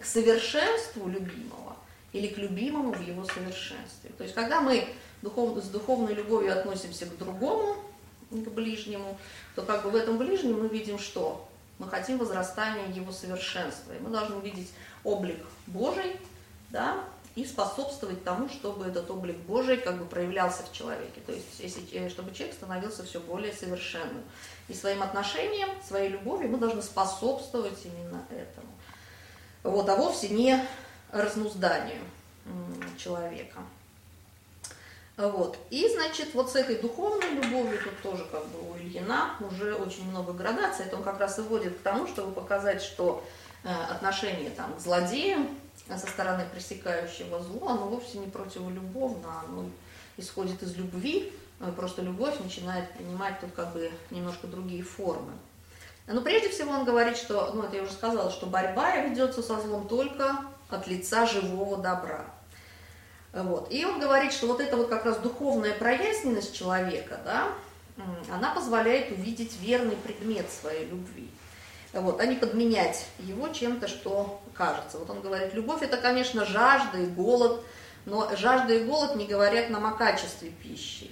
к 0.00 0.04
совершенству 0.04 1.08
любимого, 1.08 1.65
или 2.12 2.28
к 2.28 2.38
любимому 2.38 2.92
в 2.92 3.00
его 3.00 3.24
совершенстве. 3.24 4.10
То 4.16 4.24
есть, 4.24 4.34
когда 4.34 4.60
мы 4.60 4.88
духов, 5.22 5.62
с 5.62 5.68
духовной 5.68 6.14
любовью 6.14 6.58
относимся 6.58 7.06
к 7.06 7.16
другому, 7.18 7.76
к 8.30 8.48
ближнему, 8.48 9.18
то 9.54 9.62
как 9.62 9.84
бы 9.84 9.90
в 9.90 9.96
этом 9.96 10.18
ближнем 10.18 10.60
мы 10.60 10.68
видим 10.68 10.98
что? 10.98 11.48
Мы 11.78 11.88
хотим 11.88 12.18
возрастания 12.18 12.88
его 12.88 13.12
совершенства. 13.12 13.92
И 13.92 13.98
мы 14.00 14.10
должны 14.10 14.40
видеть 14.40 14.70
облик 15.04 15.44
Божий, 15.66 16.16
да, 16.70 17.04
и 17.36 17.44
способствовать 17.44 18.24
тому, 18.24 18.48
чтобы 18.48 18.86
этот 18.86 19.10
облик 19.10 19.36
Божий 19.40 19.76
как 19.76 19.98
бы 19.98 20.06
проявлялся 20.06 20.62
в 20.62 20.72
человеке. 20.72 21.20
То 21.26 21.32
есть, 21.32 21.60
если, 21.60 21.82
э, 21.92 22.08
чтобы 22.08 22.34
человек 22.34 22.56
становился 22.56 23.04
все 23.04 23.20
более 23.20 23.52
совершенным. 23.52 24.22
И 24.68 24.74
своим 24.74 25.02
отношением, 25.02 25.68
своей 25.86 26.08
любовью 26.08 26.48
мы 26.48 26.56
должны 26.56 26.80
способствовать 26.80 27.78
именно 27.84 28.24
этому. 28.30 28.72
Вот, 29.62 29.86
а 29.88 29.96
вовсе 29.96 30.30
не 30.30 30.64
разнузданию 31.12 32.02
человека. 32.98 33.60
Вот. 35.16 35.58
И, 35.70 35.88
значит, 35.88 36.34
вот 36.34 36.50
с 36.50 36.56
этой 36.56 36.76
духовной 36.76 37.30
любовью, 37.30 37.78
тут 37.82 38.02
тоже 38.02 38.26
как 38.30 38.44
бы 38.48 38.70
у 38.70 38.76
Ильина 38.76 39.34
уже 39.40 39.74
очень 39.74 40.08
много 40.10 40.32
градаций. 40.32 40.84
Это 40.84 40.96
он 40.96 41.02
как 41.02 41.18
раз 41.18 41.38
и 41.38 41.42
вводит 41.42 41.78
к 41.78 41.82
тому, 41.82 42.06
чтобы 42.06 42.32
показать, 42.32 42.82
что 42.82 43.24
э, 43.64 43.68
отношение 43.68 44.50
там, 44.50 44.74
к 44.74 44.80
злодеям 44.80 45.48
со 45.88 46.06
стороны 46.06 46.44
пресекающего 46.52 47.42
зло, 47.42 47.68
оно 47.68 47.86
вовсе 47.88 48.18
не 48.18 48.26
противолюбовно, 48.26 49.40
оно 49.40 49.70
исходит 50.18 50.62
из 50.62 50.76
любви, 50.76 51.32
э, 51.60 51.72
просто 51.74 52.02
любовь 52.02 52.38
начинает 52.40 52.92
принимать 52.92 53.40
тут 53.40 53.52
как 53.52 53.72
бы 53.72 53.90
немножко 54.10 54.46
другие 54.46 54.82
формы. 54.82 55.32
Но 56.06 56.20
прежде 56.20 56.50
всего 56.50 56.72
он 56.72 56.84
говорит, 56.84 57.16
что, 57.16 57.52
ну 57.54 57.62
это 57.62 57.76
я 57.76 57.82
уже 57.82 57.92
сказала, 57.92 58.30
что 58.30 58.46
борьба 58.46 58.96
ведется 58.96 59.42
со 59.42 59.58
злом 59.60 59.88
только 59.88 60.44
от 60.70 60.86
лица 60.86 61.26
живого 61.26 61.76
добра. 61.78 62.24
Вот. 63.32 63.70
И 63.70 63.84
он 63.84 64.00
говорит, 64.00 64.32
что 64.32 64.46
вот 64.46 64.60
эта 64.60 64.76
вот 64.76 64.88
как 64.88 65.04
раз 65.04 65.18
духовная 65.18 65.74
проясненность 65.74 66.54
человека, 66.56 67.20
да, 67.24 67.48
она 68.30 68.54
позволяет 68.54 69.12
увидеть 69.12 69.58
верный 69.60 69.96
предмет 69.96 70.50
своей 70.50 70.86
любви. 70.86 71.30
Вот, 71.92 72.20
а 72.20 72.26
не 72.26 72.36
подменять 72.36 73.06
его 73.20 73.48
чем-то, 73.48 73.88
что 73.88 74.42
кажется. 74.54 74.98
Вот 74.98 75.08
он 75.08 75.22
говорит, 75.22 75.54
любовь 75.54 75.82
это, 75.82 75.96
конечно, 75.96 76.44
жажда 76.44 76.98
и 76.98 77.06
голод, 77.06 77.64
но 78.04 78.34
жажда 78.36 78.74
и 78.74 78.84
голод 78.84 79.16
не 79.16 79.26
говорят 79.26 79.70
нам 79.70 79.86
о 79.86 79.92
качестве 79.92 80.50
пищи. 80.50 81.10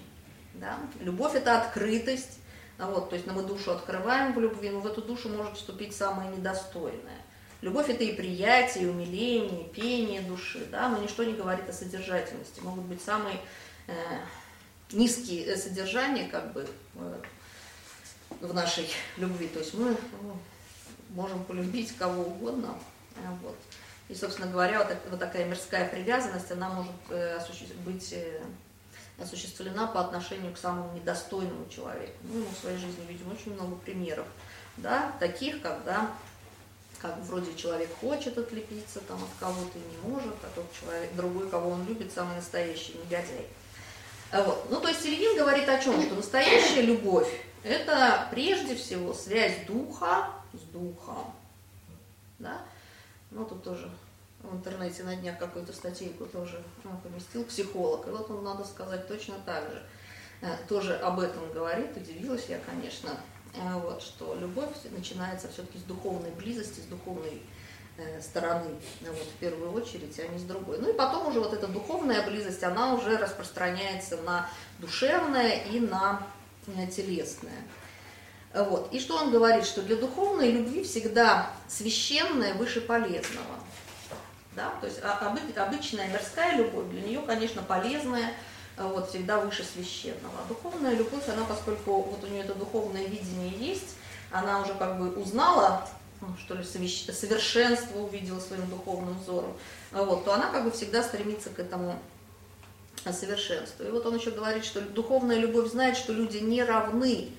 Да? 0.55 0.77
Любовь– 1.01 1.35
это 1.35 1.59
открытость, 1.59 2.39
вот, 2.79 3.09
то 3.09 3.17
есть 3.17 3.27
мы 3.27 3.43
душу 3.43 3.73
открываем 3.73 4.35
в 4.35 4.41
любви, 4.41 4.71
но 4.71 4.81
в 4.81 4.87
эту 4.87 5.01
душу 5.01 5.29
может 5.29 5.57
вступить 5.57 5.97
самое 5.97 6.31
недостойное. 6.31 7.24
Любовь– 7.65 7.89
это 7.89 8.05
и 8.05 8.13
приятие, 8.13 8.85
и 8.85 8.87
умиление, 8.89 9.63
и 9.63 9.69
пение 9.71 10.21
души, 10.21 10.67
да, 10.71 10.91
но 10.91 10.99
ничто 10.99 11.25
не 11.25 11.33
говорит 11.33 11.67
о 11.67 11.73
содержательности. 11.73 12.61
Могут 12.61 12.85
быть 12.85 13.01
самые 13.01 13.41
э, 13.87 13.93
низкие 14.93 15.57
содержания, 15.57 16.29
как 16.29 16.53
бы, 16.53 16.69
э, 16.97 17.21
в 18.43 18.53
нашей 18.53 18.87
любви. 19.17 19.49
То 19.49 19.61
есть 19.61 19.73
мы 19.73 19.97
ну, 20.21 20.37
можем 21.15 21.43
полюбить 21.45 21.97
кого 21.97 22.25
угодно, 22.25 22.79
э, 23.17 23.21
вот. 23.43 23.57
И, 24.11 24.15
собственно 24.15 24.53
говоря, 24.53 24.85
вот, 24.85 24.95
вот 25.09 25.19
такая 25.19 25.47
мирская 25.47 25.89
привязанность, 25.89 26.53
она 26.53 26.69
может 26.69 26.93
э, 27.09 27.41
быть 27.87 28.13
э, 28.13 28.43
осуществлена 29.19 29.87
по 29.87 30.03
отношению 30.03 30.53
к 30.53 30.59
самому 30.59 30.93
недостойному 30.93 31.67
человеку. 31.71 32.13
Ну, 32.25 32.41
мы 32.41 32.45
в 32.45 32.59
своей 32.59 32.77
жизни 32.77 33.07
видим 33.09 33.33
очень 33.33 33.55
много 33.55 33.75
примеров, 33.77 34.27
да, 34.77 35.13
таких, 35.19 35.63
когда 35.63 36.11
как 37.05 37.19
вроде 37.19 37.55
человек 37.55 37.91
хочет 38.01 38.39
отлепиться 38.39 38.99
там 39.01 39.23
от 39.23 39.29
кого-то 39.39 39.79
и 39.79 39.83
не 39.83 40.11
может, 40.11 40.37
а 40.43 40.49
тот 40.55 40.65
человек, 40.73 41.15
другой, 41.15 41.51
кого 41.51 41.73
он 41.73 41.87
любит, 41.87 42.11
самый 42.11 42.37
настоящий 42.37 42.95
негодяй. 42.95 43.47
А 44.31 44.43
вот. 44.43 44.67
Ну, 44.71 44.81
то 44.81 44.89
есть 44.89 45.05
Ильин 45.05 45.37
говорит 45.37 45.69
о 45.69 45.79
чем? 45.79 46.01
Что 46.01 46.15
настоящая 46.15 46.81
любовь– 46.81 47.29
это 47.63 48.27
прежде 48.31 48.75
всего 48.75 49.13
связь 49.13 49.67
духа 49.67 50.31
с 50.55 50.61
духом. 50.73 51.35
Да? 52.39 52.63
Ну, 53.31 53.45
тут 53.45 53.63
тоже 53.63 53.91
в 54.43 54.57
интернете 54.57 55.03
на 55.03 55.15
днях 55.15 55.39
какую-то 55.39 55.75
статейку 55.75 56.25
тоже 56.25 56.65
ну, 56.85 56.91
поместил 57.03 57.45
психолог. 57.45 58.07
И 58.07 58.11
вот 58.11 58.31
он, 58.31 58.43
надо 58.45 58.65
сказать, 58.65 59.07
точно 59.09 59.35
так 59.45 59.71
же 59.71 59.83
э, 60.41 60.57
тоже 60.71 60.97
об 60.97 61.21
этом 61.21 61.53
говорит. 61.53 61.95
Удивилась 61.99 62.47
я, 62.49 62.59
конечно, 62.61 63.11
э, 63.11 63.34
вот, 63.57 64.03
что 64.03 64.35
любовь 64.35 64.75
начинается 64.91 65.49
все-таки 65.49 65.79
с 65.79 65.83
духовной 65.83 66.31
близости, 66.31 66.81
с 66.81 66.85
духовной 66.85 67.43
э, 67.97 68.21
стороны, 68.21 68.71
вот, 69.03 69.19
в 69.19 69.39
первую 69.39 69.73
очередь, 69.73 70.19
а 70.19 70.27
не 70.27 70.39
с 70.39 70.43
другой. 70.43 70.79
Ну 70.79 70.91
и 70.91 70.93
потом 70.93 71.29
уже 71.29 71.41
вот 71.41 71.53
эта 71.53 71.69
духовная 71.69 72.27
близость, 72.27 72.63
она 72.65 72.95
уже 72.95 73.17
распространяется 73.17 74.17
на 74.19 74.49
душевное 74.79 75.63
и 75.65 75.81
на 75.81 76.27
телесное. 76.95 77.63
Вот. 78.55 78.93
И 78.93 79.01
что 79.01 79.17
он 79.17 79.31
говорит, 79.31 79.67
что 79.67 79.83
для 79.83 79.97
духовной 79.97 80.51
любви 80.51 80.85
всегда 80.85 81.51
священное 81.69 82.55
выше 82.55 82.81
полезного. 82.81 83.59
Да? 84.53 84.73
То 84.81 84.87
есть 84.87 85.01
а, 85.03 85.37
обычная 85.57 86.09
мирская 86.09 86.57
любовь 86.57 86.87
для 86.91 87.03
нее, 87.03 87.23
конечно, 87.27 87.63
полезная, 87.63 88.29
э, 88.29 88.33
вот, 88.77 89.09
всегда 89.09 89.39
выше 89.39 89.65
священного. 89.65 90.35
А 90.45 90.49
духовная 90.49 90.95
любовь, 90.95 91.29
она, 91.29 91.45
поскольку 91.45 92.03
вот 92.03 92.23
у 92.25 92.27
нее 92.27 92.43
это 92.43 92.55
духовное 92.55 93.07
видение 93.07 93.51
есть, 93.51 93.97
она 94.31 94.61
уже 94.61 94.75
как 94.75 94.99
бы 94.99 95.11
узнала, 95.21 95.89
ну, 96.21 96.29
что 96.39 96.55
ли, 96.55 96.65
совершенство 96.65 97.99
увидела 98.01 98.41
своим 98.41 98.69
духовным 98.69 99.19
взором, 99.21 99.57
вот, 99.93 100.25
то 100.25 100.35
она 100.35 100.51
как 100.51 100.65
бы 100.65 100.71
всегда 100.71 101.03
стремится 101.03 101.51
к 101.51 101.59
этому 101.59 101.99
совершенству. 103.13 103.85
И 103.85 103.91
вот 103.91 104.07
он 104.07 104.17
еще 104.17 104.31
говорит, 104.31 104.65
что 104.65 104.81
духовная 104.81 105.37
любовь 105.37 105.71
знает, 105.71 105.97
что 105.97 106.13
люди 106.13 106.39
не 106.39 106.65
равны 106.65 107.31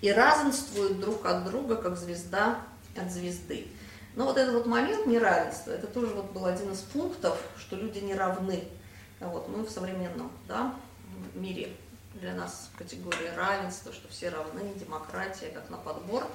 и 0.00 0.12
разнствуют 0.12 1.00
друг 1.00 1.26
от 1.26 1.44
друга, 1.44 1.76
как 1.76 1.96
звезда 1.96 2.60
от 2.96 3.10
звезды. 3.10 3.66
Но 4.14 4.24
вот 4.24 4.36
этот 4.36 4.54
вот 4.54 4.66
момент 4.66 5.06
неравенства, 5.06 5.72
это 5.72 5.86
тоже 5.86 6.14
вот 6.14 6.32
был 6.32 6.46
один 6.46 6.72
из 6.72 6.78
пунктов, 6.78 7.38
что 7.58 7.76
люди 7.76 7.98
не 7.98 8.14
равны. 8.14 8.64
Вот, 9.20 9.48
мы 9.48 9.64
в 9.64 9.70
современном 9.70 10.30
да, 10.46 10.74
мире 11.34 11.72
для 12.14 12.34
нас 12.34 12.70
категория 12.76 13.32
равенства, 13.36 13.92
что 13.92 14.08
все 14.08 14.28
равны, 14.28 14.72
демократия 14.76 15.48
как 15.48 15.70
на 15.70 15.76
подбор, 15.76 16.26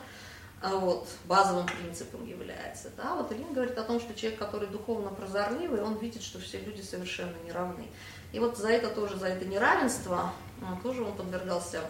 а 0.61 0.75
вот, 0.75 1.09
базовым 1.25 1.65
принципом 1.65 2.25
является. 2.25 2.89
Да? 2.95 3.15
Вот 3.15 3.31
Ильин 3.31 3.53
говорит 3.53 3.77
о 3.77 3.83
том, 3.83 3.99
что 3.99 4.13
человек, 4.13 4.39
который 4.39 4.69
духовно 4.69 5.09
прозорливый, 5.09 5.81
он 5.81 5.97
видит, 5.97 6.23
что 6.23 6.39
все 6.39 6.59
люди 6.59 6.81
совершенно 6.81 7.35
не 7.43 7.51
равны. 7.51 7.85
И 8.31 8.39
вот 8.39 8.57
за 8.57 8.69
это 8.69 8.89
тоже, 8.89 9.17
за 9.17 9.27
это 9.27 9.45
неравенство, 9.45 10.33
а, 10.61 10.79
тоже 10.81 11.03
он 11.03 11.15
подвергался 11.15 11.81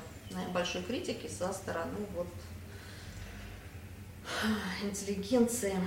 большой 0.53 0.81
критике 0.81 1.29
со 1.29 1.53
стороны 1.53 2.07
вот, 2.15 2.27
интеллигенции, 4.81 5.77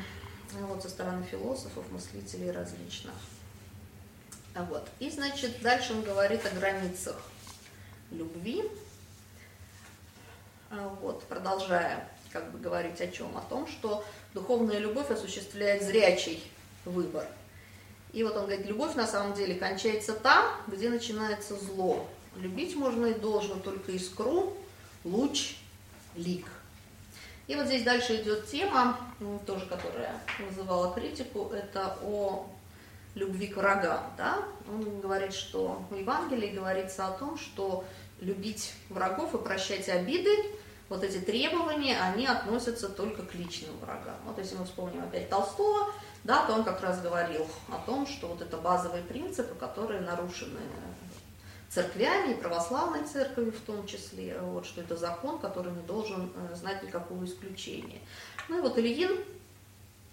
вот 0.53 0.83
со 0.83 0.89
стороны 0.89 1.25
философов, 1.25 1.85
мыслителей 1.91 2.53
различных. 2.53 3.15
Вот. 4.57 4.89
И, 4.99 5.11
значит, 5.11 5.61
дальше 5.61 5.93
он 5.93 6.03
говорит 6.03 6.45
о 6.47 6.51
границах 6.51 7.17
любви. 8.11 8.65
Вот, 11.01 11.23
продолжая 11.25 12.09
как 12.33 12.51
бы 12.51 12.59
говорить 12.59 13.01
о 13.01 13.09
чем? 13.09 13.37
О 13.37 13.41
том, 13.41 13.67
что 13.67 14.05
духовная 14.35 14.79
любовь 14.79 15.11
осуществляет 15.11 15.83
зрячий 15.83 16.43
выбор. 16.85 17.27
И 18.13 18.23
вот 18.25 18.37
он 18.37 18.47
говорит, 18.47 18.67
любовь 18.67 18.95
на 18.95 19.07
самом 19.07 19.35
деле 19.35 19.55
кончается 19.55 20.13
там, 20.15 20.45
где 20.67 20.89
начинается 20.89 21.55
зло. 21.57 22.09
Любить 22.37 22.77
можно 22.77 23.07
и 23.07 23.15
должно 23.15 23.57
только 23.57 23.93
искру, 23.93 24.57
луч, 25.05 25.57
лик. 26.15 26.47
И 27.47 27.55
вот 27.55 27.67
здесь 27.67 27.85
дальше 27.85 28.17
идет 28.17 28.47
тема, 28.49 28.99
тоже 29.47 29.67
которая 29.67 30.15
вызывала 30.39 30.93
критику, 30.95 31.51
это 31.51 31.97
о 32.03 32.51
любви 33.17 33.49
к 33.49 33.57
врагам. 33.57 34.13
Да? 34.17 34.45
Он 34.69 35.01
говорит, 35.01 35.33
что 35.33 35.83
в 35.91 35.97
Евангелии 35.97 36.55
говорится 36.55 37.09
о 37.09 37.13
том, 37.13 37.37
что 37.37 37.85
любить 38.21 38.75
врагов 38.89 39.35
и 39.35 39.39
прощать 39.39 39.89
обиды, 39.89 40.31
вот 40.89 41.03
эти 41.03 41.19
требования, 41.19 41.99
они 42.01 42.27
относятся 42.27 42.89
только 42.89 43.23
к 43.23 43.35
личным 43.35 43.77
врагам. 43.79 44.17
Вот 44.25 44.39
если 44.39 44.57
мы 44.57 44.65
вспомним 44.65 45.03
опять 45.03 45.29
Толстого, 45.29 45.93
да, 46.23 46.47
то 46.47 46.53
он 46.53 46.63
как 46.63 46.81
раз 46.81 47.01
говорил 47.01 47.47
о 47.69 47.79
том, 47.85 48.07
что 48.07 48.29
вот 48.29 48.41
это 48.41 48.57
базовые 48.57 49.03
принципы, 49.03 49.55
которые 49.57 50.01
нарушены 50.03 50.61
церквями, 51.69 52.33
и 52.33 52.37
православной 52.37 53.05
церковью 53.05 53.53
в 53.53 53.61
том 53.61 53.87
числе, 53.87 54.39
вот, 54.41 54.67
что 54.67 54.81
это 54.81 54.97
закон, 54.97 55.41
который 55.41 55.73
не 55.73 55.83
должен 55.83 56.33
э, 56.35 56.55
знать 56.55 56.83
никакого 56.85 57.25
исключения. 57.25 57.99
Ну 58.49 58.59
и 58.59 58.61
вот 58.61 58.79
Ильин 58.79 59.19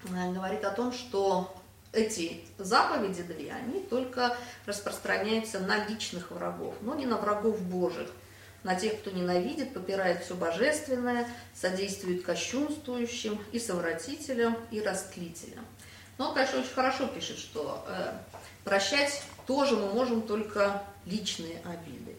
э, 0.06 0.34
говорит 0.34 0.66
о 0.66 0.72
том, 0.72 0.92
что 0.92 1.56
эти 1.94 2.42
заповеди 2.58 3.22
две, 3.24 3.54
они 3.54 3.82
только 3.82 4.36
распространяются 4.66 5.60
на 5.60 5.86
личных 5.86 6.32
врагов, 6.32 6.76
но 6.82 6.96
не 6.96 7.06
на 7.06 7.18
врагов 7.18 7.62
Божьих, 7.62 8.10
на 8.64 8.76
тех, 8.76 9.00
кто 9.00 9.12
ненавидит, 9.12 9.74
попирает 9.74 10.24
все 10.24 10.36
божественное, 10.36 11.28
содействует 11.54 12.24
кощунствующим 12.24 13.40
и 13.52 13.60
совратителям, 13.60 14.58
и 14.72 14.82
растлителям. 14.82 15.66
Но 16.18 16.30
он, 16.30 16.34
конечно, 16.34 16.60
очень 16.60 16.74
хорошо 16.74 17.08
пишет, 17.08 17.38
что 17.38 17.86
э, 17.88 18.14
прощать 18.64 19.22
тоже 19.46 19.76
мы 19.76 19.94
можем 19.94 20.22
только 20.22 20.84
личные 21.06 21.62
обиды. 21.66 22.16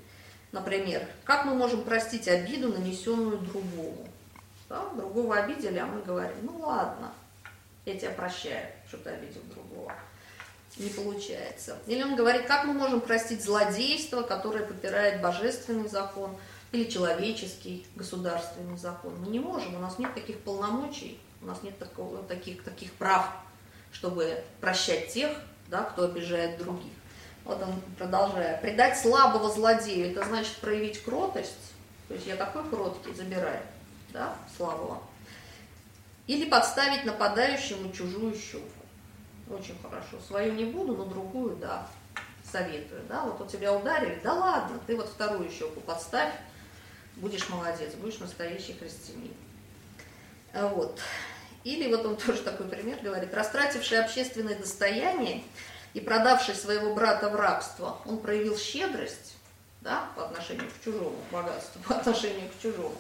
Например, 0.52 1.06
как 1.24 1.46
мы 1.46 1.54
можем 1.54 1.82
простить 1.82 2.28
обиду, 2.28 2.68
нанесенную 2.68 3.38
другому? 3.38 4.06
Да, 4.68 4.84
другого 4.94 5.36
обидели, 5.36 5.78
а 5.78 5.86
мы 5.86 6.02
говорим, 6.02 6.36
ну 6.42 6.58
ладно, 6.58 7.12
я 7.84 7.98
тебя 7.98 8.10
прощаю, 8.10 8.66
что 8.94 9.04
ты 9.04 9.10
обидел 9.10 9.42
другого. 9.42 9.92
Не 10.76 10.88
получается. 10.90 11.76
Или 11.86 12.02
он 12.02 12.16
говорит, 12.16 12.46
как 12.46 12.64
мы 12.64 12.72
можем 12.72 13.00
простить 13.00 13.42
злодейство, 13.42 14.22
которое 14.22 14.64
попирает 14.64 15.22
божественный 15.22 15.88
закон 15.88 16.36
или 16.72 16.90
человеческий 16.90 17.86
государственный 17.94 18.76
закон. 18.76 19.14
Мы 19.20 19.28
не 19.28 19.38
можем, 19.38 19.76
у 19.76 19.78
нас 19.78 19.98
нет 19.98 20.12
таких 20.14 20.40
полномочий, 20.40 21.20
у 21.42 21.46
нас 21.46 21.62
нет 21.62 21.78
такого, 21.78 22.22
таких, 22.24 22.64
таких 22.64 22.92
прав, 22.94 23.28
чтобы 23.92 24.42
прощать 24.60 25.12
тех, 25.12 25.30
да, 25.68 25.84
кто 25.84 26.06
обижает 26.06 26.58
других. 26.58 26.92
Вот 27.44 27.62
он 27.62 27.80
продолжает. 27.96 28.60
Предать 28.62 28.98
слабого 28.98 29.50
злодею, 29.52 30.10
это 30.10 30.24
значит 30.24 30.56
проявить 30.56 31.02
кротость. 31.04 31.72
То 32.08 32.14
есть 32.14 32.26
я 32.26 32.34
такой 32.34 32.68
кроткий, 32.68 33.14
забираю, 33.14 33.62
да, 34.12 34.36
слабого. 34.56 35.00
Или 36.26 36.48
подставить 36.48 37.04
нападающему 37.04 37.92
чужую 37.92 38.34
щеку. 38.34 38.73
Очень 39.50 39.76
хорошо. 39.82 40.18
Свою 40.26 40.54
не 40.54 40.64
буду, 40.64 40.96
но 40.96 41.04
другую, 41.04 41.56
да, 41.56 41.86
советую. 42.50 43.02
Да, 43.08 43.22
вот 43.22 43.40
у 43.40 43.46
тебя 43.46 43.74
ударили, 43.74 44.20
да 44.22 44.32
ладно, 44.32 44.78
ты 44.86 44.96
вот 44.96 45.08
вторую 45.08 45.50
щеку 45.50 45.80
подставь, 45.80 46.32
будешь 47.16 47.48
молодец, 47.48 47.94
будешь 47.94 48.18
настоящий 48.18 48.74
христианин. 48.74 49.34
Вот. 50.52 51.00
Или 51.64 51.94
вот 51.94 52.06
он 52.06 52.16
тоже 52.24 52.42
такой 52.42 52.66
пример 52.66 52.98
говорит, 53.02 53.34
растративший 53.34 54.00
общественное 54.00 54.56
достояние 54.56 55.42
и 55.94 56.00
продавший 56.00 56.54
своего 56.54 56.94
брата 56.94 57.28
в 57.28 57.36
рабство, 57.36 57.98
он 58.04 58.18
проявил 58.18 58.56
щедрость 58.56 59.36
да, 59.80 60.08
по 60.16 60.24
отношению 60.24 60.68
к 60.70 60.84
чужому 60.84 61.16
богатству, 61.30 61.80
по 61.88 61.96
отношению 61.96 62.48
к 62.50 62.62
чужому. 62.62 62.96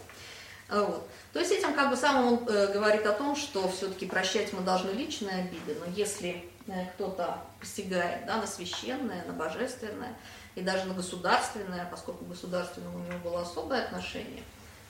Вот. 0.74 1.08
То 1.32 1.38
есть 1.38 1.52
этим 1.52 1.74
как 1.74 1.90
бы 1.90 1.96
самым 1.96 2.26
он 2.26 2.48
э, 2.48 2.72
говорит 2.72 3.06
о 3.06 3.12
том, 3.12 3.36
что 3.36 3.68
все-таки 3.68 4.06
прощать 4.06 4.52
мы 4.52 4.62
должны 4.62 4.90
личные 4.90 5.44
обиды, 5.44 5.76
но 5.78 5.86
если 5.94 6.50
э, 6.66 6.86
кто-то 6.94 7.38
посягает 7.60 8.26
да, 8.26 8.38
на 8.38 8.46
священное, 8.46 9.24
на 9.24 9.32
божественное 9.32 10.16
и 10.56 10.62
даже 10.62 10.84
на 10.86 10.94
государственное, 10.94 11.86
поскольку 11.90 12.24
государственному 12.24 12.98
у 12.98 13.02
него 13.02 13.18
было 13.18 13.42
особое 13.42 13.84
отношение. 13.84 14.42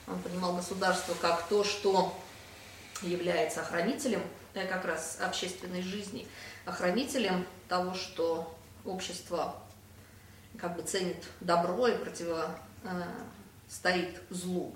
Он 0.07 0.19
понимал 0.19 0.55
государство 0.55 1.13
как 1.21 1.47
то, 1.47 1.63
что 1.63 2.15
является 3.01 3.61
охранителем 3.61 4.23
э, 4.55 4.65
как 4.65 4.85
раз 4.85 5.19
общественной 5.21 5.83
жизни, 5.83 6.27
охранителем 6.65 7.45
того, 7.67 7.93
что 7.93 8.55
общество 8.85 9.55
как 10.57 10.75
бы 10.75 10.81
ценит 10.83 11.23
добро 11.41 11.87
и 11.87 11.97
противостоит 11.97 12.55
злу. 14.29 14.73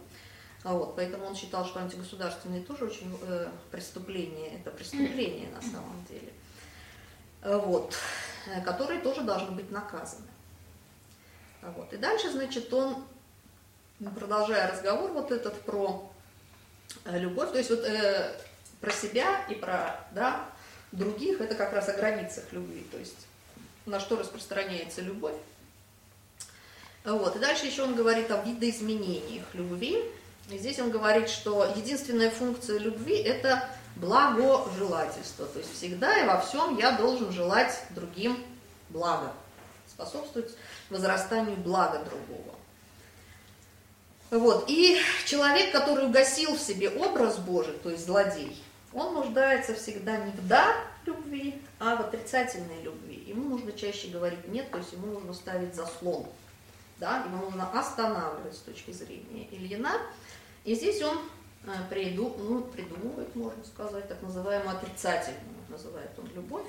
А 0.70 0.74
вот, 0.74 0.96
поэтому 0.96 1.26
он 1.26 1.36
считал, 1.36 1.66
что 1.66 1.80
антигосударственные 1.80 2.62
тоже 2.62 2.86
очень 2.86 3.18
э, 3.24 3.50
преступление, 3.72 4.60
это 4.60 4.70
преступление 4.70 5.50
на 5.50 5.64
самом 5.64 6.06
деле, 6.08 6.32
э, 7.42 7.58
вот, 7.58 7.96
э, 8.46 8.62
которые 8.62 9.02
тоже 9.02 9.22
должны 9.22 9.50
быть 9.50 9.72
наказаны. 9.72 10.28
Вот. 11.64 11.92
И 11.92 11.98
дальше, 11.98 12.32
значит, 12.32 12.72
он, 12.72 13.04
продолжая 14.14 14.72
разговор 14.72 15.12
вот 15.12 15.32
этот 15.32 15.60
про 15.62 16.08
э, 17.06 17.18
любовь, 17.18 17.52
то 17.52 17.58
есть 17.58 17.72
вот 17.72 17.80
э, 17.80 18.40
про 18.80 18.92
себя 18.92 19.44
и 19.50 19.56
про 19.56 20.08
да, 20.12 20.48
других, 20.92 21.42
это 21.42 21.56
как 21.56 21.74
раз 21.74 21.90
о 21.90 21.94
границах 21.94 22.44
любви, 22.52 22.86
то 22.92 23.00
есть 23.00 23.26
на 23.88 24.00
что 24.00 24.18
распространяется 24.18 25.02
любовь. 25.02 25.34
Вот. 27.06 27.36
И 27.38 27.40
дальше 27.40 27.66
еще 27.66 27.82
он 27.82 27.96
говорит 27.96 28.30
о 28.30 28.44
видоизменениях 28.44 29.46
любви, 29.56 30.06
и 30.52 30.58
здесь 30.58 30.80
он 30.80 30.90
говорит, 30.90 31.30
что 31.30 31.72
единственная 31.76 32.32
функция 32.32 32.80
любви– 32.80 33.16
это 33.16 33.70
благожелательство. 33.96 35.46
То 35.46 35.60
есть 35.60 35.76
всегда 35.76 36.18
и 36.18 36.26
во 36.26 36.42
всем 36.42 36.78
я 36.78 36.94
должен 36.94 37.32
желать 37.32 37.84
другим 37.92 38.44
блага, 38.90 39.34
способствовать 39.88 40.56
возрастанию 40.90 41.58
блага 41.58 42.00
другого. 42.00 42.56
Вот. 44.32 44.66
И 44.68 45.00
человек, 45.26 45.72
который 45.72 46.06
угасил 46.06 46.56
в 46.56 46.60
себе 46.60 46.90
образ 46.90 47.38
Божий, 47.38 47.74
то 47.84 47.90
есть 47.90 48.06
злодей, 48.06 48.62
он 48.94 49.14
нуждается 49.14 49.76
всегда 49.76 50.18
не 50.18 50.32
в 50.32 50.48
«да» 50.48 50.76
любви, 51.06 51.62
а 51.80 51.96
в 51.96 52.02
отрицательной 52.02 52.82
любви. 52.82 53.24
Ему 53.28 53.50
нужно 53.50 53.72
чаще 53.72 54.08
говорить 54.08 54.48
«нет», 54.48 54.72
то 54.72 54.80
есть 54.80 54.94
ему 54.94 55.08
нужно 55.08 55.34
ставить 55.34 55.76
заслон. 55.76 56.26
Да? 56.98 57.24
Ему 57.26 57.46
нужно 57.46 57.70
останавливать 57.72 58.56
с 58.56 58.60
точки 58.60 58.92
зрения 58.92 59.48
Ильина– 59.52 59.92
и 60.70 60.76
здесь 60.76 61.02
он 61.02 61.18
э, 61.66 61.72
приду, 61.90 62.36
ну, 62.38 62.62
придумывает, 62.62 63.36
можно 63.36 63.64
сказать, 63.66 64.08
так 64.08 64.22
называемую 64.22 64.78
отрицательную, 64.78 65.42
называет 65.68 66.12
он 66.20 66.30
любовь. 66.36 66.68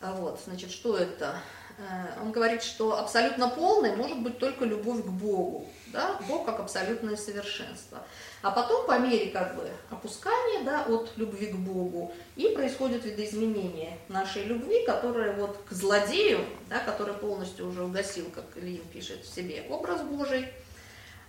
А 0.00 0.12
вот, 0.12 0.40
значит, 0.44 0.72
что 0.72 0.96
это? 0.96 1.36
Э, 1.78 2.20
он 2.20 2.32
говорит, 2.32 2.60
что 2.60 2.98
абсолютно 2.98 3.48
полной 3.50 3.94
может 3.94 4.20
быть 4.20 4.40
только 4.40 4.64
любовь 4.64 5.04
к 5.04 5.10
Богу, 5.10 5.68
да, 5.92 6.18
Бог 6.26 6.44
как 6.44 6.58
абсолютное 6.58 7.14
совершенство. 7.14 8.04
А 8.42 8.50
потом 8.50 8.84
по 8.84 8.98
мере 8.98 9.30
как 9.30 9.54
бы 9.54 9.70
опускания 9.88 10.64
да, 10.64 10.82
от 10.82 11.16
любви 11.16 11.52
к 11.52 11.56
Богу 11.56 12.12
и 12.34 12.48
происходит 12.48 13.04
видоизменение 13.04 13.96
нашей 14.08 14.42
любви, 14.42 14.84
которая 14.84 15.36
вот 15.36 15.56
к 15.68 15.72
злодею, 15.72 16.44
да, 16.68 16.80
который 16.80 17.14
полностью 17.14 17.68
уже 17.68 17.84
угасил, 17.84 18.28
как 18.34 18.44
Ильин 18.56 18.82
пишет 18.92 19.24
в 19.24 19.32
себе, 19.32 19.66
образ 19.70 20.02
Божий, 20.02 20.48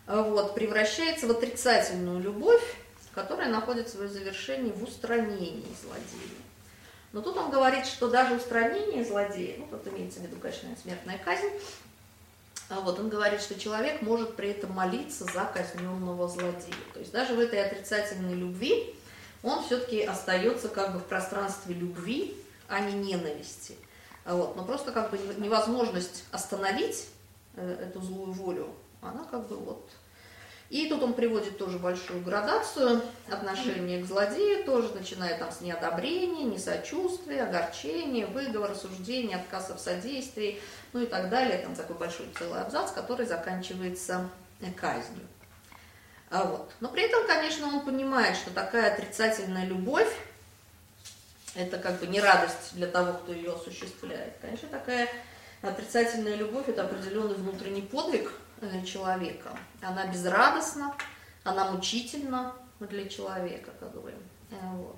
вот, 0.07 0.55
превращается 0.55 1.27
в 1.27 1.31
отрицательную 1.31 2.19
любовь, 2.21 2.63
которая 3.13 3.49
находит 3.49 3.89
свое 3.89 4.09
завершение 4.09 4.73
в 4.73 4.83
устранении 4.83 5.65
злодея. 5.81 6.43
Но 7.13 7.21
тут 7.21 7.37
он 7.37 7.51
говорит, 7.51 7.85
что 7.85 8.09
даже 8.09 8.35
устранение 8.35 9.05
злодея, 9.05 9.57
ну 9.59 9.67
тут 9.69 9.87
имеется 9.93 10.19
в 10.19 10.23
виду, 10.23 10.37
конечно, 10.37 10.69
смертная 10.81 11.19
казнь, 11.23 11.49
а 12.69 12.79
вот 12.79 12.99
он 12.99 13.09
говорит, 13.09 13.41
что 13.41 13.59
человек 13.59 14.01
может 14.01 14.35
при 14.35 14.49
этом 14.49 14.71
молиться 14.71 15.25
за 15.25 15.45
казненного 15.45 16.27
злодея. 16.27 16.73
То 16.93 16.99
есть 16.99 17.11
даже 17.11 17.35
в 17.35 17.39
этой 17.39 17.63
отрицательной 17.63 18.33
любви 18.33 18.95
он 19.43 19.63
все-таки 19.63 20.01
остается 20.01 20.69
как 20.69 20.93
бы 20.93 20.99
в 20.99 21.03
пространстве 21.03 21.75
любви, 21.75 22.35
а 22.67 22.79
не 22.79 22.93
ненависти. 22.93 23.75
Вот. 24.25 24.55
Но 24.55 24.63
просто 24.63 24.91
как 24.91 25.11
бы 25.11 25.17
невозможность 25.37 26.23
остановить 26.31 27.07
э, 27.55 27.89
эту 27.89 28.01
злую 28.01 28.31
волю 28.31 28.73
она 29.07 29.25
как 29.29 29.47
бы 29.47 29.57
вот... 29.57 29.89
И 30.69 30.89
тут 30.89 31.03
он 31.03 31.13
приводит 31.13 31.59
тоже 31.59 31.77
большую 31.77 32.23
градацию 32.23 33.01
отношения 33.29 34.01
к 34.01 34.07
злодею, 34.07 34.63
тоже 34.63 34.91
начиная 34.95 35.37
там 35.37 35.51
с 35.51 35.61
неодобрения, 35.61 36.45
несочувствия, 36.45 37.43
огорчения, 37.43 38.25
выговора, 38.25 38.71
осуждения, 38.71 39.35
отказа 39.35 39.75
в 39.75 39.79
содействии, 39.79 40.59
ну 40.93 41.01
и 41.01 41.05
так 41.05 41.29
далее. 41.29 41.59
Там 41.59 41.75
такой 41.75 41.95
большой 41.95 42.27
целый 42.39 42.59
абзац, 42.59 42.91
который 42.91 43.27
заканчивается 43.27 44.27
казнью. 44.75 45.27
А 46.31 46.45
вот. 46.45 46.71
Но 46.79 46.89
при 46.89 47.03
этом, 47.03 47.27
конечно, 47.27 47.67
он 47.67 47.81
понимает, 47.85 48.35
что 48.35 48.49
такая 48.49 48.93
отрицательная 48.93 49.67
любовь, 49.67 50.11
это 51.53 51.77
как 51.77 51.99
бы 51.99 52.07
не 52.07 52.19
радость 52.19 52.73
для 52.73 52.87
того, 52.87 53.13
кто 53.13 53.31
ее 53.31 53.53
осуществляет. 53.53 54.33
Конечно, 54.41 54.67
такая 54.69 55.07
отрицательная 55.61 56.35
любовь– 56.35 56.65
это 56.67 56.83
определенный 56.83 57.35
внутренний 57.35 57.83
подвиг, 57.83 58.31
Э, 58.63 58.85
человека. 58.85 59.49
Она 59.81 60.07
безрадостна, 60.07 60.95
она 61.43 61.71
мучительна 61.71 62.53
для 62.79 63.09
человека, 63.09 63.71
как 63.79 64.01
бы. 64.01 64.13
Э, 64.51 64.55
вот. 64.77 64.95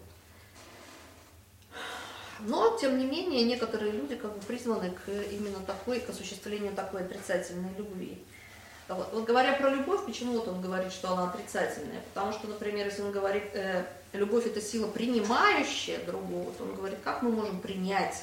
Но, 2.41 2.77
тем 2.77 2.99
не 2.99 3.05
менее, 3.05 3.43
некоторые 3.43 3.91
люди 3.91 4.15
как 4.15 4.33
бы 4.33 4.39
призваны 4.41 4.91
к 4.91 5.09
именно 5.09 5.59
такой, 5.61 5.99
к 5.99 6.09
осуществлению 6.09 6.73
такой 6.73 7.01
отрицательной 7.05 7.69
любви. 7.77 8.21
Вот. 8.87 9.11
вот 9.13 9.25
говоря 9.25 9.53
про 9.53 9.69
любовь, 9.69 10.05
почему 10.05 10.33
вот 10.33 10.47
он 10.47 10.61
говорит, 10.61 10.91
что 10.91 11.13
она 11.13 11.31
отрицательная? 11.31 12.01
Потому 12.13 12.33
что, 12.33 12.47
например, 12.47 12.85
если 12.85 13.01
он 13.01 13.11
говорит, 13.11 13.45
э, 13.53 13.83
любовь 14.13 14.45
это 14.45 14.61
сила 14.61 14.87
принимающая 14.87 16.05
другого, 16.05 16.51
то 16.51 16.63
он 16.65 16.75
говорит, 16.75 16.99
как 17.03 17.23
мы 17.23 17.31
можем 17.31 17.61
принять 17.61 18.21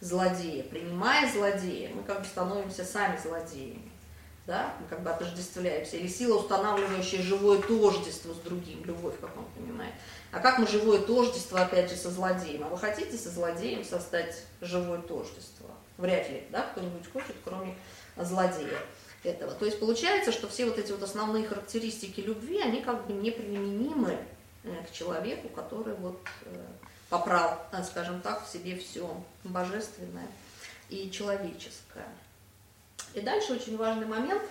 злодея? 0.00 0.64
Принимая 0.64 1.32
злодея, 1.32 1.94
мы 1.94 2.02
как 2.02 2.20
бы 2.20 2.26
становимся 2.26 2.84
сами 2.84 3.16
злодеями 3.16 3.91
да, 4.46 4.74
мы 4.80 4.86
как 4.88 5.02
бы 5.02 5.10
отождествляемся, 5.10 5.96
или 5.96 6.08
сила, 6.08 6.38
устанавливающая 6.38 7.22
живое 7.22 7.60
тождество 7.60 8.32
с 8.32 8.38
другим, 8.38 8.84
любовь, 8.84 9.14
как 9.20 9.36
он 9.36 9.44
понимает. 9.56 9.94
А 10.32 10.40
как 10.40 10.58
мы 10.58 10.66
живое 10.66 10.98
тождество, 11.00 11.60
опять 11.60 11.90
же, 11.90 11.96
со 11.96 12.10
злодеем? 12.10 12.64
А 12.64 12.68
вы 12.68 12.78
хотите 12.78 13.16
со 13.16 13.30
злодеем 13.30 13.84
создать 13.84 14.42
живое 14.60 15.00
тождество? 15.00 15.70
Вряд 15.98 16.28
ли, 16.30 16.44
да, 16.50 16.62
кто-нибудь 16.62 17.12
хочет, 17.12 17.36
кроме 17.44 17.76
злодея 18.16 18.78
этого. 19.24 19.52
То 19.52 19.66
есть 19.66 19.78
получается, 19.78 20.32
что 20.32 20.48
все 20.48 20.64
вот 20.64 20.78
эти 20.78 20.90
вот 20.92 21.02
основные 21.02 21.46
характеристики 21.46 22.20
любви, 22.20 22.60
они 22.60 22.82
как 22.82 23.06
бы 23.06 23.12
неприменимы 23.12 24.18
э, 24.64 24.84
к 24.84 24.92
человеку, 24.92 25.48
который 25.48 25.94
вот 25.94 26.20
э, 26.46 26.66
попрал, 27.08 27.58
э, 27.72 27.84
скажем 27.84 28.20
так, 28.20 28.44
в 28.44 28.50
себе 28.50 28.76
все 28.76 29.22
божественное 29.44 30.26
и 30.88 31.10
человеческое. 31.10 32.08
И 33.14 33.20
дальше 33.20 33.52
очень 33.52 33.76
важный 33.76 34.06
момент, 34.06 34.42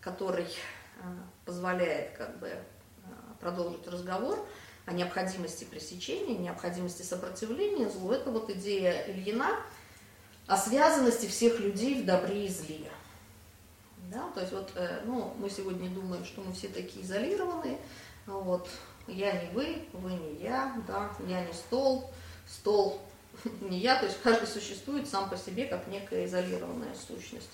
который 0.00 0.44
э, 0.44 1.02
позволяет 1.44 2.16
как 2.16 2.38
бы 2.38 2.46
э, 2.46 2.58
продолжить 3.40 3.86
разговор 3.88 4.38
о 4.84 4.92
необходимости 4.92 5.64
пресечения, 5.64 6.38
необходимости 6.38 7.02
сопротивления 7.02 7.88
злу. 7.88 8.12
Это 8.12 8.30
вот 8.30 8.50
идея 8.50 9.04
Ильина 9.08 9.56
о 10.46 10.56
связанности 10.56 11.26
всех 11.26 11.58
людей 11.58 12.02
в 12.02 12.06
добре 12.06 12.46
и 12.46 12.48
зле. 12.48 12.88
Да, 14.12 14.30
то 14.32 14.40
есть 14.40 14.52
вот, 14.52 14.70
э, 14.76 15.02
ну, 15.04 15.34
мы 15.38 15.50
сегодня 15.50 15.90
думаем, 15.90 16.24
что 16.24 16.40
мы 16.40 16.52
все 16.52 16.68
такие 16.68 17.04
изолированные, 17.04 17.78
вот, 18.26 18.68
я 19.08 19.42
не 19.42 19.50
вы, 19.50 19.84
вы 19.92 20.12
не 20.12 20.34
я, 20.36 20.80
да, 20.86 21.10
я 21.26 21.44
не 21.44 21.52
стол, 21.52 22.08
стол 22.48 23.00
не 23.60 23.78
я, 23.78 23.96
то 23.96 24.06
есть 24.06 24.18
каждый 24.22 24.46
существует 24.46 25.08
сам 25.08 25.28
по 25.28 25.36
себе 25.36 25.66
как 25.66 25.86
некая 25.86 26.26
изолированная 26.26 26.94
сущность. 26.94 27.50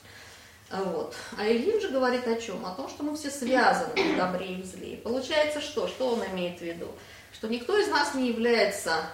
Вот. 0.70 1.14
А 1.36 1.46
Ильин 1.46 1.80
же 1.80 1.90
говорит 1.90 2.26
о 2.26 2.40
чем? 2.40 2.64
О 2.64 2.74
том, 2.74 2.88
что 2.88 3.02
мы 3.02 3.14
все 3.14 3.30
связаны 3.30 3.92
в 3.94 4.16
добре 4.16 4.54
и 4.54 4.62
в 4.62 4.64
зле. 4.64 4.96
Получается 4.96 5.60
что? 5.60 5.86
Что 5.86 6.14
он 6.14 6.24
имеет 6.32 6.58
в 6.58 6.62
виду? 6.62 6.88
Что 7.32 7.48
никто 7.48 7.76
из 7.78 7.88
нас 7.88 8.14
не 8.14 8.28
является 8.28 9.04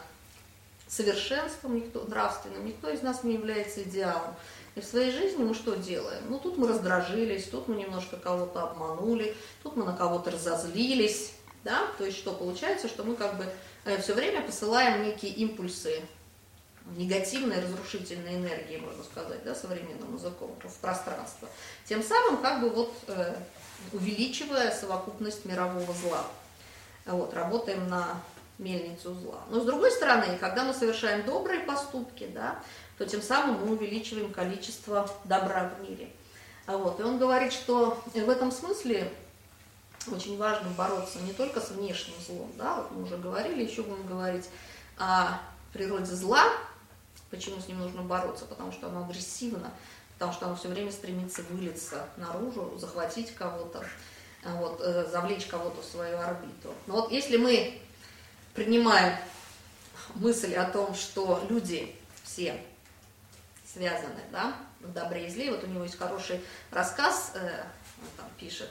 совершенством, 0.87 1.77
никто, 1.77 2.05
нравственным, 2.05 2.65
никто 2.65 2.89
из 2.91 3.03
нас 3.03 3.25
не 3.25 3.35
является 3.35 3.83
идеалом. 3.83 4.35
И 4.75 4.81
в 4.81 4.85
своей 4.85 5.11
жизни 5.11 5.43
мы 5.43 5.55
что 5.55 5.75
делаем? 5.75 6.23
Ну, 6.29 6.39
тут 6.39 6.57
мы 6.57 6.69
раздражились, 6.69 7.49
тут 7.49 7.67
мы 7.67 7.75
немножко 7.75 8.17
кого-то 8.17 8.63
обманули, 8.63 9.37
тут 9.63 9.77
мы 9.77 9.85
на 9.85 9.97
кого-то 9.97 10.31
разозлились, 10.31 11.33
да? 11.65 11.89
То 11.99 12.05
есть 12.05 12.19
что 12.19 12.33
получается, 12.33 12.87
что 12.87 13.03
мы 13.03 13.17
как 13.17 13.37
бы 13.37 13.47
э, 13.85 14.01
все 14.01 14.15
время 14.15 14.43
посылаем 14.43 15.03
некие 15.03 15.33
импульсы 15.33 16.03
негативной 16.97 17.61
разрушительной 17.61 18.37
энергии, 18.37 18.79
можно 18.79 19.03
сказать, 19.05 19.43
да, 19.45 19.55
современным 19.55 20.17
языком, 20.17 20.55
в 20.63 20.77
пространство. 20.79 21.49
Тем 21.85 22.03
самым 22.03 22.39
как 22.43 22.61
бы 22.61 22.71
вот 22.71 22.95
э, 23.09 23.35
увеличивая 23.93 24.71
совокупность 24.71 25.45
мирового 25.45 25.93
зла. 25.95 26.25
Вот, 27.07 27.33
работаем 27.35 27.89
на 27.89 28.21
мельницу 28.59 29.15
зла. 29.15 29.41
Но 29.51 29.61
с 29.61 29.65
другой 29.65 29.91
стороны, 29.91 30.37
когда 30.39 30.65
мы 30.65 30.75
совершаем 30.75 31.25
добрые 31.25 31.61
поступки, 31.61 32.29
да, 32.35 32.61
то 32.99 33.07
тем 33.07 33.23
самым 33.23 33.61
мы 33.61 33.73
увеличиваем 33.73 34.33
количество 34.33 35.09
добра 35.25 35.71
в 35.71 35.83
мире. 35.83 36.11
Вот. 36.67 37.01
И 37.01 37.03
он 37.03 37.19
говорит, 37.19 37.53
что 37.53 38.03
в 38.13 38.29
этом 38.29 38.53
смысле 38.53 39.11
очень 40.13 40.37
важно 40.37 40.69
бороться 40.71 41.19
не 41.21 41.33
только 41.33 41.61
с 41.61 41.71
внешним 41.71 42.15
злом, 42.27 42.51
да, 42.57 42.77
вот 42.77 42.91
мы 42.93 43.03
уже 43.05 43.17
говорили, 43.17 43.65
еще 43.65 43.83
будем 43.83 44.07
говорить 44.07 44.49
о 44.97 45.39
природе 45.73 46.13
зла, 46.15 46.45
почему 47.31 47.61
с 47.61 47.69
ним 47.69 47.79
нужно 47.79 48.03
бороться, 48.03 48.45
потому 48.45 48.73
что 48.73 48.89
оно 48.89 49.05
агрессивно, 49.05 49.71
потому 50.15 50.33
что 50.33 50.47
оно 50.47 50.57
все 50.57 50.69
время 50.69 50.91
стремится 50.91 51.43
вылиться 51.43 52.07
наружу, 52.17 52.77
захватить 52.79 53.35
кого-то, 53.35 53.85
вот, 54.45 54.81
э, 54.81 55.07
завлечь 55.11 55.47
кого-то 55.47 55.83
в 55.83 55.85
свою 55.85 56.19
орбиту. 56.19 56.75
Но 56.87 56.95
вот 56.95 57.13
если 57.13 57.37
мы 57.37 57.81
принимаем 58.55 59.17
мысль 60.15 60.55
о 60.55 60.71
том, 60.71 60.95
что 60.95 61.45
люди 61.49 61.95
все 62.25 62.61
связаны, 63.65 64.21
да, 64.33 64.57
в 64.81 64.93
добре 64.93 65.27
и 65.27 65.31
зле, 65.31 65.51
вот 65.51 65.65
у 65.65 65.67
него 65.67 65.85
есть 65.85 65.99
хороший 65.99 66.41
рассказ, 66.71 67.33
э, 67.35 67.65
он 68.01 68.09
там 68.17 68.27
пишет, 68.39 68.71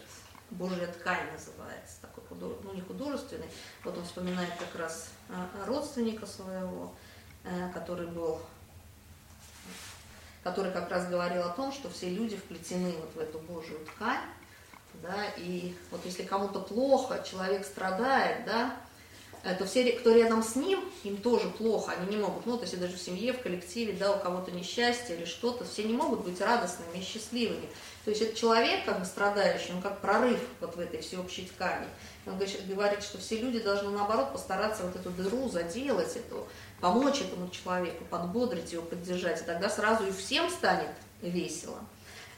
Божья 0.50 0.88
ткань 0.88 1.30
называется, 1.32 2.02
такой 2.02 2.24
худож... 2.30 2.58
ну 2.64 2.74
не 2.74 2.82
художественный, 2.82 3.50
вот 3.84 3.98
он 3.98 4.06
вспоминает 4.06 4.50
как 4.58 4.80
раз 4.80 5.10
э, 5.30 5.34
родственника 5.66 6.26
своего, 6.26 6.94
э, 6.94 7.07
который 7.74 8.08
был 8.08 8.40
который 10.48 10.72
как 10.72 10.90
раз 10.90 11.10
говорил 11.10 11.44
о 11.44 11.50
том, 11.50 11.74
что 11.74 11.90
все 11.90 12.10
люди 12.10 12.38
вплетены 12.38 12.94
вот 12.94 13.14
в 13.16 13.20
эту 13.20 13.38
Божью 13.40 13.78
ткань, 13.80 14.22
да, 15.04 15.26
и 15.36 15.74
вот 15.92 16.00
если 16.06 16.24
кому-то 16.24 16.62
плохо, 16.62 17.22
человек 17.30 17.66
страдает, 17.66 18.46
да, 18.46 18.76
э, 19.44 19.56
то 19.56 19.66
все, 19.66 19.92
кто 19.92 20.14
рядом 20.14 20.42
с 20.42 20.56
ним, 20.56 20.90
им 21.04 21.18
тоже 21.18 21.50
плохо, 21.50 21.92
они 21.92 22.16
не 22.16 22.22
могут, 22.22 22.46
ну, 22.46 22.56
то 22.56 22.64
есть 22.64 22.80
даже 22.80 22.96
в 22.96 23.02
семье, 23.02 23.34
в 23.34 23.42
коллективе, 23.42 23.94
да, 23.94 24.16
у 24.16 24.20
кого-то 24.20 24.52
несчастье 24.52 25.18
или 25.18 25.26
что-то, 25.26 25.66
все 25.66 25.84
не 25.84 25.94
могут 25.94 26.24
быть 26.24 26.40
радостными 26.40 26.98
и 26.98 27.04
счастливыми. 27.04 27.68
То 28.06 28.12
есть 28.12 28.22
этот 28.22 28.38
человек, 28.38 28.86
как 28.86 29.02
бы 29.02 29.06
страдающий, 29.06 29.74
он 29.74 29.82
как 29.82 30.00
прорыв 30.00 30.40
вот 30.62 30.78
в 30.78 30.80
этой 30.80 31.02
всеобщей 31.02 31.46
ткани. 31.46 31.88
Он 32.26 32.40
говорит, 32.70 33.04
что 33.04 33.18
все 33.18 33.38
люди 33.38 33.60
должны, 33.60 33.90
наоборот, 33.90 34.32
постараться 34.32 34.84
вот 34.84 34.96
эту 34.96 35.10
дыру 35.10 35.50
заделать, 35.50 36.16
эту, 36.16 36.48
помочь 36.80 37.22
этому 37.22 37.50
человеку, 37.50 38.04
подбодрить 38.06 38.74
его, 38.74 38.84
поддержать, 38.84 39.42
и 39.42 39.46
тогда 39.46 39.70
сразу 39.70 40.06
и 40.08 40.12
всем 40.12 40.50
станет 40.50 40.90
весело. 41.22 41.80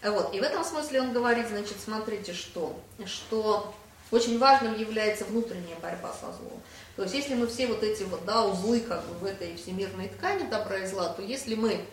Вот. 0.03 0.33
И 0.33 0.39
в 0.39 0.43
этом 0.43 0.63
смысле 0.63 1.01
он 1.01 1.13
говорит, 1.13 1.47
значит, 1.49 1.77
смотрите, 1.83 2.33
что, 2.33 2.79
что 3.05 3.73
очень 4.11 4.39
важным 4.39 4.77
является 4.77 5.25
внутренняя 5.25 5.75
борьба 5.81 6.13
со 6.13 6.31
злом. 6.31 6.61
То 6.95 7.03
есть 7.03 7.15
если 7.15 7.35
мы 7.35 7.47
все 7.47 7.67
вот 7.67 7.83
эти 7.83 8.03
вот, 8.03 8.25
да, 8.25 8.45
узлы 8.45 8.79
как 8.81 9.05
бы 9.05 9.13
в 9.15 9.25
этой 9.25 9.55
всемирной 9.55 10.09
ткани 10.09 10.49
добра 10.49 10.79
и 10.79 10.87
зла, 10.87 11.09
то 11.09 11.21
если 11.21 11.55
мы 11.55 11.85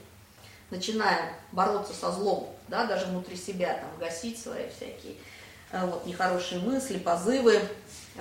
начинаем 0.70 1.32
бороться 1.52 1.92
со 1.94 2.10
злом, 2.10 2.54
да, 2.68 2.86
даже 2.86 3.06
внутри 3.06 3.36
себя, 3.36 3.74
там, 3.74 3.88
гасить 4.00 4.40
свои 4.40 4.68
всякие 4.68 5.14
э, 5.70 5.86
вот, 5.86 6.06
нехорошие 6.06 6.60
мысли, 6.60 6.98
позывы, 6.98 7.60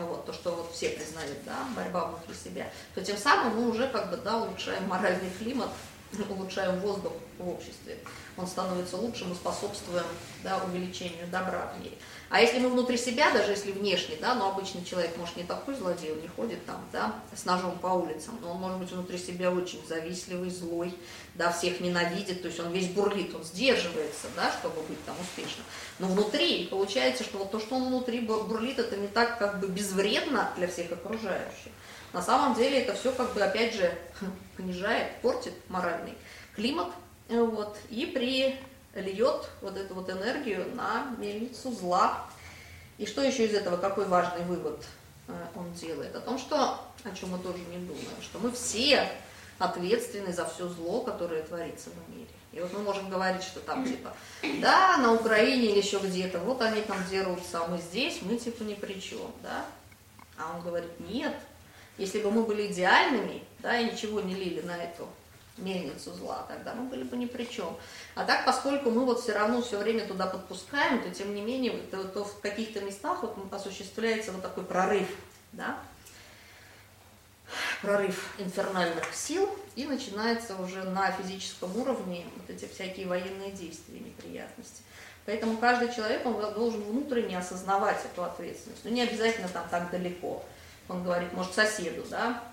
вот, 0.04 0.26
то, 0.26 0.34
что 0.34 0.52
вот 0.52 0.72
все 0.74 0.90
признают, 0.90 1.38
да, 1.46 1.68
борьба 1.76 2.06
внутри 2.06 2.36
себя, 2.36 2.70
то 2.94 3.04
тем 3.04 3.18
самым 3.18 3.56
мы 3.56 3.70
уже 3.70 3.88
как 3.88 4.10
бы, 4.10 4.18
да, 4.18 4.38
улучшаем 4.44 4.88
моральный 4.88 5.30
климат, 5.40 5.70
улучшаем 6.30 6.80
воздух 6.80 7.14
в 7.38 7.50
обществе. 7.50 7.98
Он 8.38 8.48
становится 8.48 8.98
лучше, 8.98 9.26
мы 9.26 9.36
способствуем 9.36 10.04
да, 10.44 10.60
увеличению 10.60 11.28
добра 11.28 11.74
в 11.74 11.80
мире. 11.80 11.98
А 12.30 12.42
если 12.42 12.60
мы 12.60 12.70
внутри 12.70 12.98
себя, 12.98 13.32
даже 13.32 13.52
если 13.52 13.72
внешне, 13.72 14.18
да, 14.20 14.36
но 14.36 14.50
обычный 14.50 14.84
человек, 14.84 15.16
может, 15.18 15.38
не 15.38 15.44
такой 15.44 15.76
злодей, 15.76 16.12
он 16.12 16.22
не 16.22 16.28
ходит 16.28 16.66
там, 16.66 16.84
да, 16.92 17.16
с 17.34 17.46
ножом 17.46 17.78
по 17.80 17.88
улицам, 17.88 18.38
но 18.42 18.52
он 18.52 18.58
может 18.58 18.80
быть 18.80 18.92
внутри 18.92 19.18
себя 19.18 19.52
очень 19.52 19.86
завистливый, 19.88 20.50
злой, 20.50 20.94
да, 21.36 21.52
всех 21.52 21.82
ненавидит, 21.82 22.42
то 22.42 22.48
есть 22.48 22.60
он 22.60 22.72
весь 22.72 22.88
бурлит, 22.88 23.36
он 23.36 23.44
сдерживается, 23.44 24.28
да, 24.36 24.52
чтобы 24.52 24.82
быть 24.84 25.04
там 25.06 25.16
успешным. 25.20 25.66
Но 26.00 26.08
внутри 26.08 26.68
получается, 26.68 27.24
что 27.24 27.40
вот 27.40 27.52
то, 27.52 27.60
что 27.60 27.76
он 27.76 27.88
внутри 27.88 28.22
бурлит, 28.22 28.80
это 28.80 28.96
не 28.96 29.08
так 29.08 29.38
как 29.38 29.60
бы 29.60 29.68
безвредно 29.68 30.50
для 30.56 30.68
всех 30.68 30.92
окружающих. 30.92 31.72
На 32.14 32.22
самом 32.22 32.56
деле 32.56 32.80
это 32.80 32.94
все 32.94 33.12
как 33.12 33.34
бы 33.34 33.42
опять 33.42 33.76
же 33.76 33.94
понижает, 34.58 35.20
портит 35.22 35.54
моральный 35.68 36.14
климат, 36.56 36.88
вот, 37.28 37.78
и 37.90 38.06
прильет 38.06 39.50
вот 39.62 39.76
эту 39.78 39.94
вот 39.94 40.10
энергию 40.10 40.74
на 40.74 41.08
мельницу 41.18 41.72
зла. 41.74 42.26
И 42.98 43.06
что 43.06 43.22
еще 43.22 43.46
из 43.46 43.54
этого, 43.54 43.76
какой 43.76 44.06
важный 44.06 44.46
вывод 44.46 44.86
э, 45.28 45.34
он 45.56 45.74
делает? 45.74 46.16
О 46.16 46.22
том, 46.22 46.38
что, 46.38 46.80
о 47.04 47.12
чем 47.14 47.32
мы 47.32 47.40
тоже 47.40 47.58
не 47.70 47.78
думаем, 47.80 48.22
что 48.22 48.40
мы 48.40 48.54
все 48.54 49.10
ответственны 49.60 50.34
за 50.34 50.46
все 50.46 50.68
зло, 50.68 51.02
которое 51.02 51.44
творится 51.44 51.90
в 51.90 52.16
мире. 52.16 52.28
И 52.52 52.60
вот 52.60 52.72
мы 52.72 52.80
можем 52.80 53.10
говорить, 53.10 53.44
что 53.44 53.60
там 53.60 53.86
типа, 53.86 54.14
да, 54.62 54.98
на 54.98 55.14
Украине 55.14 55.72
или 55.72 55.80
еще 55.80 56.00
где-то, 56.00 56.40
вот 56.40 56.62
они 56.62 56.82
там 56.82 56.98
дерутся, 57.10 57.64
а 57.64 57.68
мы 57.68 57.78
здесь, 57.78 58.22
мы 58.22 58.38
типа 58.38 58.64
ни 58.64 58.76
при 58.76 59.00
чем, 59.00 59.32
да? 59.44 59.66
А 60.38 60.56
он 60.56 60.62
говорит, 60.62 60.92
нет, 61.00 61.36
если 61.98 62.22
бы 62.22 62.32
мы 62.32 62.44
были 62.44 62.72
идеальными, 62.72 63.44
да, 63.60 63.78
и 63.78 63.92
ничего 63.92 64.22
не 64.22 64.36
лили 64.36 64.62
на 64.62 64.78
эту 64.78 65.08
мельницу 65.58 66.14
зла, 66.14 66.46
тогда 66.48 66.74
мы 66.74 66.90
были 66.90 67.04
бы 67.04 67.16
ни 67.18 67.26
при 67.26 67.46
чем. 67.46 67.76
А 68.16 68.26
так, 68.26 68.46
поскольку 68.46 68.90
мы 68.90 69.06
вот 69.06 69.22
все 69.22 69.34
равно 69.34 69.62
все 69.62 69.78
время 69.78 70.06
туда 70.06 70.26
подпускаем, 70.26 71.02
то 71.02 71.10
тем 71.10 71.34
не 71.34 71.42
менее, 71.42 71.78
то, 71.92 72.04
то 72.04 72.26
в 72.26 72.40
каких-то 72.42 72.82
местах 72.82 73.22
вот 73.22 73.38
осуществляется 73.52 74.32
вот 74.32 74.42
такой 74.42 74.66
прорыв, 74.66 75.08
да, 75.54 75.78
прорыв 77.86 78.34
инфернальных 78.40 79.14
сил, 79.14 79.50
и 79.76 79.86
начинается 79.86 80.56
уже 80.56 80.84
на 80.84 81.12
физическом 81.12 81.76
уровне 81.78 82.26
вот 82.36 82.50
эти 82.50 82.68
всякие 82.72 83.08
военные 83.08 83.52
действия, 83.52 84.00
неприятности. 84.00 84.82
Поэтому 85.26 85.58
каждый 85.58 85.94
человек, 85.94 86.26
он 86.26 86.40
должен 86.54 86.82
внутренне 86.82 87.38
осознавать 87.38 88.04
эту 88.06 88.24
ответственность. 88.24 88.82
Ну, 88.84 88.92
не 88.92 89.02
обязательно 89.02 89.48
там 89.50 89.68
так 89.70 89.92
далеко. 89.92 90.44
Он 90.88 91.04
говорит, 91.04 91.34
может, 91.34 91.54
соседу, 91.54 92.06
да, 92.10 92.44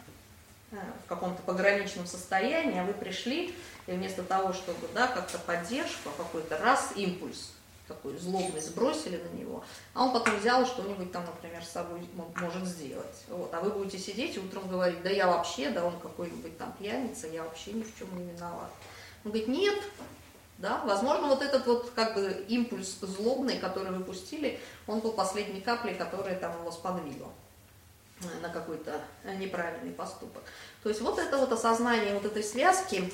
э, 0.72 0.76
в 1.04 1.08
каком-то 1.08 1.42
пограничном 1.42 2.06
состоянии, 2.06 2.80
а 2.80 2.84
вы 2.84 2.94
пришли, 2.94 3.54
и 3.86 3.92
вместо 3.92 4.22
того, 4.22 4.52
чтобы, 4.52 4.88
да, 4.94 5.06
как-то 5.06 5.38
поддержку, 5.38 6.10
а 6.10 6.22
какой-то 6.22 6.56
раз 6.58 6.92
импульс, 6.96 7.52
такой 7.92 8.16
злобный 8.16 8.60
сбросили 8.60 9.22
на 9.22 9.38
него, 9.38 9.64
а 9.94 10.04
он 10.04 10.12
потом 10.12 10.38
взял 10.38 10.66
что-нибудь 10.66 11.12
там, 11.12 11.24
например, 11.24 11.62
с 11.62 11.70
собой 11.70 12.00
может 12.14 12.66
сделать. 12.66 13.24
Вот. 13.28 13.52
А 13.52 13.60
вы 13.60 13.70
будете 13.70 13.98
сидеть 13.98 14.36
и 14.36 14.40
утром 14.40 14.68
говорить, 14.68 15.02
да 15.02 15.10
я 15.10 15.26
вообще, 15.26 15.70
да 15.70 15.84
он 15.84 15.98
какой-нибудь 16.00 16.56
там 16.58 16.72
пьяница, 16.78 17.26
я 17.28 17.42
вообще 17.44 17.72
ни 17.72 17.82
в 17.82 17.98
чем 17.98 18.08
не 18.16 18.32
виноват. 18.32 18.70
Он 19.24 19.30
говорит, 19.30 19.48
нет, 19.48 19.78
да, 20.58 20.82
возможно, 20.84 21.28
вот 21.28 21.42
этот 21.42 21.66
вот 21.66 21.90
как 21.94 22.14
бы 22.14 22.44
импульс 22.48 22.98
злобный, 23.00 23.58
который 23.58 23.92
вы 23.92 24.02
пустили, 24.04 24.60
он 24.86 25.00
был 25.00 25.12
последней 25.12 25.60
каплей, 25.60 25.94
которая 25.94 26.38
там 26.38 26.58
его 26.60 26.70
сподвигла 26.70 27.28
на 28.40 28.48
какой-то 28.48 29.00
неправильный 29.38 29.92
поступок. 29.92 30.42
То 30.82 30.88
есть 30.88 31.00
вот 31.00 31.18
это 31.18 31.36
вот 31.36 31.52
осознание 31.52 32.14
вот 32.14 32.24
этой 32.24 32.44
связки 32.44 33.12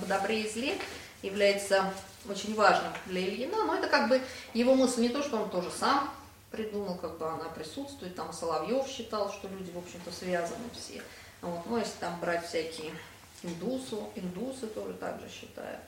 в 0.00 0.06
добре 0.06 0.42
и 0.42 0.50
зле 0.50 0.78
является 1.22 1.92
очень 2.28 2.54
важным 2.54 2.92
для 3.06 3.20
Ильина, 3.20 3.64
но 3.64 3.74
это 3.74 3.88
как 3.88 4.08
бы 4.08 4.20
его 4.54 4.74
мысль 4.74 5.02
не 5.02 5.08
то, 5.08 5.22
что 5.22 5.38
он 5.38 5.50
тоже 5.50 5.70
сам 5.70 6.10
придумал, 6.50 6.96
как 6.96 7.18
бы 7.18 7.26
она 7.26 7.44
присутствует, 7.44 8.14
там 8.14 8.32
Соловьев 8.32 8.86
считал, 8.86 9.32
что 9.32 9.48
люди, 9.48 9.70
в 9.70 9.78
общем-то, 9.78 10.12
связаны 10.12 10.64
все. 10.76 11.02
Вот. 11.40 11.60
Ну, 11.66 11.78
если 11.78 11.94
там 11.98 12.20
брать 12.20 12.46
всякие 12.46 12.92
индусу, 13.42 14.10
индусы 14.14 14.66
тоже 14.68 14.92
так 14.94 15.18
же 15.20 15.28
считают. 15.28 15.80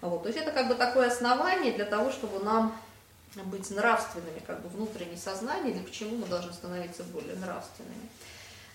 Вот. 0.00 0.22
То 0.22 0.28
есть 0.28 0.40
это 0.40 0.50
как 0.52 0.68
бы 0.68 0.74
такое 0.74 1.08
основание 1.08 1.72
для 1.72 1.84
того, 1.84 2.10
чтобы 2.10 2.44
нам 2.44 2.76
быть 3.36 3.70
нравственными, 3.70 4.40
как 4.46 4.60
бы 4.62 4.68
внутреннее 4.68 5.16
сознание, 5.16 5.72
или 5.74 5.82
почему 5.82 6.16
мы 6.16 6.26
должны 6.26 6.52
становиться 6.52 7.04
более 7.04 7.36
нравственными. 7.36 8.08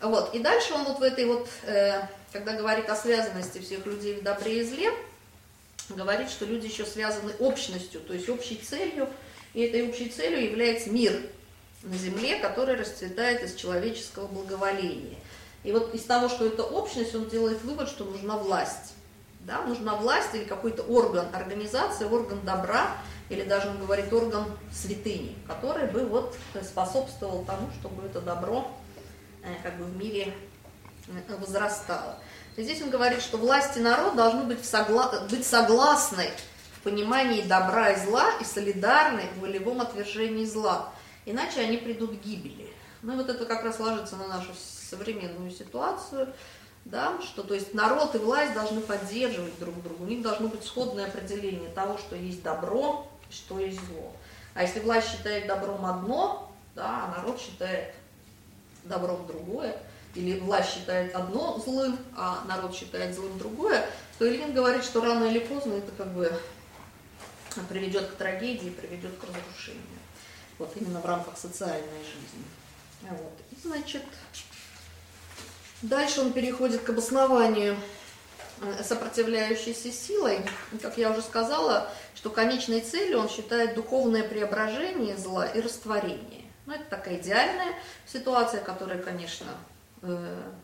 Вот. 0.01 0.34
И 0.34 0.39
дальше 0.39 0.74
он 0.74 0.86
вот 0.86 0.99
в 0.99 1.03
этой 1.03 1.26
вот, 1.26 1.47
э, 1.64 2.01
когда 2.32 2.53
говорит 2.53 2.89
о 2.89 2.95
связанности 2.95 3.60
всех 3.60 3.86
людей 3.86 4.20
в 4.20 4.24
добре 4.24 4.62
и 4.62 4.64
зле, 4.64 4.91
говорит, 5.89 6.29
что 6.29 6.45
люди 6.45 6.67
еще 6.67 6.86
связаны 6.86 7.33
общностью, 7.39 8.01
то 8.01 8.13
есть 8.13 8.29
общей 8.29 8.55
целью, 8.55 9.09
и 9.53 9.61
этой 9.61 9.88
общей 9.88 10.09
целью 10.09 10.43
является 10.43 10.89
мир 10.89 11.13
на 11.83 11.97
земле, 11.97 12.39
который 12.39 12.75
расцветает 12.75 13.43
из 13.43 13.55
человеческого 13.55 14.27
благоволения. 14.27 15.17
И 15.63 15.71
вот 15.71 15.93
из 15.93 16.03
того, 16.03 16.29
что 16.29 16.45
это 16.45 16.63
общность, 16.63 17.15
он 17.15 17.29
делает 17.29 17.61
вывод, 17.63 17.89
что 17.89 18.05
нужна 18.05 18.38
власть. 18.38 18.93
Да? 19.41 19.61
Нужна 19.63 19.95
власть 19.95 20.33
или 20.33 20.43
какой-то 20.43 20.83
орган, 20.83 21.27
организация, 21.33 22.07
орган 22.07 22.39
добра, 22.43 22.97
или 23.29 23.43
даже 23.43 23.69
он 23.69 23.79
говорит 23.79 24.11
орган 24.13 24.45
святыни, 24.71 25.36
который 25.47 25.88
бы 25.88 26.05
вот 26.05 26.36
способствовал 26.63 27.43
тому, 27.45 27.69
чтобы 27.79 28.05
это 28.05 28.21
добро 28.21 28.71
э, 29.41 29.47
как 29.63 29.77
бы 29.77 29.86
в 29.86 29.97
мире 29.97 30.33
э, 31.07 31.36
возрастало. 31.38 32.19
И 32.56 32.64
здесь 32.64 32.82
он 32.82 32.89
говорит, 32.89 33.22
что 33.22 33.38
власти 33.38 33.80
народ 33.80 34.16
должны 34.16 34.43
быть, 34.43 34.64
согла... 34.64 35.28
быть 35.30 35.45
согласны 35.45 36.30
в 36.78 36.82
понимании 36.82 37.41
добра 37.41 37.91
и 37.91 38.06
зла 38.06 38.32
и 38.39 38.45
солидарны 38.45 39.24
в 39.36 39.41
волевом 39.41 39.82
отвержении 39.82 40.45
зла, 40.45 40.93
иначе 41.26 41.62
они 41.62 41.78
придут 41.78 42.12
к 42.12 42.24
гибели. 42.24 42.72
Ну 43.01 43.14
и 43.14 43.18
вот 43.18 43.30
это 43.30 43.45
как 43.45 43.64
раз 43.64 43.80
ложится 43.80 44.16
на 44.16 44.28
нашу 44.28 44.51
современную 44.89 45.51
ситуацию, 45.51 46.34
да, 46.86 47.20
что 47.22 47.43
то 47.43 47.53
есть 47.53 47.74
народ 47.74 48.16
и 48.16 48.20
власть 48.20 48.53
должны 48.53 48.80
поддерживать 48.82 49.58
друг 49.60 49.82
друга, 49.84 50.03
у 50.03 50.06
них 50.06 50.22
должно 50.22 50.47
быть 50.47 50.64
сходное 50.64 51.08
определение 51.08 51.70
того, 51.70 51.97
что 51.97 52.16
есть 52.16 52.41
добро, 52.41 53.08
что 53.30 53.60
есть 53.60 53.80
зло. 53.88 54.14
А 54.53 54.64
если 54.64 54.80
власть 54.80 55.10
считает 55.10 55.47
добром 55.47 55.86
одно, 55.86 56.51
да, 56.76 57.06
а 57.06 57.18
народ 57.18 57.41
считает 57.41 57.93
добром 58.84 59.26
другое, 59.28 59.78
или 60.16 60.39
власть 60.39 60.74
считает 60.74 61.13
одно 61.13 61.61
злым, 61.63 61.97
а 62.16 62.43
народ 62.47 62.74
считает 62.74 63.13
злым 63.13 63.38
другое, 63.38 63.86
то 64.18 64.28
Ильин 64.28 64.53
говорит, 64.53 64.84
что 64.84 65.01
рано 65.01 65.26
или 65.26 65.39
поздно 65.39 65.74
это 65.74 65.91
как 65.91 66.07
бы 66.13 66.32
приведет 67.70 68.07
к 68.07 68.16
трагедии, 68.16 68.70
приведет 68.70 69.18
к 69.18 69.24
разрушению. 69.24 69.82
Вот 70.57 70.72
именно 70.76 71.01
в 71.01 71.05
рамках 71.05 71.38
социальной 71.38 71.99
жизни. 71.99 72.45
Вот. 73.01 73.34
И, 73.51 73.57
значит, 73.61 74.03
дальше 75.82 76.22
он 76.22 76.34
переходит 76.34 76.82
к 76.82 76.89
обоснованию 76.89 77.78
э, 78.61 78.84
сопротивляющейся 78.84 79.91
силой. 79.91 80.39
Как 80.82 80.97
я 80.97 81.11
уже 81.11 81.22
сказала, 81.22 81.89
что 82.16 82.30
конечной 82.30 82.82
целью 82.82 83.20
он 83.20 83.30
считает 83.30 83.76
духовное 83.76 84.28
преображение 84.28 85.18
зла 85.18 85.45
и 85.45 85.59
растворение. 85.59 86.45
Ну, 86.66 86.74
это 86.74 86.86
такая 86.86 87.18
идеальная 87.18 87.76
ситуация, 88.07 88.63
которая, 88.63 89.01
конечно, 89.01 89.47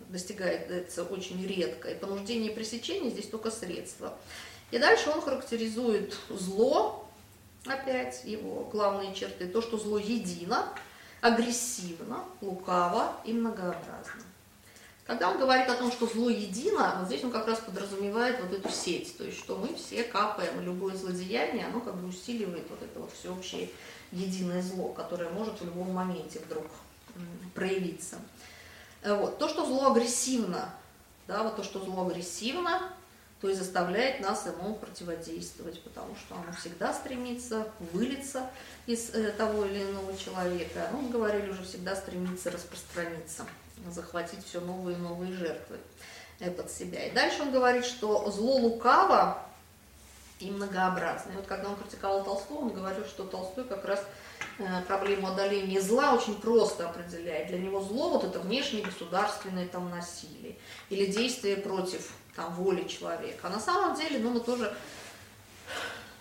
достигается 0.09 1.03
очень 1.03 1.45
редко. 1.45 1.89
И 1.89 1.95
понуждение 1.95 2.51
и 2.51 2.55
пресечение 2.55 3.11
здесь 3.11 3.27
только 3.27 3.51
средства. 3.51 4.17
И 4.71 4.77
дальше 4.77 5.09
он 5.09 5.21
характеризует 5.21 6.15
зло, 6.29 7.07
опять 7.65 8.23
его 8.25 8.69
главные 8.71 9.13
черты, 9.13 9.47
то, 9.47 9.61
что 9.61 9.77
зло 9.77 9.97
едино, 9.97 10.73
агрессивно, 11.21 12.23
лукаво 12.41 13.15
и 13.25 13.33
многообразно. 13.33 14.23
Когда 15.05 15.29
он 15.29 15.39
говорит 15.39 15.67
о 15.67 15.75
том, 15.75 15.91
что 15.91 16.07
зло 16.07 16.29
едино, 16.29 16.95
вот 16.99 17.07
здесь 17.07 17.23
он 17.23 17.31
как 17.31 17.47
раз 17.47 17.59
подразумевает 17.59 18.39
вот 18.39 18.53
эту 18.53 18.69
сеть, 18.69 19.17
то 19.17 19.25
есть 19.25 19.39
что 19.39 19.57
мы 19.57 19.75
все 19.75 20.03
капаем, 20.03 20.61
любое 20.61 20.95
злодеяние, 20.95 21.65
оно 21.65 21.81
как 21.81 21.95
бы 21.95 22.07
усиливает 22.07 22.69
вот 22.69 22.81
это 22.81 22.99
вот 22.99 23.11
всеобщее 23.11 23.69
единое 24.11 24.61
зло, 24.61 24.89
которое 24.89 25.29
может 25.29 25.59
в 25.59 25.65
любом 25.65 25.91
моменте 25.91 26.39
вдруг 26.39 26.65
проявиться. 27.53 28.17
Вот. 29.03 29.37
То, 29.37 29.49
что 29.49 29.65
зло 29.65 29.91
агрессивно, 29.91 30.73
да, 31.27 31.43
вот 31.43 31.55
то, 31.55 31.63
что 31.63 31.79
зло 31.79 32.05
агрессивно, 32.05 32.91
то 33.41 33.49
есть 33.49 33.59
заставляет 33.59 34.19
нас 34.19 34.45
ему 34.45 34.75
противодействовать, 34.75 35.81
потому 35.81 36.15
что 36.15 36.35
оно 36.35 36.53
всегда 36.53 36.93
стремится 36.93 37.67
вылиться 37.91 38.47
из 38.85 39.09
э, 39.15 39.31
того 39.31 39.65
или 39.65 39.81
иного 39.81 40.15
человека. 40.15 40.89
Ну, 40.91 41.09
говорили 41.09 41.49
уже, 41.49 41.63
всегда 41.63 41.95
стремится 41.95 42.51
распространиться, 42.51 43.47
захватить 43.89 44.45
все 44.45 44.61
новые 44.61 44.95
и 44.95 45.01
новые 45.01 45.33
жертвы 45.33 45.77
э, 46.39 46.51
под 46.51 46.69
себя. 46.69 47.03
И 47.07 47.11
дальше 47.11 47.41
он 47.41 47.51
говорит, 47.51 47.83
что 47.83 48.29
зло 48.29 48.57
лукаво 48.57 49.43
и 50.39 50.51
многообразно. 50.51 51.31
И 51.31 51.35
вот 51.35 51.47
когда 51.47 51.69
он 51.69 51.77
критиковал 51.77 52.23
Толстого, 52.23 52.59
он 52.59 52.69
говорил, 52.73 53.05
что 53.05 53.23
Толстой 53.23 53.63
как 53.63 53.85
раз 53.85 54.01
э, 54.01 54.05
проблему 54.87 55.27
одоления 55.27 55.81
зла 55.81 56.13
очень 56.13 56.35
просто 56.35 56.89
определяет. 56.89 57.47
Для 57.47 57.59
него 57.59 57.81
зло 57.81 58.09
вот 58.09 58.23
это 58.23 58.39
внешнее 58.39 58.83
государственное 58.83 59.67
там 59.67 59.89
насилие 59.89 60.57
или 60.89 61.05
действие 61.05 61.57
против 61.57 62.13
там, 62.35 62.53
воли 62.53 62.87
человека. 62.87 63.47
А 63.47 63.49
на 63.49 63.59
самом 63.59 63.95
деле, 63.95 64.19
ну, 64.19 64.31
мы 64.31 64.39
тоже, 64.39 64.73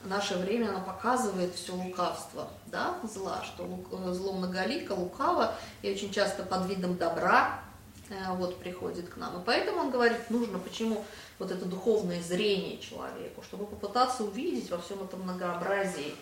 наше 0.04 0.36
время, 0.36 0.70
оно 0.70 0.80
показывает 0.80 1.54
все 1.54 1.74
лукавство, 1.74 2.48
да, 2.66 2.98
зла, 3.02 3.42
что 3.44 3.64
э, 3.92 4.12
зло 4.12 4.32
многолико, 4.32 4.92
лукаво, 4.92 5.54
и 5.82 5.92
очень 5.92 6.12
часто 6.12 6.42
под 6.42 6.66
видом 6.66 6.96
добра 6.96 7.60
э, 8.08 8.14
вот 8.34 8.58
приходит 8.58 9.08
к 9.08 9.16
нам. 9.16 9.40
И 9.40 9.44
поэтому 9.44 9.80
он 9.80 9.90
говорит, 9.90 10.30
нужно 10.30 10.58
почему 10.58 11.04
вот 11.38 11.50
это 11.50 11.64
духовное 11.64 12.22
зрение 12.22 12.78
человеку, 12.78 13.42
чтобы 13.42 13.66
попытаться 13.66 14.24
увидеть 14.24 14.70
во 14.70 14.78
всем 14.78 15.02
этом 15.02 15.22
многообразии 15.22 16.14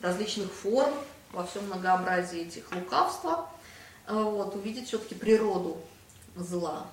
различных 0.00 0.50
форм, 0.50 0.92
во 1.32 1.46
всем 1.46 1.66
многообразии 1.66 2.40
этих 2.42 2.70
лукавства, 2.72 3.48
э, 4.06 4.12
вот, 4.14 4.54
увидеть 4.54 4.88
все-таки 4.88 5.14
природу 5.14 5.78
зла. 6.36 6.86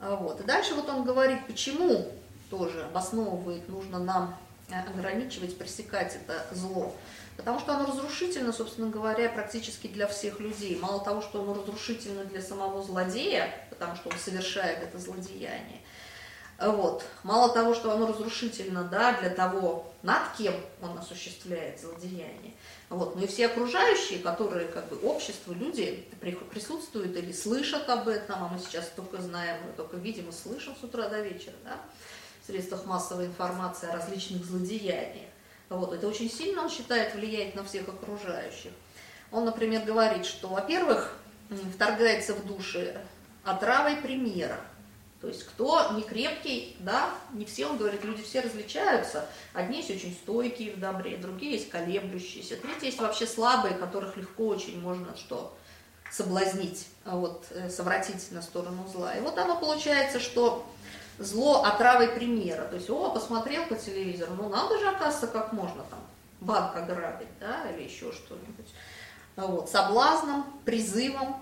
А, 0.00 0.16
вот. 0.16 0.40
И 0.40 0.44
дальше 0.44 0.74
вот 0.74 0.88
он 0.88 1.04
говорит, 1.04 1.46
почему 1.46 2.10
тоже 2.48 2.84
обосновывает, 2.84 3.68
нужно 3.68 3.98
нам 3.98 4.36
э, 4.70 4.80
ограничивать, 4.80 5.56
пресекать 5.56 6.16
это 6.16 6.46
зло. 6.52 6.94
Потому 7.36 7.58
что 7.58 7.74
оно 7.74 7.86
разрушительно, 7.86 8.52
собственно 8.52 8.90
говоря, 8.90 9.30
практически 9.30 9.86
для 9.86 10.06
всех 10.06 10.40
людей. 10.40 10.78
Мало 10.78 11.02
того, 11.02 11.22
что 11.22 11.40
оно 11.40 11.54
разрушительно 11.54 12.24
для 12.24 12.42
самого 12.42 12.82
злодея, 12.82 13.54
потому 13.70 13.96
что 13.96 14.10
он 14.10 14.16
совершает 14.18 14.82
это 14.82 14.98
злодеяние, 14.98 15.80
вот. 16.60 17.04
Мало 17.22 17.52
того, 17.52 17.74
что 17.74 17.92
оно 17.92 18.06
разрушительно 18.06 18.84
да, 18.84 19.18
для 19.20 19.30
того, 19.30 19.92
над 20.02 20.22
кем 20.36 20.54
он 20.82 20.98
осуществляет 20.98 21.80
злодеяние, 21.80 22.54
вот. 22.90 23.16
Но 23.16 23.22
и 23.22 23.26
все 23.26 23.46
окружающие, 23.46 24.18
которые, 24.18 24.68
как 24.68 24.88
бы, 24.88 24.96
общество, 25.08 25.52
люди 25.52 26.06
присутствуют 26.50 27.16
или 27.16 27.32
слышат 27.32 27.88
об 27.88 28.08
этом, 28.08 28.42
а 28.42 28.48
мы 28.48 28.58
сейчас 28.58 28.90
только 28.94 29.22
знаем, 29.22 29.62
мы 29.66 29.72
только 29.72 29.96
видим 29.96 30.28
и 30.28 30.32
слышим 30.32 30.74
с 30.76 30.84
утра 30.84 31.08
до 31.08 31.20
вечера, 31.20 31.54
да, 31.64 31.76
в 32.42 32.46
средствах 32.46 32.84
массовой 32.84 33.26
информации 33.26 33.88
о 33.88 33.96
различных 33.96 34.44
злодеяниях. 34.44 35.30
Вот. 35.68 35.92
Это 35.92 36.08
очень 36.08 36.30
сильно, 36.30 36.62
он 36.62 36.70
считает, 36.70 37.14
влияет 37.14 37.54
на 37.54 37.64
всех 37.64 37.88
окружающих. 37.88 38.72
Он, 39.30 39.44
например, 39.44 39.82
говорит, 39.84 40.26
что, 40.26 40.48
во-первых, 40.48 41.16
вторгается 41.72 42.34
в 42.34 42.44
души 42.44 43.00
отравой 43.44 43.96
примера. 43.96 44.60
То 45.20 45.28
есть 45.28 45.44
кто 45.44 45.92
не 45.92 46.02
крепкий, 46.02 46.76
да, 46.80 47.10
не 47.32 47.44
все, 47.44 47.66
он 47.66 47.76
говорит, 47.76 48.02
люди 48.04 48.22
все 48.22 48.40
различаются. 48.40 49.26
Одни 49.52 49.78
есть 49.78 49.90
очень 49.90 50.14
стойкие 50.14 50.72
в 50.72 50.80
добре, 50.80 51.18
другие 51.18 51.52
есть 51.52 51.68
колеблющиеся, 51.68 52.56
третьи 52.56 52.86
есть 52.86 52.98
вообще 52.98 53.26
слабые, 53.26 53.74
которых 53.74 54.16
легко 54.16 54.46
очень 54.46 54.80
можно 54.80 55.14
что 55.16 55.54
соблазнить, 56.10 56.88
а 57.04 57.16
вот, 57.16 57.44
э, 57.50 57.68
совратить 57.68 58.32
на 58.32 58.42
сторону 58.42 58.86
зла. 58.92 59.14
И 59.14 59.20
вот 59.20 59.38
оно 59.38 59.58
получается, 59.58 60.20
что 60.20 60.66
зло 61.18 61.62
отравой 61.64 62.08
примера. 62.08 62.64
То 62.64 62.76
есть, 62.76 62.90
о, 62.90 63.10
посмотрел 63.10 63.66
по 63.66 63.76
телевизору, 63.76 64.32
ну 64.34 64.48
надо 64.48 64.78
же, 64.78 64.88
оказывается, 64.88 65.28
как 65.28 65.52
можно 65.52 65.84
там 65.90 66.00
банк 66.40 66.74
ограбить, 66.74 67.28
да, 67.38 67.70
или 67.70 67.84
еще 67.84 68.10
что-нибудь. 68.12 68.68
Вот, 69.36 69.70
соблазном, 69.70 70.44
призывом, 70.64 71.36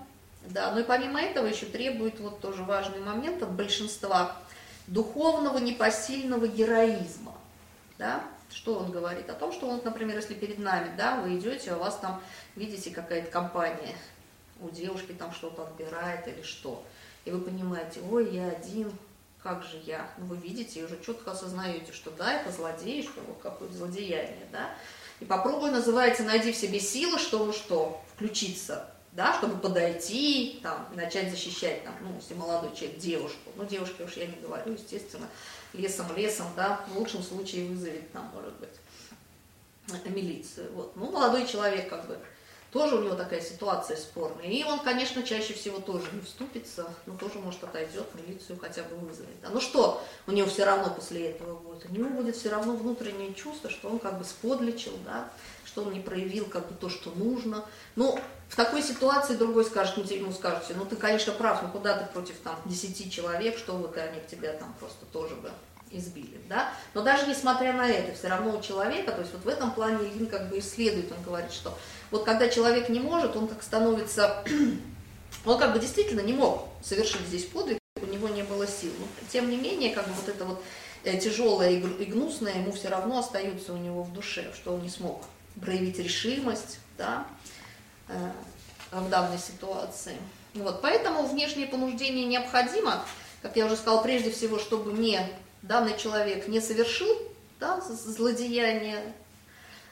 да, 0.45 0.71
ну 0.71 0.79
и 0.79 0.83
помимо 0.83 1.21
этого 1.21 1.45
еще 1.45 1.65
требует 1.65 2.19
вот 2.19 2.39
тоже 2.39 2.63
важный 2.63 2.99
момент 2.99 3.43
от 3.43 3.51
большинства 3.51 4.35
духовного 4.87 5.57
непосильного 5.57 6.47
героизма. 6.47 7.33
Да? 7.97 8.23
Что 8.49 8.79
он 8.79 8.91
говорит? 8.91 9.29
О 9.29 9.33
том, 9.33 9.51
что 9.51 9.67
вот, 9.67 9.85
например, 9.85 10.15
если 10.15 10.33
перед 10.33 10.57
нами, 10.57 10.91
да, 10.97 11.17
вы 11.17 11.37
идете, 11.37 11.71
а 11.71 11.77
у 11.77 11.79
вас 11.79 11.97
там, 11.97 12.21
видите, 12.55 12.89
какая-то 12.89 13.29
компания, 13.29 13.95
у 14.59 14.69
девушки 14.69 15.11
там 15.11 15.31
что-то 15.33 15.63
отбирает 15.63 16.27
или 16.27 16.41
что, 16.41 16.83
и 17.25 17.31
вы 17.31 17.41
понимаете, 17.41 18.01
ой, 18.09 18.33
я 18.33 18.47
один, 18.47 18.91
как 19.43 19.63
же 19.63 19.79
я? 19.85 20.09
Ну, 20.17 20.25
вы 20.25 20.37
видите 20.37 20.79
и 20.79 20.83
уже 20.83 20.99
четко 21.05 21.31
осознаете, 21.31 21.93
что 21.93 22.09
да, 22.11 22.33
это 22.33 22.51
злодей, 22.51 23.03
что 23.03 23.21
вот 23.21 23.39
какое-то 23.41 23.75
злодеяние, 23.75 24.47
да? 24.51 24.71
И 25.19 25.25
попробуй, 25.25 25.69
называется, 25.69 26.23
найди 26.23 26.51
в 26.51 26.55
себе 26.55 26.79
силы, 26.79 27.19
чтобы 27.19 27.53
что? 27.53 28.01
Включиться 28.15 28.89
да, 29.19 29.33
чтобы 29.33 29.57
подойти, 29.57 30.61
там, 30.63 30.87
начать 30.95 31.29
защищать, 31.29 31.83
там, 31.83 31.93
ну, 32.01 32.15
если 32.15 32.35
молодой 32.35 32.73
человек, 32.73 32.99
девушку, 32.99 33.51
ну, 33.57 33.65
девушке 33.65 34.05
уж 34.05 34.13
я 34.13 34.25
не 34.27 34.37
говорю, 34.37 34.71
естественно, 34.71 35.27
лесом-лесом, 35.73 36.47
да, 36.55 36.85
в 36.87 36.97
лучшем 36.97 37.21
случае 37.21 37.67
вызовет, 37.67 38.09
там, 38.13 38.31
может 38.33 38.53
быть, 38.59 38.69
милицию, 40.05 40.71
вот, 40.71 40.95
ну, 40.95 41.11
молодой 41.11 41.45
человек, 41.45 41.89
как 41.89 42.07
бы, 42.07 42.17
тоже 42.71 42.95
у 42.95 43.03
него 43.03 43.15
такая 43.15 43.41
ситуация 43.41 43.97
спорная. 43.97 44.45
И 44.45 44.63
он, 44.63 44.79
конечно, 44.79 45.23
чаще 45.23 45.53
всего 45.53 45.79
тоже 45.79 46.05
не 46.13 46.21
вступится, 46.21 46.87
но 47.05 47.17
тоже, 47.17 47.39
может, 47.39 47.61
отойдет, 47.63 48.05
милицию 48.13 48.57
хотя 48.59 48.83
бы 48.83 48.95
вызовет. 48.95 49.41
Да. 49.41 49.49
Ну 49.49 49.59
что, 49.59 50.01
у 50.27 50.31
него 50.31 50.47
все 50.47 50.65
равно 50.65 50.93
после 50.93 51.31
этого 51.31 51.57
будет? 51.57 51.89
У 51.89 51.91
него 51.93 52.09
будет 52.09 52.35
все 52.35 52.49
равно 52.49 52.75
внутреннее 52.75 53.33
чувство, 53.33 53.69
что 53.71 53.89
он 53.89 53.97
как 53.97 54.19
бы 54.19 54.23
сподличил, 54.23 54.93
да, 55.03 55.29
что 55.69 55.83
он 55.83 55.93
не 55.93 55.99
проявил 55.99 56.45
как 56.45 56.67
бы 56.67 56.73
то, 56.73 56.89
что 56.89 57.11
нужно. 57.11 57.63
Ну, 57.95 58.19
в 58.47 58.55
такой 58.55 58.81
ситуации 58.81 59.35
другой 59.35 59.63
скажет, 59.65 59.97
ну, 59.97 60.03
ему 60.03 60.31
скажете, 60.31 60.73
ну, 60.75 60.83
ты, 60.83 60.95
конечно, 60.95 61.31
прав, 61.31 61.61
но 61.61 61.69
куда 61.69 61.95
ты 61.95 62.11
против 62.11 62.39
там 62.39 62.55
10 62.65 63.13
человек, 63.13 63.57
что 63.57 63.73
вот 63.73 63.95
они 63.95 64.19
тебя 64.29 64.53
там 64.53 64.73
просто 64.79 65.05
тоже 65.13 65.35
бы 65.35 65.51
избили, 65.91 66.39
да, 66.47 66.71
но 66.93 67.01
даже 67.01 67.27
несмотря 67.27 67.73
на 67.73 67.87
это, 67.87 68.15
все 68.15 68.27
равно 68.27 68.57
у 68.57 68.61
человека, 68.61 69.11
то 69.11 69.21
есть 69.21 69.33
вот 69.33 69.43
в 69.43 69.47
этом 69.47 69.71
плане 69.71 70.07
Ильин 70.07 70.27
как 70.27 70.49
бы 70.49 70.59
исследует, 70.59 71.11
он 71.11 71.23
говорит, 71.23 71.51
что 71.51 71.75
вот 72.11 72.25
когда 72.25 72.47
человек 72.47 72.89
не 72.89 72.99
может, 72.99 73.35
он 73.35 73.47
так 73.47 73.63
становится, 73.63 74.43
он 75.45 75.57
как 75.57 75.73
бы 75.73 75.79
действительно 75.79 76.21
не 76.21 76.33
мог 76.33 76.67
совершить 76.83 77.21
здесь 77.21 77.45
подвиг, 77.45 77.79
у 78.01 78.05
него 78.05 78.29
не 78.29 78.43
было 78.43 78.67
сил, 78.67 78.91
но 78.99 79.05
тем 79.31 79.49
не 79.49 79.57
менее, 79.57 79.93
как 79.93 80.07
бы 80.07 80.13
вот 80.13 80.29
это 80.29 80.45
вот 80.45 80.63
э, 81.03 81.17
тяжелое 81.17 81.71
и 81.71 82.05
гнусное 82.05 82.55
ему 82.55 82.71
все 82.71 82.89
равно 82.89 83.19
остается 83.19 83.73
у 83.73 83.77
него 83.77 84.03
в 84.03 84.13
душе, 84.13 84.51
что 84.55 84.73
он 84.73 84.81
не 84.81 84.89
смог 84.89 85.23
проявить 85.61 85.99
решимость, 85.99 86.79
да, 86.97 87.25
э, 88.07 88.31
в 88.91 89.09
данной 89.09 89.37
ситуации. 89.37 90.15
Вот, 90.53 90.81
поэтому 90.81 91.27
внешнее 91.27 91.67
понуждение 91.67 92.25
необходимо, 92.25 93.05
как 93.41 93.55
я 93.55 93.65
уже 93.65 93.75
сказала, 93.75 94.01
прежде 94.01 94.31
всего, 94.31 94.57
чтобы 94.59 94.93
не 94.93 95.19
данный 95.61 95.97
человек 95.97 96.47
не 96.47 96.59
совершил 96.59 97.09
да, 97.59 97.81
злодеяние, 97.81 99.13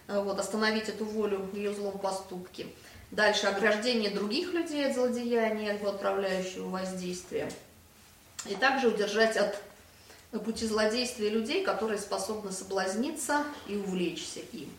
э, 0.08 0.22
вот, 0.22 0.40
остановить 0.40 0.90
эту 0.90 1.06
волю 1.06 1.40
в 1.40 1.56
ее 1.56 1.74
злом 1.74 2.00
поступке. 2.00 2.68
Дальше 3.12 3.48
ограждение 3.48 4.10
других 4.10 4.52
людей 4.54 4.86
от 4.86 4.96
злодеяния, 4.96 5.76
от 5.76 5.84
отправляющего 5.84 6.68
воздействия. 6.70 7.50
И 8.46 8.56
также 8.56 8.90
удержать 8.90 9.38
от 9.38 9.62
пути 10.44 10.66
злодействия 10.66 11.30
людей, 11.30 11.64
которые 11.64 12.00
способны 12.00 12.52
соблазниться 12.52 13.44
и 13.68 13.76
увлечься 13.76 14.40
им. 14.52 14.70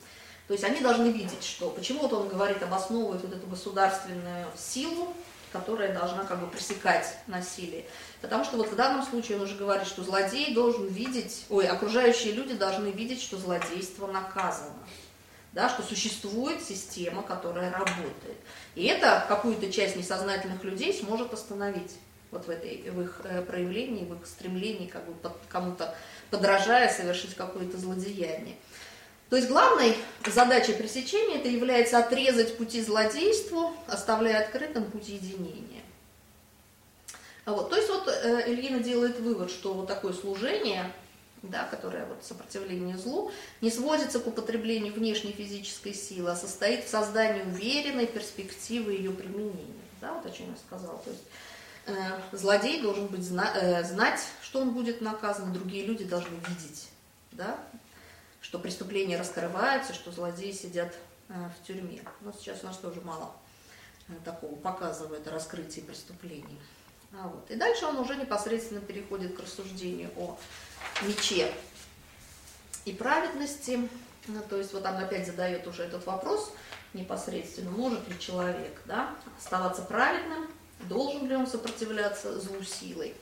То 0.49 0.55
есть 0.55 0.64
они 0.64 0.80
должны 0.80 1.09
видеть, 1.09 1.44
что 1.44 1.68
почему-то 1.68 2.16
он 2.16 2.28
говорит, 2.28 2.62
обосновывает 2.62 3.22
вот 3.22 3.34
эту 3.34 3.46
государственную 3.46 4.46
силу, 4.57 5.14
которая 5.53 5.92
должна 5.92 6.24
как 6.24 6.40
бы 6.40 6.46
пресекать 6.46 7.16
насилие. 7.26 7.84
Потому 8.22 8.44
что 8.44 8.57
вот 8.57 8.68
в 8.68 8.74
данном 8.74 9.05
случае 9.05 9.36
он 9.36 9.44
уже 9.44 9.57
говорит, 9.57 9.86
что 9.86 10.03
злодей 10.03 10.55
должен 10.55 10.86
видеть, 10.86 11.44
ой, 11.51 11.66
окружающие 11.66 12.32
люди 12.32 12.55
должны 12.55 12.88
видеть, 12.88 13.20
что 13.20 13.36
злодейство 13.36 14.07
наказано. 14.07 14.78
Да, 15.53 15.68
что 15.68 15.82
существует 15.82 16.62
система, 16.62 17.22
которая 17.22 17.70
работает. 17.70 18.36
И 18.74 18.84
это 18.84 19.24
какую-то 19.28 19.70
часть 19.70 19.96
несознательных 19.96 20.62
людей 20.64 20.99
сможет 20.99 21.32
остановить 21.32 21.92
вот 22.30 22.46
в, 22.46 22.51
этой, 22.51 22.90
в 22.90 23.01
их 23.01 23.20
э, 23.24 23.42
проявлении, 23.42 24.05
в 24.05 24.14
их 24.14 24.26
стремлении 24.26 24.86
как 24.86 25.07
бы 25.07 25.14
под, 25.14 25.32
кому-то 25.49 25.94
подражая 26.30 26.92
совершить 26.92 27.34
какое-то 27.34 27.78
злодеяние. 27.78 28.57
То 29.31 29.37
есть 29.37 29.49
главной 29.49 29.97
задачей 30.26 30.72
пресечения 30.72 31.39
это 31.39 31.49
является 31.49 31.99
отрезать 31.99 32.57
пути 32.57 32.83
злодейству, 32.83 33.74
оставляя 33.87 34.43
открытым 34.43 34.91
путь 34.91 35.09
единения. 35.09 35.83
А 37.45 37.53
вот, 37.53 37.70
то 37.70 37.76
есть 37.76 37.89
вот 37.89 38.09
э, 38.09 38.45
Ильина 38.47 38.81
делает 38.81 39.20
вывод, 39.20 39.51
что 39.51 39.72
вот 39.74 39.87
такое 39.87 40.12
служение, 40.12 40.93
да, 41.43 41.64
которое 41.64 42.05
вот 42.07 42.22
сопротивление 42.22 42.97
злу, 42.97 43.31
не 43.61 43.70
сводится 43.70 44.20
к 44.20 44.26
употреблению 44.26 44.93
внешней 44.93 45.33
физической 45.33 45.95
силы, 45.95 46.31
а 46.31 46.37
состоит 46.37 46.85
в 46.85 46.89
создании 46.89 47.43
уверенной 47.43 48.07
перспективы 48.07 48.93
ее 48.93 49.12
применения. 49.12 49.74
Да, 50.01 50.12
вот 50.12 50.26
о 50.26 50.31
чем 50.31 50.51
я 50.51 50.57
сказала. 50.57 50.99
То 50.99 51.11
есть 51.11 51.22
э, 51.87 52.37
злодей 52.37 52.81
должен 52.83 53.07
быть 53.07 53.22
зна 53.22 53.51
э, 53.55 53.83
знать, 53.85 54.20
что 54.43 54.61
он 54.61 54.70
будет 54.70 55.01
наказан, 55.01 55.53
другие 55.53 55.85
люди 55.85 56.05
должны 56.05 56.37
видеть, 56.49 56.89
да, 57.33 57.59
что 58.49 58.59
преступления 58.59 59.18
раскрываются, 59.18 59.92
что 59.92 60.11
злодеи 60.11 60.53
сидят 60.53 60.94
э, 61.28 61.34
в 61.34 61.66
тюрьме. 61.66 62.03
Но 62.22 62.32
сейчас 62.32 62.62
у 62.62 62.66
нас 62.66 62.78
тоже 62.78 63.03
мало 63.03 63.30
э, 64.09 64.12
такого 64.24 64.57
показывает 64.57 65.28
о 65.28 65.32
раскрытии 65.32 65.82
преступлений. 65.82 66.59
А 67.12 67.28
вот. 67.28 67.51
И 67.51 67.57
дальше 67.57 67.84
он 67.84 67.99
уже 67.99 68.16
непосредственно 68.16 68.80
переходит 68.80 69.36
к 69.36 69.40
рассуждению 69.40 70.11
о 70.16 70.38
мече 71.03 71.53
и 72.86 72.92
праведности. 72.94 73.86
Ну, 74.28 74.40
то 74.49 74.57
есть 74.57 74.72
вот 74.72 74.86
он 74.86 74.96
опять 74.96 75.26
задает 75.26 75.66
уже 75.66 75.82
этот 75.82 76.07
вопрос 76.07 76.51
непосредственно, 76.94 77.70
может 77.70 78.09
ли 78.09 78.18
человек 78.18 78.80
да, 78.86 79.14
оставаться 79.36 79.82
праведным, 79.82 80.51
должен 80.88 81.28
ли 81.28 81.36
он 81.36 81.46
сопротивляться 81.46 82.40
злу 82.40 82.62
силой. 82.62 83.14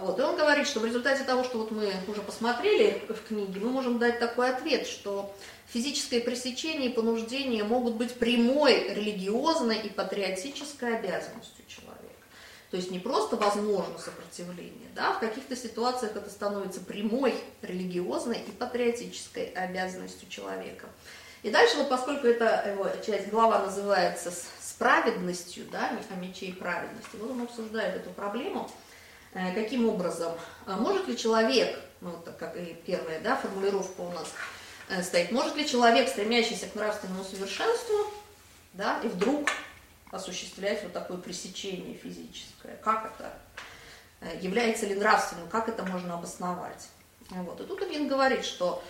Вот. 0.00 0.18
И 0.18 0.22
он 0.22 0.36
говорит, 0.36 0.66
что 0.66 0.80
в 0.80 0.84
результате 0.84 1.22
того, 1.24 1.44
что 1.44 1.58
вот 1.58 1.70
мы 1.70 1.92
уже 2.08 2.20
посмотрели 2.20 3.02
в 3.08 3.28
книге, 3.28 3.60
мы 3.60 3.70
можем 3.70 3.98
дать 3.98 4.18
такой 4.18 4.50
ответ, 4.50 4.86
что 4.86 5.34
физическое 5.68 6.20
пресечение 6.20 6.90
и 6.90 6.92
понуждение 6.92 7.62
могут 7.62 7.94
быть 7.94 8.14
прямой 8.14 8.92
религиозной 8.92 9.78
и 9.78 9.88
патриотической 9.88 10.96
обязанностью 10.96 11.64
человека. 11.68 11.94
То 12.70 12.76
есть 12.76 12.90
не 12.90 12.98
просто 12.98 13.36
возможно 13.36 13.96
сопротивление, 13.98 14.88
да, 14.96 15.12
в 15.12 15.20
каких-то 15.20 15.54
ситуациях 15.54 16.16
это 16.16 16.28
становится 16.28 16.80
прямой 16.80 17.34
религиозной 17.62 18.38
и 18.38 18.50
патриотической 18.50 19.44
обязанностью 19.50 20.28
человека. 20.28 20.88
И 21.44 21.50
дальше, 21.50 21.76
вот 21.76 21.88
поскольку 21.88 22.26
эта 22.26 22.68
его 22.68 22.88
часть 23.06 23.28
глава 23.28 23.60
называется 23.60 24.32
с 24.32 24.72
праведностью, 24.76 25.66
да, 25.70 25.96
о 26.10 26.16
мече 26.16 26.46
и 26.46 26.52
праведности, 26.52 27.10
вот 27.14 27.30
он 27.30 27.42
обсуждает 27.42 27.94
эту 27.94 28.10
проблему– 28.10 28.68
каким 29.34 29.88
образом? 29.88 30.32
А 30.66 30.76
может 30.76 31.08
ли 31.08 31.16
человек, 31.16 31.78
ну, 32.00 32.10
вот 32.10 32.34
как 32.38 32.56
и 32.56 32.76
первая 32.86 33.20
да, 33.20 33.36
формулировка 33.36 34.00
у 34.00 34.12
нас 34.12 34.28
э, 34.88 35.02
стоит, 35.02 35.32
может 35.32 35.56
ли 35.56 35.68
человек, 35.68 36.08
стремящийся 36.08 36.68
к 36.68 36.74
нравственному 36.76 37.24
совершенству, 37.24 38.12
да, 38.74 39.00
и 39.02 39.08
вдруг 39.08 39.48
осуществлять 40.12 40.82
вот 40.84 40.92
такое 40.92 41.18
пресечение 41.18 41.98
физическое? 41.98 42.76
Как 42.82 43.06
это? 43.06 43.32
Э, 44.20 44.38
является 44.40 44.86
ли 44.86 44.94
нравственным? 44.94 45.48
Как 45.48 45.68
это 45.68 45.84
можно 45.84 46.14
обосновать? 46.14 46.88
Вот. 47.30 47.60
И 47.60 47.64
тут 47.64 47.82
Ильин 47.82 48.06
говорит, 48.06 48.44
что 48.44 48.82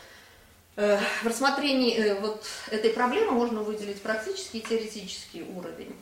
в 0.77 1.25
рассмотрении 1.25 2.19
вот 2.19 2.45
этой 2.69 2.91
проблемы 2.91 3.31
можно 3.31 3.63
выделить 3.63 4.03
практический 4.03 4.59
и 4.59 4.61
теоретический 4.61 5.43
уровень. 5.43 5.95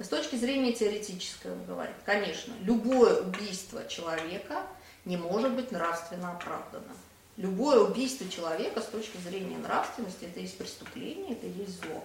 С 0.00 0.08
точки 0.08 0.36
зрения 0.36 0.72
теоретической, 0.72 1.52
он 1.52 1.62
говорит, 1.66 1.94
конечно, 2.06 2.54
любое 2.62 3.20
убийство 3.20 3.86
человека 3.86 4.62
не 5.04 5.18
может 5.18 5.52
быть 5.52 5.72
нравственно 5.72 6.32
оправдано. 6.32 6.96
Любое 7.36 7.80
убийство 7.80 8.26
человека 8.28 8.80
с 8.80 8.86
точки 8.86 9.18
зрения 9.18 9.58
нравственности 9.58 10.24
это 10.24 10.40
есть 10.40 10.56
преступление, 10.56 11.34
это 11.34 11.46
есть 11.46 11.82
зло. 11.82 12.02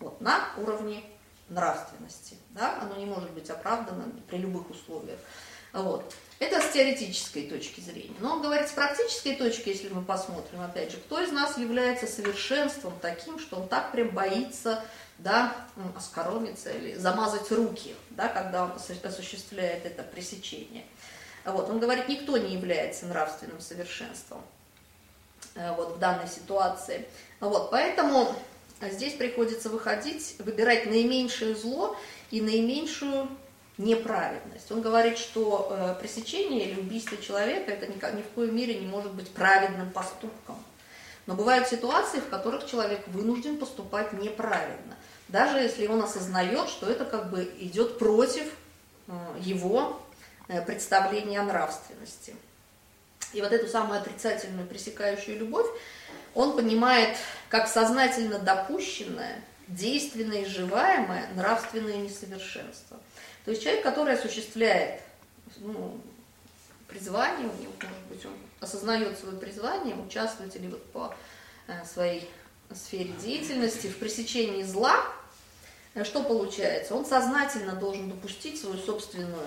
Вот, 0.00 0.20
на 0.20 0.48
уровне 0.56 1.04
нравственности. 1.48 2.36
Да? 2.50 2.80
Оно 2.82 2.96
не 2.96 3.06
может 3.06 3.30
быть 3.30 3.48
оправдано 3.50 4.12
при 4.28 4.38
любых 4.38 4.68
условиях. 4.70 5.18
Вот. 5.72 6.12
Это 6.40 6.60
с 6.60 6.72
теоретической 6.72 7.48
точки 7.48 7.80
зрения. 7.80 8.16
Но 8.18 8.34
он 8.34 8.42
говорит, 8.42 8.68
с 8.68 8.72
практической 8.72 9.36
точки, 9.36 9.68
если 9.68 9.88
мы 9.88 10.02
посмотрим, 10.02 10.60
опять 10.60 10.90
же, 10.90 10.96
кто 10.96 11.20
из 11.20 11.30
нас 11.30 11.56
является 11.56 12.08
совершенством 12.08 12.92
таким, 13.00 13.38
что 13.38 13.56
он 13.56 13.68
так 13.68 13.92
прям 13.92 14.10
боится 14.10 14.84
да, 15.22 15.54
оскоромиться 15.96 16.70
или 16.70 16.94
замазать 16.94 17.50
руки, 17.50 17.94
да, 18.10 18.28
когда 18.28 18.64
он 18.64 18.72
осуществляет 18.72 19.86
это 19.86 20.02
пресечение. 20.02 20.84
Вот, 21.44 21.70
он 21.70 21.80
говорит, 21.80 22.08
никто 22.08 22.36
не 22.38 22.54
является 22.54 23.06
нравственным 23.06 23.60
совершенством 23.60 24.42
э, 25.54 25.74
вот, 25.74 25.96
в 25.96 25.98
данной 25.98 26.28
ситуации. 26.28 27.06
Вот, 27.40 27.70
поэтому 27.70 28.34
здесь 28.80 29.14
приходится 29.14 29.68
выходить, 29.68 30.36
выбирать 30.38 30.86
наименьшее 30.86 31.56
зло 31.56 31.96
и 32.30 32.40
наименьшую 32.40 33.28
неправедность. 33.78 34.70
Он 34.70 34.82
говорит, 34.82 35.18
что 35.18 35.68
э, 35.70 35.94
пресечение 36.00 36.70
или 36.70 36.80
убийство 36.80 37.16
человека 37.16 37.72
это 37.72 37.86
ни, 37.86 38.16
ни 38.16 38.22
в 38.22 38.28
коем 38.34 38.54
мере 38.54 38.74
не 38.74 38.86
может 38.86 39.12
быть 39.12 39.30
праведным 39.30 39.90
поступком. 39.90 40.62
Но 41.26 41.34
бывают 41.34 41.68
ситуации, 41.68 42.18
в 42.18 42.28
которых 42.28 42.66
человек 42.66 43.06
вынужден 43.08 43.56
поступать 43.56 44.12
неправильно 44.12 44.96
даже 45.32 45.58
если 45.58 45.86
он 45.86 46.02
осознает, 46.02 46.68
что 46.68 46.88
это 46.88 47.06
как 47.06 47.30
бы 47.30 47.42
идет 47.58 47.98
против 47.98 48.44
э, 49.08 49.12
его 49.40 50.00
э, 50.48 50.60
представления 50.60 51.40
о 51.40 51.44
нравственности. 51.44 52.36
И 53.32 53.40
вот 53.40 53.50
эту 53.50 53.66
самую 53.66 53.98
отрицательную 53.98 54.68
пресекающую 54.68 55.38
любовь 55.38 55.66
он 56.34 56.54
понимает 56.54 57.16
как 57.48 57.66
сознательно 57.66 58.38
допущенное, 58.38 59.42
действенное 59.68 60.42
и 60.42 60.44
живаемое 60.44 61.28
нравственное 61.34 61.96
несовершенство. 61.96 63.00
То 63.46 63.52
есть 63.52 63.62
человек, 63.62 63.82
который 63.82 64.14
осуществляет 64.14 65.00
ну, 65.58 65.98
призвание, 66.88 67.48
у 67.48 67.62
него, 67.62 67.72
может 67.80 68.06
быть, 68.10 68.26
он 68.26 68.34
осознает 68.60 69.18
свое 69.18 69.38
призвание, 69.38 69.94
участвовать 69.94 70.54
или 70.56 70.66
вот 70.66 70.84
по 70.92 71.14
э, 71.68 71.84
своей 71.86 72.30
сфере 72.74 73.12
деятельности 73.22 73.86
в 73.86 73.96
пресечении 73.96 74.62
зла, 74.62 75.02
что 76.04 76.22
получается? 76.22 76.94
Он 76.94 77.04
сознательно 77.04 77.74
должен 77.74 78.08
допустить 78.08 78.60
свою 78.60 78.78
собственную, 78.78 79.44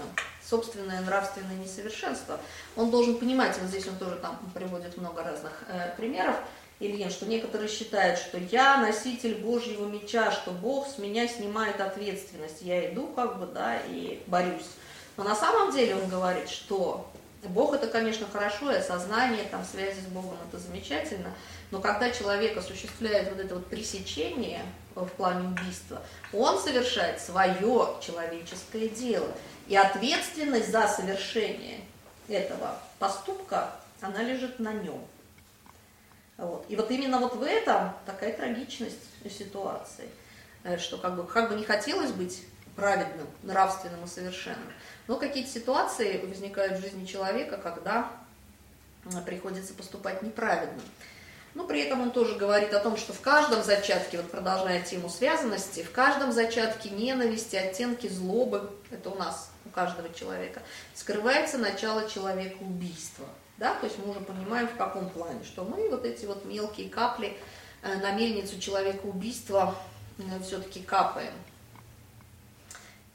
собственное 0.48 1.02
нравственное 1.02 1.56
несовершенство. 1.56 2.40
Он 2.76 2.92
должен 2.92 3.18
понимать, 3.18 3.58
вот 3.60 3.70
здесь 3.70 3.88
он 3.88 3.98
тоже 3.98 4.16
там 4.18 4.40
приводит 4.54 4.98
много 4.98 5.24
разных 5.24 5.64
э, 5.68 5.96
примеров, 5.98 6.36
Ильин, 6.80 7.10
что 7.10 7.26
некоторые 7.26 7.70
считают, 7.70 8.20
что 8.20 8.38
я 8.38 8.78
носитель 8.78 9.36
Божьего 9.36 9.88
меча, 9.88 10.32
что 10.32 10.52
Бог 10.52 10.88
с 10.88 10.98
меня 10.98 11.26
снимает 11.28 11.80
ответственность. 11.80 12.62
Я 12.62 12.92
иду 12.92 13.08
как 13.08 13.40
бы, 13.40 13.46
да, 13.46 13.80
и 13.88 14.22
борюсь. 14.28 14.70
Но 15.16 15.24
на 15.24 15.36
самом 15.36 15.72
деле 15.72 15.96
он 15.96 16.10
говорит, 16.10 16.50
что 16.50 17.10
Бог 17.44 17.74
это, 17.74 17.88
конечно, 17.88 18.28
хорошо, 18.32 18.72
и 18.72 18.76
осознание, 18.76 19.46
там, 19.50 19.64
связи 19.64 20.02
с 20.02 20.08
Богом 20.08 20.38
это 20.50 20.60
замечательно, 20.60 21.32
но 21.72 21.80
когда 21.80 22.12
человек 22.12 22.58
осуществляет 22.58 23.30
вот 23.30 23.40
это 23.40 23.56
вот 23.56 23.68
пресечение 23.68 24.62
в 25.04 25.10
плане 25.10 25.50
убийства, 25.50 26.02
он 26.32 26.60
совершает 26.60 27.20
свое 27.20 27.98
человеческое 28.02 28.88
дело. 28.88 29.28
И 29.68 29.76
ответственность 29.76 30.72
за 30.72 30.88
совершение 30.88 31.82
этого 32.28 32.80
поступка, 33.00 33.72
она 34.02 34.22
лежит 34.22 34.60
на 34.60 34.74
нем. 34.74 35.02
Вот. 36.38 36.66
И 36.70 36.76
вот 36.76 36.92
именно 36.92 37.20
вот 37.20 37.36
в 37.36 37.44
этом 37.44 37.94
такая 38.06 38.34
трагичность 38.34 39.00
ситуации, 39.30 40.10
э, 40.64 40.78
что 40.78 40.98
как 40.98 41.16
бы, 41.16 41.26
как 41.26 41.50
бы 41.50 41.56
не 41.56 41.64
хотелось 41.64 42.12
быть 42.12 42.44
праведным, 42.76 43.28
нравственным 43.44 44.04
и 44.04 44.08
совершенным. 44.08 44.72
Но 45.08 45.18
какие-то 45.18 45.50
ситуации 45.50 46.18
возникают 46.18 46.78
в 46.78 46.82
жизни 46.82 47.06
человека, 47.06 47.58
когда 47.58 48.12
приходится 49.26 49.74
поступать 49.74 50.22
неправедно. 50.22 50.82
Но 51.56 51.66
при 51.66 51.80
этом 51.80 52.02
он 52.02 52.12
тоже 52.12 52.36
говорит 52.36 52.74
о 52.74 52.82
том, 52.82 52.98
что 52.98 53.14
в 53.14 53.22
каждом 53.22 53.64
зачатке, 53.64 54.18
вот 54.18 54.30
продолжая 54.30 54.84
тему 54.84 55.10
связанности, 55.10 55.84
в 55.84 55.92
каждом 55.92 56.34
зачатке 56.34 56.90
ненависти, 56.90 57.56
оттенки 57.56 58.08
злобы, 58.08 58.70
это 58.92 59.10
у 59.10 59.16
нас, 59.16 59.50
у 59.66 59.70
каждого 59.70 60.14
человека, 60.14 60.62
скрывается 60.94 61.58
начало 61.58 62.10
человека 62.10 62.58
убийства. 62.60 63.26
Да? 63.58 63.74
То 63.76 63.86
есть 63.86 63.98
мы 64.00 64.12
уже 64.12 64.20
понимаем, 64.20 64.68
в 64.68 64.76
каком 64.76 65.10
плане, 65.10 65.46
что 65.46 65.64
мы 65.64 65.90
вот 65.90 66.06
эти 66.06 66.26
вот 66.26 66.44
мелкие 66.44 66.90
капли 66.90 67.38
э, 67.84 67.96
на 68.00 68.12
мельницу 68.12 68.60
человека 68.60 69.06
убийства 69.06 69.76
э, 70.18 70.24
все-таки 70.44 70.82
капаем. 70.82 71.34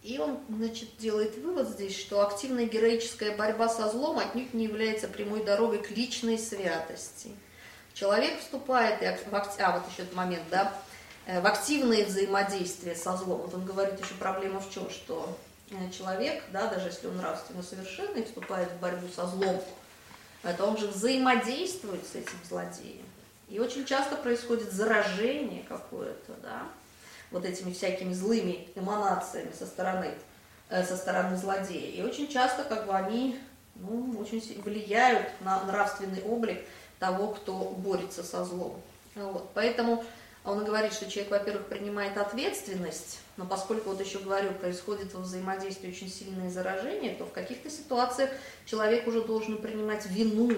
И 0.02 0.18
он, 0.18 0.38
значит, 0.48 0.96
делает 0.96 1.36
вывод 1.36 1.68
здесь, 1.68 1.94
что 1.94 2.26
активная 2.26 2.64
героическая 2.64 3.36
борьба 3.36 3.68
со 3.68 3.90
злом 3.90 4.18
отнюдь 4.18 4.54
не 4.54 4.64
является 4.64 5.08
прямой 5.08 5.44
дорогой 5.44 5.82
к 5.82 5.90
личной 5.90 6.38
святости. 6.38 7.32
Человек 7.94 8.40
вступает, 8.40 9.00
в, 9.00 9.34
а 9.34 9.78
вот 9.78 9.90
еще 9.90 10.02
этот 10.02 10.14
момент, 10.14 10.44
да, 10.50 10.72
э, 11.26 11.40
в 11.40 11.46
активное 11.46 12.04
взаимодействие 12.04 12.94
со 12.94 13.16
злом. 13.16 13.42
Вот 13.42 13.54
он 13.54 13.64
говорит 13.64 14.00
еще 14.00 14.14
проблема 14.14 14.60
в 14.60 14.70
чем, 14.72 14.88
что 14.90 15.36
человек, 15.96 16.42
да, 16.52 16.66
даже 16.66 16.88
если 16.88 17.06
он 17.06 17.16
нравственно 17.16 17.62
совершенный, 17.62 18.24
вступает 18.24 18.70
в 18.72 18.80
борьбу 18.80 19.06
со 19.14 19.26
злом, 19.26 19.62
это 20.42 20.64
он 20.64 20.76
же 20.76 20.88
взаимодействует 20.88 22.06
с 22.06 22.14
этим 22.14 22.38
злодеем. 22.48 23.04
И 23.48 23.58
очень 23.58 23.84
часто 23.84 24.16
происходит 24.16 24.72
заражение 24.72 25.64
какое-то, 25.68 26.32
да, 26.42 26.62
вот 27.30 27.44
этими 27.44 27.72
всякими 27.72 28.12
злыми 28.12 28.68
эманациями 28.74 29.52
со 29.56 29.66
стороны, 29.66 30.14
э, 30.68 30.84
со 30.84 30.96
стороны 30.96 31.36
злодея. 31.36 31.90
И 31.92 32.02
очень 32.02 32.28
часто 32.28 32.64
как 32.64 32.86
бы 32.86 32.94
они 32.94 33.38
ну, 33.76 34.16
очень 34.20 34.60
влияют 34.62 35.28
на 35.40 35.64
нравственный 35.64 36.22
облик 36.22 36.64
того, 37.00 37.28
кто 37.28 37.52
борется 37.54 38.22
со 38.22 38.44
злом. 38.44 38.80
Вот. 39.16 39.50
Поэтому 39.54 40.04
он 40.44 40.64
говорит, 40.64 40.92
что 40.92 41.10
человек, 41.10 41.32
во-первых, 41.32 41.66
принимает 41.66 42.16
ответственность, 42.16 43.18
но 43.36 43.44
поскольку, 43.44 43.90
вот 43.90 44.00
еще 44.00 44.20
говорю, 44.20 44.52
происходит 44.52 45.12
во 45.12 45.20
взаимодействии 45.20 45.90
очень 45.90 46.08
сильное 46.08 46.50
заражение, 46.50 47.14
то 47.14 47.26
в 47.26 47.32
каких-то 47.32 47.68
ситуациях 47.68 48.30
человек 48.64 49.06
уже 49.06 49.22
должен 49.22 49.58
принимать 49.58 50.06
вину 50.06 50.50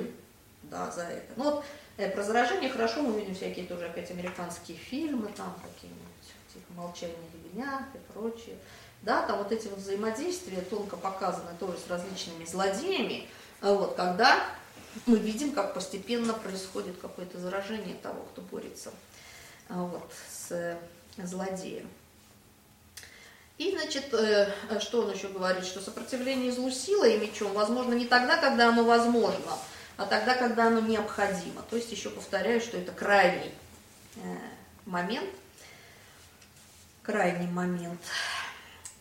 да, 0.65 0.91
за 0.91 1.03
это. 1.03 1.33
Ну 1.37 1.45
вот 1.45 1.65
э, 1.97 2.11
про 2.11 2.23
заражение 2.23 2.71
хорошо 2.71 3.03
мы 3.03 3.19
видим 3.19 3.35
всякие 3.35 3.67
тоже 3.67 3.87
опять 3.87 4.11
американские 4.11 4.77
фильмы, 4.77 5.31
там 5.37 5.55
какие-нибудь, 5.63 6.53
типа 6.53 6.73
«Молчание 6.75 7.17
ягнят» 7.45 7.83
и 7.95 8.13
прочее. 8.13 8.57
Да, 9.03 9.27
там 9.27 9.39
вот 9.39 9.51
эти 9.51 9.67
вот 9.67 9.79
взаимодействия 9.79 10.61
тонко 10.61 10.97
показаны 10.97 11.51
тоже 11.59 11.77
с 11.77 11.91
различными 11.91 12.45
злодеями, 12.45 13.27
вот, 13.61 13.97
когда 13.97 14.45
мы 15.07 15.19
видим, 15.19 15.53
как 15.53 15.75
постепенно 15.75 16.35
происходит 16.35 16.99
какое-то 17.01 17.39
заражение 17.39 17.95
того, 17.97 18.23
кто 18.33 18.43
борется 18.43 18.93
а, 19.69 19.85
вот, 19.85 20.13
с 20.31 20.53
э, 20.53 20.77
злодеем. 21.19 21.89
И, 23.59 23.71
значит, 23.71 24.13
э, 24.13 24.53
что 24.81 25.03
он 25.03 25.13
еще 25.13 25.29
говорит, 25.29 25.65
что 25.65 25.81
сопротивление 25.81 26.53
злу 26.53 26.71
силой 26.71 27.17
и 27.17 27.19
мечом 27.19 27.53
возможно 27.53 27.95
не 27.95 28.07
тогда, 28.07 28.37
когда 28.37 28.69
оно 28.69 28.85
возможно, 28.85 29.59
а 29.97 30.07
тогда, 30.07 30.35
когда 30.35 30.67
оно 30.67 30.81
необходимо. 30.81 31.63
То 31.71 31.77
есть, 31.77 31.93
еще 31.93 32.11
повторяю, 32.11 32.61
что 32.61 32.77
это 32.77 32.93
крайний 32.93 33.53
э, 34.17 34.37
момент, 34.85 35.31
крайний 37.03 37.49
момент. 37.49 38.01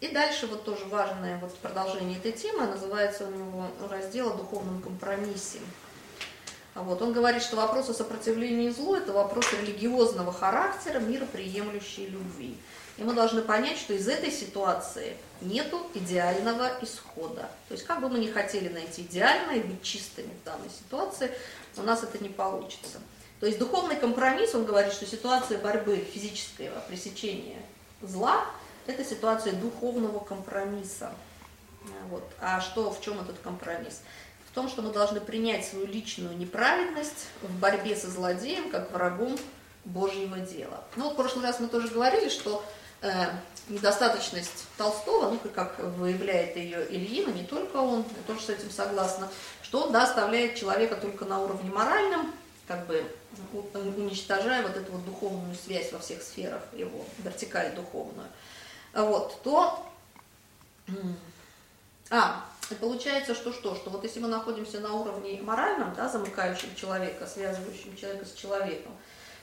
И 0.02 0.08
дальше 0.08 0.48
вот 0.48 0.66
тоже 0.66 0.86
важное 0.86 1.38
вот 1.38 1.56
продолжение 1.60 2.18
этой 2.18 2.32
темы, 2.32 2.66
называется 2.66 3.28
у 3.28 3.32
него 3.32 3.68
раздел 3.88 4.30
о 4.30 4.38
духовном 4.38 4.82
компромиссе. 4.82 5.60
Вот. 6.76 7.02
Он 7.02 7.12
говорит, 7.12 7.44
что 7.44 7.58
вопрос 7.58 7.90
о 7.90 7.94
сопротивлении 7.94 8.70
злу– 8.70 8.96
это 8.98 9.12
вопрос 9.12 9.46
религиозного 9.54 10.32
характера, 10.32 11.00
мироприемлющей 11.00 12.08
любви. 12.08 12.58
И 12.98 13.04
мы 13.04 13.14
должны 13.14 13.42
понять, 13.42 13.78
что 13.78 13.94
из 13.94 14.08
этой 14.08 14.32
ситуации 14.32 15.18
нету 15.42 15.86
идеального 15.94 16.72
исхода. 16.82 17.50
То 17.68 17.74
есть 17.74 17.86
как 17.86 18.00
бы 18.00 18.10
мы 18.10 18.20
ни 18.20 18.28
хотели 18.28 18.70
найти 18.70 19.02
идеальное 19.02 19.56
и 19.56 19.64
быть 19.64 19.82
чистыми 19.82 20.30
в 20.42 20.46
данной 20.46 20.70
ситуации, 20.70 21.32
у 21.78 21.82
нас 21.84 22.04
это 22.04 22.22
не 22.24 22.30
получится. 22.30 23.00
То 23.40 23.48
есть 23.48 23.58
духовный 23.58 23.96
компромисс, 23.96 24.54
он 24.54 24.66
говорит, 24.66 24.94
что 24.94 25.06
ситуация 25.06 25.58
борьбы 25.58 25.98
физического 25.98 26.80
пресечения 26.88 27.60
зла– 28.02 28.46
это 28.88 29.04
ситуация 29.04 29.54
духовного 29.54 30.20
компромисса. 30.20 31.12
Вот. 32.10 32.24
А 32.40 32.62
что, 32.62 32.92
в 32.92 33.02
чем 33.02 33.20
этот 33.20 33.40
компромисс? 33.40 34.02
В 34.52 34.54
том, 34.54 34.68
что 34.68 34.82
мы 34.82 34.92
должны 34.92 35.22
принять 35.22 35.66
свою 35.66 35.88
личную 35.88 36.38
неправедность 36.38 37.28
в 37.42 37.58
борьбе 37.60 37.96
со 37.96 38.10
злодеем, 38.10 38.70
как 38.70 38.92
врагом 38.92 39.38
Божьего 39.86 40.40
дела. 40.40 40.84
Ну, 40.98 41.06
вот 41.06 41.14
в 41.14 41.16
прошлый 41.16 41.46
раз 41.46 41.62
мы 41.62 41.68
тоже 41.68 41.88
говорили, 41.88 42.28
что 42.28 42.64
э, 43.02 43.12
недостаточность 43.70 44.66
Толстого, 44.78 45.32
ну, 45.32 45.40
как 45.56 45.80
выявляет 45.80 46.58
ее 46.58 46.86
Ильина, 46.90 47.32
не 47.32 47.46
только 47.46 47.78
он, 47.78 48.00
я 48.00 48.24
тоже 48.28 48.42
с 48.42 48.50
этим 48.50 48.70
согласна, 48.70 49.30
что 49.64 49.84
он 49.86 49.94
да, 49.94 50.04
оставляет 50.04 50.56
человека 50.56 50.98
только 50.98 51.24
на 51.24 51.40
уровне 51.40 51.72
моральном, 51.72 52.34
как 52.68 52.86
бы 52.88 53.06
уничтожая 53.74 54.64
вот 54.64 54.76
эту 54.76 54.92
вот 54.92 55.06
духовную 55.06 55.56
связь 55.56 55.94
во 55.94 56.00
всех 56.00 56.22
сферах 56.22 56.62
его, 56.74 57.06
вертикаль 57.20 57.74
духовную. 57.74 58.28
Вот, 58.94 59.42
то... 59.44 59.88
А, 62.10 62.46
и 62.70 62.76
получается, 62.76 63.36
что 63.36 63.52
что? 63.52 63.76
Что 63.76 63.90
вот 63.90 64.04
если 64.04 64.20
мы 64.20 64.28
находимся 64.28 64.80
на 64.80 64.94
уровне 64.94 65.42
моральном, 65.42 65.94
да, 65.94 66.08
замыкающем 66.08 66.76
человека, 66.76 67.28
связывающем 67.28 67.96
человека 67.98 68.26
с 68.26 68.34
человеком, 68.34 68.92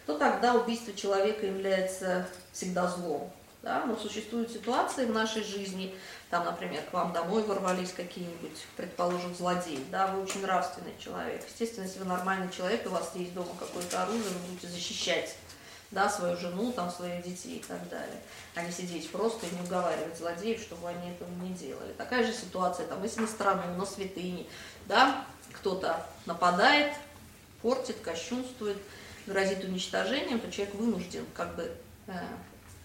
то 0.07 0.17
тогда 0.17 0.55
убийство 0.55 0.95
человека 0.95 1.45
является 1.45 2.27
всегда 2.53 2.89
злом. 2.89 3.31
Да? 3.63 3.85
Но 3.85 3.97
существуют 3.97 4.51
ситуации 4.51 5.05
в 5.05 5.13
нашей 5.13 5.43
жизни, 5.43 5.95
там, 6.31 6.45
например, 6.45 6.83
к 6.85 6.93
вам 6.93 7.13
домой 7.13 7.43
ворвались 7.43 7.93
какие-нибудь, 7.93 8.67
предположим, 8.77 9.35
злодеи, 9.35 9.85
да, 9.91 10.07
вы 10.07 10.23
очень 10.23 10.43
нравственный 10.43 10.95
человек. 10.99 11.45
Естественно, 11.47 11.85
если 11.85 11.99
вы 11.99 12.07
нормальный 12.07 12.51
человек, 12.51 12.87
у 12.87 12.91
вас 12.91 13.11
есть 13.15 13.35
дома 13.35 13.51
какое-то 13.59 14.03
оружие, 14.03 14.23
вы 14.25 14.49
будете 14.49 14.69
защищать 14.69 15.37
да, 15.91 16.09
свою 16.09 16.37
жену, 16.37 16.73
там, 16.73 16.91
своих 16.91 17.25
детей 17.25 17.57
и 17.57 17.63
так 17.63 17.89
далее, 17.89 18.21
а 18.55 18.63
не 18.63 18.71
сидеть 18.71 19.11
просто 19.11 19.47
и 19.47 19.55
не 19.55 19.63
уговаривать 19.63 20.19
злодеев, 20.19 20.61
чтобы 20.61 20.89
они 20.89 21.11
этого 21.11 21.29
не 21.43 21.51
делали. 21.55 21.93
Такая 21.95 22.25
же 22.25 22.33
ситуация, 22.33 22.87
там, 22.87 23.03
если 23.03 23.23
на 23.23 23.27
страну, 23.27 23.63
на 23.77 23.87
святыни, 23.87 24.47
да, 24.87 25.25
кто-то 25.53 26.07
нападает, 26.27 26.93
портит, 27.63 27.97
кощунствует, 28.01 28.77
грозит 29.27 29.65
уничтожением, 29.65 30.41
то 30.41 30.51
человек 30.51 30.75
вынужден 30.75 31.25
как 31.35 31.55
бы 31.57 31.73
э, 32.07 32.13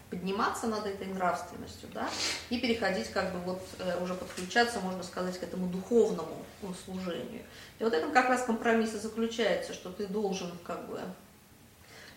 подниматься 0.09 0.67
над 0.67 0.85
этой 0.85 1.07
нравственностью, 1.07 1.89
да, 1.93 2.09
и 2.49 2.59
переходить 2.59 3.09
как 3.09 3.33
бы 3.33 3.39
вот 3.39 3.61
э, 3.79 4.01
уже 4.01 4.13
подключаться, 4.13 4.79
можно 4.79 5.03
сказать, 5.03 5.37
к 5.37 5.43
этому 5.43 5.67
духовному 5.67 6.45
служению. 6.85 7.43
И 7.79 7.83
вот 7.83 7.93
этом 7.93 8.11
как 8.11 8.29
раз 8.29 8.43
компромисс 8.43 8.93
и 8.93 8.99
заключается, 8.99 9.73
что 9.73 9.89
ты 9.89 10.07
должен 10.07 10.51
как 10.63 10.87
бы 10.87 11.01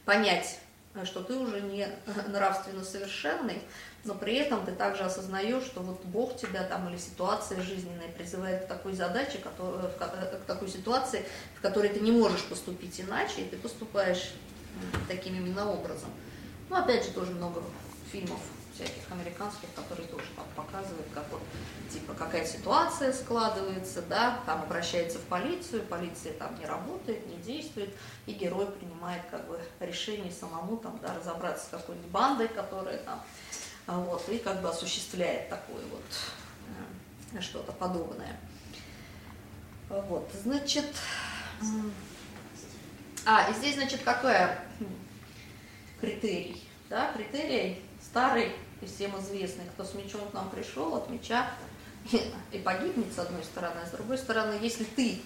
понять 0.04 0.60
что 1.04 1.22
ты 1.22 1.36
уже 1.36 1.60
не 1.60 1.88
нравственно 2.28 2.82
совершенный, 2.84 3.60
но 4.04 4.14
при 4.14 4.36
этом 4.36 4.64
ты 4.64 4.72
также 4.72 5.02
осознаешь, 5.02 5.64
что 5.64 5.80
вот 5.80 6.04
Бог 6.04 6.36
тебя 6.36 6.62
там 6.62 6.88
или 6.88 6.96
ситуация 6.96 7.60
жизненная 7.60 8.08
призывает 8.16 8.64
к 8.64 8.68
такой 8.68 8.94
задаче, 8.94 9.38
которая, 9.38 9.90
к 9.90 10.46
такой 10.46 10.68
ситуации, 10.68 11.24
в 11.56 11.60
которой 11.60 11.88
ты 11.88 12.00
не 12.00 12.12
можешь 12.12 12.44
поступить 12.44 13.00
иначе, 13.00 13.42
и 13.42 13.48
ты 13.48 13.56
поступаешь 13.56 14.32
таким 15.08 15.36
именно 15.36 15.70
образом. 15.70 16.10
Ну, 16.70 16.76
опять 16.76 17.04
же, 17.04 17.10
тоже 17.10 17.32
много 17.32 17.62
фильмов 18.10 18.40
всяких 18.76 19.10
американских, 19.10 19.68
которые 19.74 20.06
тоже 20.08 20.26
там 20.36 20.44
показывают, 20.54 21.06
как 21.14 21.24
вот, 21.30 21.40
типа, 21.90 22.14
какая 22.14 22.46
ситуация 22.46 23.12
складывается, 23.12 24.02
да, 24.02 24.40
там 24.44 24.62
обращается 24.62 25.18
в 25.18 25.22
полицию, 25.22 25.82
полиция 25.84 26.34
там 26.34 26.58
не 26.58 26.66
работает, 26.66 27.26
не 27.26 27.36
действует, 27.38 27.94
и 28.26 28.32
герой 28.32 28.66
принимает, 28.66 29.22
как 29.30 29.46
бы, 29.48 29.58
решение 29.80 30.30
самому, 30.30 30.76
там, 30.76 30.98
да, 31.00 31.14
разобраться 31.14 31.66
с 31.66 31.68
какой-нибудь 31.70 32.10
бандой, 32.10 32.48
которая 32.48 32.98
там, 32.98 33.22
а 33.86 33.98
вот, 33.98 34.28
и 34.28 34.38
как 34.38 34.60
бы 34.60 34.68
осуществляет 34.68 35.48
такое 35.48 35.82
вот 35.90 36.04
э, 37.32 37.40
что-то 37.40 37.72
подобное. 37.72 38.38
Вот, 39.88 40.28
значит, 40.42 40.86
а, 43.24 43.50
и 43.50 43.54
здесь, 43.54 43.76
значит, 43.76 44.02
какой 44.02 44.34
критерий? 46.00 46.65
Да, 46.88 47.12
критерий 47.12 47.82
старый 48.00 48.52
и 48.80 48.86
всем 48.86 49.18
известный, 49.18 49.64
кто 49.74 49.82
с 49.82 49.94
мечом 49.94 50.20
к 50.30 50.32
нам 50.32 50.48
пришел, 50.50 50.94
от 50.94 51.10
меча 51.10 51.50
и 52.52 52.58
погибнет 52.58 53.12
с 53.12 53.18
одной 53.18 53.42
стороны, 53.42 53.80
а 53.82 53.86
с 53.86 53.90
другой 53.90 54.18
стороны, 54.18 54.56
если 54.62 54.84
ты 54.84 55.20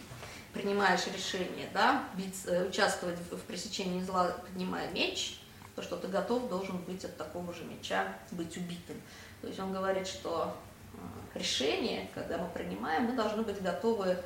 принимаешь 0.55 1.07
решение, 1.15 1.69
да, 1.75 2.05
э, 2.47 2.67
участвовать 2.67 3.19
в, 3.31 3.37
в 3.37 3.43
пресечении 3.43 4.03
зла, 4.03 4.35
поднимая 4.47 4.91
меч, 4.93 5.39
то, 5.77 5.83
что 5.83 5.97
ты 5.97 6.09
готов 6.09 6.49
должен 6.49 6.79
быть 6.79 7.05
от 7.05 7.17
такого 7.19 7.53
же 7.53 7.65
меча, 7.65 8.09
быть 8.31 8.57
убитым. 8.57 8.97
То 9.43 9.49
есть 9.49 9.61
он 9.61 9.73
говорит, 9.73 10.07
что 10.07 10.57
э, 10.95 11.39
решение, 11.39 12.09
когда 12.15 12.39
мы 12.39 12.49
принимаем, 12.49 13.05
мы 13.05 13.13
должны 13.13 13.43
быть 13.43 13.61
готовы 13.61 14.17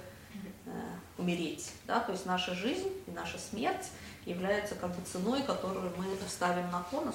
э, 0.66 0.70
умереть. 1.18 1.72
Да? 1.86 1.98
То 1.98 2.12
есть 2.12 2.26
наша 2.26 2.54
жизнь 2.54 2.92
и 3.08 3.10
наша 3.10 3.38
смерть 3.38 3.90
являются 4.26 4.74
как 4.74 4.90
бы 4.90 5.02
ценой, 5.04 5.42
которую 5.42 5.92
мы 5.96 6.06
ставим 6.28 6.70
на 6.70 6.82
кон, 6.90 7.12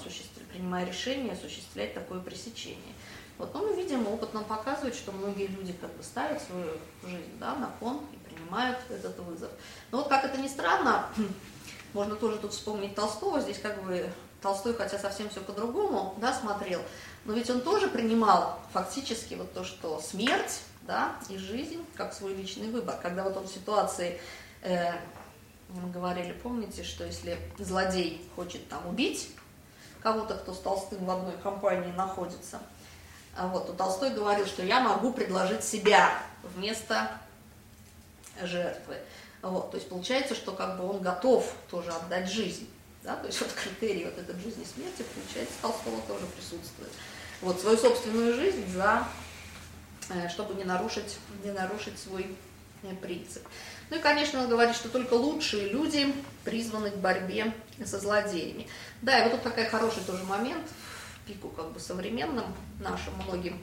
принимая 0.51 0.85
решение 0.85 1.33
осуществлять 1.33 1.93
такое 1.93 2.19
пресечение. 2.19 2.93
Вот, 3.37 3.53
но 3.53 3.61
мы 3.61 3.75
видим, 3.75 4.05
опыт 4.07 4.33
нам 4.33 4.43
показывает, 4.43 4.93
что 4.93 5.11
многие 5.13 5.47
люди 5.47 5.73
как 5.73 5.91
бы 5.95 6.03
ставят 6.03 6.41
свою 6.41 6.71
жизнь 7.03 7.39
да, 7.39 7.55
на 7.55 7.71
кон 7.79 8.01
и 8.11 8.17
принимают 8.17 8.77
этот 8.89 9.17
вызов. 9.19 9.49
Но 9.91 9.99
вот 9.99 10.09
как 10.09 10.25
это 10.25 10.37
ни 10.37 10.47
странно, 10.47 11.07
можно 11.93 12.15
тоже 12.15 12.37
тут 12.37 12.51
вспомнить 12.51 12.95
Толстого, 12.95 13.39
здесь 13.39 13.59
как 13.59 13.81
бы 13.83 14.11
Толстой, 14.41 14.73
хотя 14.73 14.97
совсем 14.99 15.29
все 15.29 15.39
по-другому, 15.39 16.15
да, 16.19 16.33
смотрел, 16.33 16.81
но 17.25 17.33
ведь 17.33 17.49
он 17.49 17.61
тоже 17.61 17.87
принимал 17.87 18.59
фактически 18.73 19.35
вот 19.35 19.53
то, 19.53 19.63
что 19.63 20.01
смерть, 20.01 20.61
да, 20.83 21.15
и 21.29 21.37
жизнь 21.37 21.85
как 21.95 22.13
свой 22.13 22.33
личный 22.33 22.69
выбор. 22.69 22.97
Когда 23.01 23.23
вот 23.23 23.37
он 23.37 23.47
в 23.47 23.51
ситуации, 23.51 24.19
э, 24.61 24.93
мы 25.69 25.89
говорили, 25.91 26.33
помните, 26.33 26.83
что 26.83 27.05
если 27.05 27.37
злодей 27.57 28.27
хочет 28.35 28.67
там 28.69 28.87
убить 28.87 29.29
кого-то, 30.01 30.35
кто 30.35 30.53
с 30.53 30.59
Толстым 30.59 31.05
в 31.05 31.11
одной 31.11 31.37
компании 31.37 31.91
находится, 31.91 32.59
а 33.35 33.47
вот, 33.47 33.67
то 33.67 33.73
Толстой 33.73 34.09
говорил, 34.11 34.45
что 34.45 34.63
я 34.63 34.81
могу 34.81 35.13
предложить 35.13 35.63
себя 35.63 36.11
вместо 36.43 37.11
жертвы. 38.41 38.97
Вот, 39.41 39.71
то 39.71 39.77
есть 39.77 39.87
получается, 39.87 40.35
что 40.35 40.51
как 40.51 40.77
бы 40.77 40.89
он 40.89 41.01
готов 41.01 41.53
тоже 41.69 41.91
отдать 41.91 42.29
жизнь. 42.29 42.67
Да? 43.03 43.15
То 43.15 43.27
есть 43.27 43.39
вот 43.39 43.51
критерий 43.53 44.05
вот 44.05 44.17
этой 44.17 44.35
жизни 44.41 44.63
и 44.63 44.65
смерти, 44.65 45.03
получается, 45.13 45.53
Толстого 45.61 46.01
тоже 46.01 46.25
присутствует. 46.25 46.91
Вот 47.41 47.59
свою 47.61 47.77
собственную 47.77 48.35
жизнь 48.35 48.67
за, 48.73 49.07
э, 50.09 50.27
чтобы 50.27 50.55
не 50.55 50.65
нарушить, 50.65 51.17
не 51.43 51.51
нарушить 51.51 51.97
свой 51.97 52.35
э, 52.83 52.93
принцип. 52.95 53.47
Ну 53.89 53.97
и, 53.97 53.99
конечно, 53.99 54.41
он 54.41 54.49
говорит, 54.49 54.75
что 54.75 54.89
только 54.89 55.13
лучшие 55.13 55.69
люди 55.69 56.13
призваны 56.43 56.91
к 56.91 56.97
борьбе 56.97 57.53
со 57.85 57.99
злодеями. 57.99 58.67
Да, 59.01 59.19
и 59.19 59.23
вот 59.23 59.33
тут 59.33 59.43
такой 59.43 59.65
хороший 59.65 60.03
тоже 60.03 60.23
момент, 60.25 60.65
в 61.15 61.27
пику 61.27 61.49
как 61.49 61.71
бы 61.71 61.79
современным 61.79 62.45
нашим 62.79 63.13
многим 63.25 63.59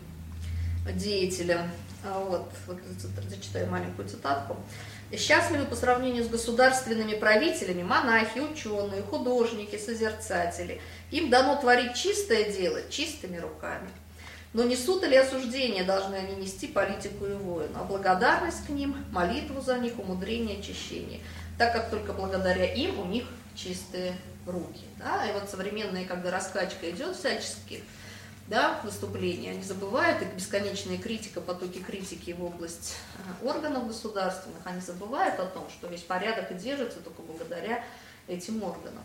деятелям. 0.94 1.70
А 2.05 2.19
вот, 2.19 2.51
вот 2.66 2.78
зачитаю 3.28 3.69
маленькую 3.69 4.09
цитатку. 4.09 4.57
Счастливы 5.16 5.65
по 5.65 5.77
сравнению 5.77 6.24
с 6.24 6.28
государственными 6.28 7.15
правителями 7.15 7.82
монахи, 7.82 8.40
ученые, 8.40 9.03
художники, 9.03 9.78
созерцатели. 9.78 10.81
Им 11.12 11.31
дано 11.31 11.61
творить 11.61 11.94
чистое 11.94 12.51
дело 12.51 12.81
чистыми 12.90 13.39
руками. 13.39 13.89
Но 14.57 14.65
несут 14.65 15.05
или 15.05 15.15
осуждение 15.16 15.85
должны 15.85 16.15
они 16.15 16.35
нести 16.37 16.66
политику 16.66 17.27
и 17.27 17.35
воину, 17.35 17.78
а 17.78 17.85
благодарность 17.85 18.65
к 18.65 18.70
ним, 18.70 18.97
молитву 19.12 19.61
за 19.61 19.77
них, 19.78 19.99
умудрение, 19.99 20.61
очищение, 20.61 21.20
так 21.59 21.74
как 21.74 21.91
только 21.91 22.15
благодаря 22.15 22.65
им 22.65 22.99
у 22.99 23.05
них 23.05 23.27
чистые 23.55 24.16
руки. 24.47 24.87
Да? 24.97 25.27
И 25.27 25.35
вот 25.35 25.51
современная, 25.51 26.07
когда 26.07 26.31
раскачка 26.31 26.91
идет 26.91 27.16
всяческих 27.16 27.83
да, 28.49 28.81
выступления, 28.83 29.51
они 29.51 29.62
забывают, 29.62 30.23
и 30.23 30.24
бесконечная 30.24 30.97
критика, 30.97 31.43
потоки 31.43 31.81
критики 31.81 32.31
в 32.31 32.43
область 32.43 32.97
э, 33.19 33.47
органов 33.47 33.89
государственных, 33.89 34.61
они 34.65 34.81
забывают 34.81 35.39
о 35.39 35.45
том, 35.45 35.69
что 35.69 35.87
весь 35.89 36.01
порядок 36.01 36.51
и 36.51 36.55
держится 36.55 37.01
только 37.01 37.20
благодаря 37.20 37.85
этим 38.27 38.62
органам. 38.62 39.05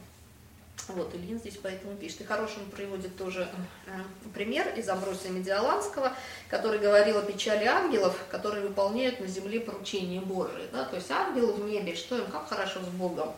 Вот, 0.90 1.14
Ильин 1.16 1.40
здесь 1.40 1.58
поэтому 1.62 1.96
пишет. 1.96 2.22
И 2.22 2.24
хороший 2.26 2.64
он 2.64 2.70
приводит 2.72 3.16
тоже 3.16 3.48
э, 3.88 3.92
пример 4.34 4.68
из 4.78 4.90
Амбросия 4.90 5.30
Медиаланского, 5.30 6.14
который 6.50 6.80
говорил 6.80 7.18
о 7.18 7.22
печали 7.22 7.66
ангелов, 7.66 8.18
которые 8.30 8.68
выполняют 8.68 9.20
на 9.20 9.28
земле 9.28 9.60
поручения 9.60 10.20
Божие. 10.20 10.68
Да? 10.72 10.86
То 10.86 10.98
есть 10.98 11.10
ангелы 11.12 11.54
в 11.54 11.66
небе, 11.66 11.96
что 11.96 12.18
им, 12.18 12.26
как 12.26 12.50
хорошо 12.50 12.82
с 12.82 12.88
Богом. 12.88 13.34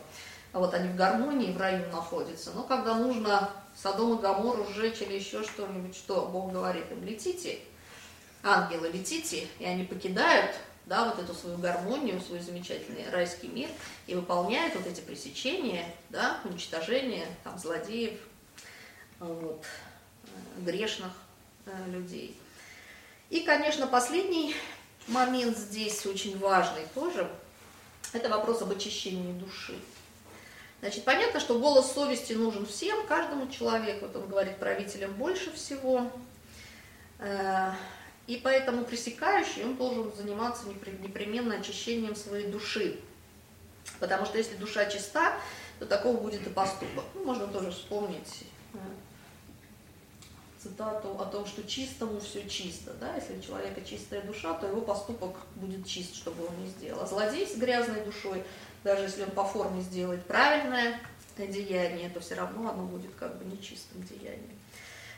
А 0.52 0.58
вот 0.58 0.72
они 0.72 0.88
в 0.88 0.96
гармонии, 0.96 1.52
в 1.52 1.60
раю 1.60 1.90
находятся. 1.90 2.52
Но 2.54 2.62
когда 2.62 2.94
нужно 2.94 3.50
Содом 3.74 4.18
и 4.18 4.22
Гамору 4.22 4.64
сжечь 4.72 5.02
или 5.02 5.14
еще 5.14 5.42
что-нибудь, 5.42 5.96
что 5.96 6.26
Бог 6.26 6.52
говорит 6.52 6.90
им, 6.92 7.04
летите, 7.04 7.58
ангелы, 8.42 8.88
летите, 8.88 9.48
и 9.58 9.64
они 9.64 9.84
покидают 9.84 10.54
да, 10.86 11.06
вот 11.06 11.18
эту 11.18 11.34
свою 11.34 11.56
гармонию, 11.58 12.20
свой 12.20 12.40
замечательный 12.40 13.08
райский 13.10 13.48
мир 13.48 13.70
и 14.06 14.14
выполняют 14.14 14.74
вот 14.74 14.86
эти 14.86 15.00
пресечения, 15.00 15.86
да, 16.10 16.40
уничтожение 16.44 17.26
там, 17.42 17.58
злодеев, 17.58 18.18
вот, 19.18 19.64
грешных 20.58 21.12
э, 21.66 21.90
людей. 21.90 22.38
И, 23.30 23.40
конечно, 23.40 23.86
последний 23.86 24.54
момент 25.08 25.56
здесь 25.56 26.04
очень 26.06 26.38
важный 26.38 26.82
тоже, 26.94 27.30
это 28.12 28.28
вопрос 28.28 28.62
об 28.62 28.70
очищении 28.70 29.32
души. 29.32 29.78
Значит, 30.80 31.04
понятно, 31.04 31.40
что 31.40 31.58
голос 31.58 31.92
совести 31.92 32.34
нужен 32.34 32.66
всем, 32.66 33.06
каждому 33.06 33.48
человеку, 33.48 34.06
вот 34.06 34.16
он 34.16 34.28
говорит 34.28 34.58
правителям 34.58 35.14
больше 35.14 35.50
всего. 35.52 36.10
И 38.26 38.36
поэтому 38.36 38.84
пресекающий, 38.84 39.64
он 39.64 39.76
должен 39.76 40.12
заниматься 40.14 40.66
непременно 40.66 41.56
очищением 41.56 42.16
своей 42.16 42.46
души. 42.46 42.98
Потому 44.00 44.24
что 44.24 44.38
если 44.38 44.56
душа 44.56 44.86
чиста, 44.86 45.36
то 45.78 45.86
такого 45.86 46.16
будет 46.16 46.46
и 46.46 46.50
поступок. 46.50 47.04
Ну, 47.14 47.24
можно 47.24 47.46
тоже 47.48 47.70
вспомнить 47.70 48.44
э, 48.72 48.78
цитату 50.62 51.18
о 51.20 51.26
том, 51.26 51.44
что 51.44 51.62
чистому 51.64 52.18
все 52.20 52.48
чисто. 52.48 52.94
Да? 52.94 53.14
Если 53.16 53.36
у 53.36 53.42
человека 53.42 53.82
чистая 53.82 54.22
душа, 54.22 54.54
то 54.54 54.66
его 54.66 54.80
поступок 54.80 55.36
будет 55.56 55.86
чист, 55.86 56.14
чтобы 56.14 56.46
он 56.46 56.56
не 56.62 56.68
сделал. 56.68 57.02
А 57.02 57.06
злодей 57.06 57.46
с 57.46 57.56
грязной 57.56 58.04
душой– 58.04 58.42
даже 58.84 59.04
если 59.04 59.22
он 59.22 59.30
по 59.30 59.44
форме 59.44 59.80
сделает 59.80 60.24
правильное 60.26 61.00
деяние, 61.38 62.10
то 62.10 62.20
все 62.20 62.34
равно 62.34 62.70
оно 62.70 62.84
будет 62.84 63.12
как 63.14 63.36
бы 63.38 63.44
нечистым 63.46 64.02
деянием. 64.02 64.56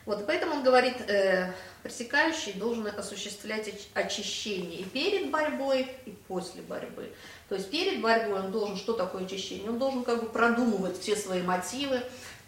Вот, 0.07 0.21
и 0.21 0.25
поэтому 0.25 0.55
он 0.55 0.63
говорит, 0.63 1.01
э, 1.09 1.53
пресекающий 1.83 2.53
должен 2.53 2.87
осуществлять 2.87 3.69
очищение 3.93 4.81
и 4.81 4.85
перед 4.85 5.31
борьбой, 5.33 5.89
и 6.07 6.11
после 6.29 6.63
борьбы. 6.63 7.13
То 7.49 7.57
есть 7.57 7.71
перед 7.71 8.01
борьбой 8.01 8.41
он 8.41 8.53
должен, 8.53 8.77
что 8.77 8.93
такое 8.93 9.25
очищение? 9.25 9.69
Он 9.69 9.79
должен 9.79 10.05
как 10.05 10.23
бы 10.23 10.29
продумывать 10.29 10.99
все 10.99 11.17
свои 11.17 11.43
мотивы, 11.43 12.03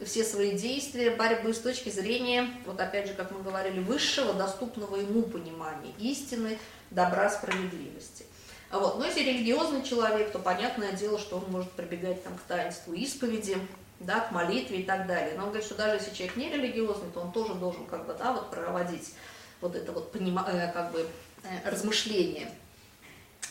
все 0.05 0.23
свои 0.23 0.57
действия 0.57 1.11
борьбы 1.11 1.53
с 1.53 1.59
точки 1.59 1.91
зрения, 1.91 2.49
вот 2.65 2.81
опять 2.81 3.09
же, 3.09 3.15
как 3.15 3.33
мы 3.33 3.43
говорили, 3.43 3.81
высшего, 3.81 4.33
доступного 4.35 4.95
ему 4.95 5.23
понимания 5.23 5.93
истины, 5.99 6.59
добра, 6.93 7.29
справедливости. 7.29 8.25
Вот. 8.71 8.99
Но 8.99 9.07
если 9.07 9.21
религиозный 9.21 9.83
человек, 9.83 10.31
то 10.31 10.39
понятное 10.39 10.93
дело, 10.93 11.19
что 11.19 11.39
он 11.39 11.51
может 11.51 11.73
прибегать 11.73 12.23
там, 12.23 12.37
к 12.37 12.43
таинству 12.43 12.93
исповеди, 12.93 13.57
да, 14.01 14.21
к 14.21 14.31
молитве 14.31 14.81
и 14.81 14.83
так 14.85 15.07
далее. 15.07 15.35
Но 15.37 15.45
он 15.45 15.49
говорит, 15.49 15.67
что 15.67 15.75
даже 15.75 15.97
если 15.97 16.15
человек 16.15 16.37
не 16.37 16.51
религиозный, 16.51 17.11
то 17.13 17.21
он 17.21 17.33
тоже 17.33 17.55
должен 17.55 17.87
как 17.87 18.07
бы, 18.07 18.15
да, 18.15 18.33
вот 18.33 18.51
проводить 18.51 19.15
вот 19.61 19.75
это 19.75 19.93
вот 19.93 20.15
э, 20.15 20.73
как 20.73 20.93
бы, 20.93 21.07
э, 21.43 21.71
размышление. 21.71 22.51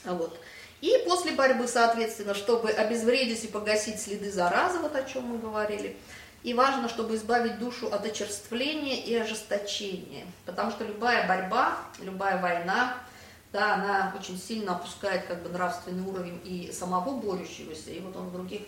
Вот. 0.06 0.40
И 0.80 1.04
после 1.06 1.32
борьбы, 1.32 1.68
соответственно, 1.68 2.34
чтобы 2.34 2.70
обезвредить 2.70 3.44
и 3.44 3.48
погасить 3.48 4.00
следы 4.00 4.32
заразы, 4.32 4.80
вот 4.80 4.96
о 4.96 5.04
чем 5.04 5.24
мы 5.24 5.38
говорили, 5.40 5.98
и 6.44 6.54
важно, 6.54 6.88
чтобы 6.88 7.16
избавить 7.16 7.60
душу 7.60 7.88
от 7.88 8.06
очерствления 8.06 9.04
и 9.04 9.16
ожесточения, 9.16 10.26
потому 10.46 10.72
что 10.72 10.86
любая 10.86 11.28
борьба, 11.28 11.80
любая 12.00 12.40
война, 12.40 12.96
да, 13.52 13.74
она 13.74 14.14
очень 14.18 14.40
сильно 14.40 14.76
опускает 14.76 15.26
как 15.26 15.42
бы 15.42 15.50
нравственный 15.50 16.08
уровень 16.08 16.40
и 16.44 16.72
самого 16.72 17.20
борющегося, 17.20 17.90
и 17.90 18.00
вот 18.00 18.16
он 18.16 18.28
в 18.28 18.34
других 18.34 18.62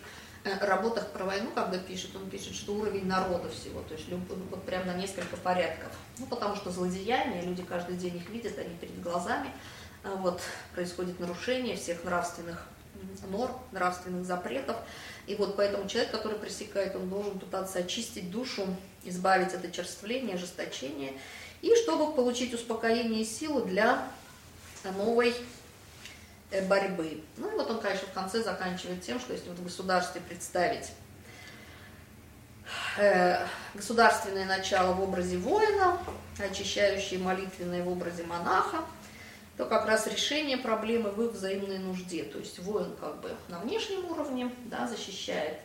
работах 0.44 1.08
про 1.12 1.24
войну, 1.24 1.50
когда 1.54 1.78
пишет, 1.78 2.16
он 2.16 2.30
пишет, 2.30 2.54
что 2.54 2.74
уровень 2.74 3.06
народа 3.06 3.48
всего, 3.50 3.82
то 3.82 3.94
есть 3.94 4.08
люб, 4.08 4.20
вот 4.50 4.64
прям 4.64 4.86
на 4.86 4.94
несколько 4.94 5.36
порядков. 5.36 5.92
Ну, 6.18 6.26
потому 6.26 6.56
что 6.56 6.70
злодеяния, 6.70 7.42
люди 7.42 7.62
каждый 7.62 7.96
день 7.96 8.16
их 8.16 8.28
видят, 8.30 8.58
они 8.58 8.74
перед 8.76 9.00
глазами, 9.02 9.50
а 10.02 10.14
вот 10.16 10.40
происходит 10.74 11.20
нарушение 11.20 11.76
всех 11.76 12.04
нравственных 12.04 12.66
норм, 13.30 13.54
нравственных 13.72 14.24
запретов. 14.24 14.76
И 15.26 15.34
вот 15.34 15.56
поэтому 15.56 15.88
человек, 15.88 16.10
который 16.10 16.38
пресекает, 16.38 16.96
он 16.96 17.08
должен 17.08 17.38
пытаться 17.38 17.78
очистить 17.78 18.30
душу, 18.30 18.66
избавить 19.04 19.54
от 19.54 19.64
очерствления, 19.64 20.34
ожесточения, 20.34 21.12
и 21.62 21.74
чтобы 21.76 22.14
получить 22.14 22.54
успокоение 22.54 23.22
и 23.22 23.24
силу 23.24 23.62
для 23.64 24.08
новой 24.96 25.30
э, 25.30 25.34
борьбы. 26.68 27.22
Ну 27.36 27.50
и 27.50 27.56
вот 27.56 27.70
он, 27.70 27.80
конечно, 27.80 28.08
в 28.08 28.12
конце 28.12 28.42
заканчивает 28.42 29.02
тем, 29.02 29.20
что 29.20 29.32
если 29.32 29.48
вот 29.48 29.58
в 29.58 29.64
государстве 29.64 30.20
представить 30.20 30.90
э, 32.98 33.46
государственное 33.74 34.46
начало 34.46 34.92
в 34.94 35.02
образе 35.02 35.38
воина, 35.38 35.98
очищающее 36.38 37.20
молитвенное 37.20 37.82
в 37.82 37.88
образе 37.88 38.24
монаха, 38.24 38.78
то 39.56 39.66
как 39.66 39.86
раз 39.86 40.06
решение 40.06 40.56
проблемы 40.56 41.10
в 41.10 41.22
их 41.22 41.32
взаимной 41.32 41.78
нужде. 41.78 42.24
То 42.24 42.38
есть 42.38 42.58
воин 42.60 42.96
как 42.98 43.20
бы 43.20 43.30
на 43.48 43.58
внешнем 43.58 44.10
уровне 44.10 44.50
да, 44.64 44.88
защищает 44.88 45.58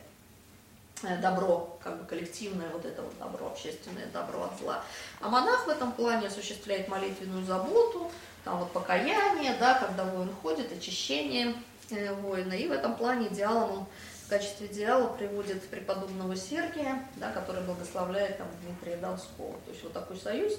э, 1.03 1.17
добро, 1.17 1.79
как 1.81 1.99
бы 1.99 2.05
коллективное 2.05 2.69
вот 2.69 2.85
это 2.85 3.01
вот 3.01 3.17
добро, 3.17 3.47
общественное 3.47 4.05
добро 4.07 4.43
от 4.43 4.59
зла. 4.59 4.83
А 5.21 5.29
монах 5.29 5.65
в 5.65 5.69
этом 5.69 5.93
плане 5.93 6.27
осуществляет 6.27 6.89
молитвенную 6.89 7.45
заботу, 7.45 8.11
там 8.45 8.59
вот 8.59 8.71
покаяние, 8.71 9.57
да, 9.59 9.73
когда 9.79 10.05
воин 10.05 10.31
ходит, 10.41 10.71
очищение 10.71 11.55
э, 11.89 12.13
воина. 12.13 12.53
И 12.53 12.67
в 12.67 12.71
этом 12.71 12.95
плане 12.95 13.27
идеалом 13.27 13.71
он 13.79 13.85
в 14.23 14.29
качестве 14.29 14.67
идеала 14.67 15.07
приводит 15.09 15.67
преподобного 15.67 16.35
Сергия, 16.35 17.07
да, 17.15 17.31
который 17.31 17.63
благословляет 17.63 18.37
там 18.37 18.47
Дмитрия 18.61 18.97
Донского. 18.97 19.53
То 19.65 19.71
есть 19.71 19.83
вот 19.83 19.93
такой 19.93 20.17
союз, 20.17 20.53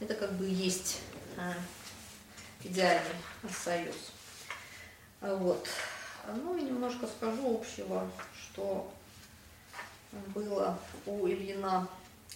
это 0.00 0.14
как 0.14 0.32
бы 0.34 0.46
есть 0.46 1.00
э, 1.38 1.52
идеальный 2.62 3.00
союз. 3.50 3.96
Вот. 5.22 5.66
Ну 6.44 6.58
и 6.58 6.62
немножко 6.62 7.06
скажу 7.06 7.56
общего, 7.56 8.06
что 8.38 8.92
было 10.34 10.78
у 11.06 11.26
Ильина 11.26 11.88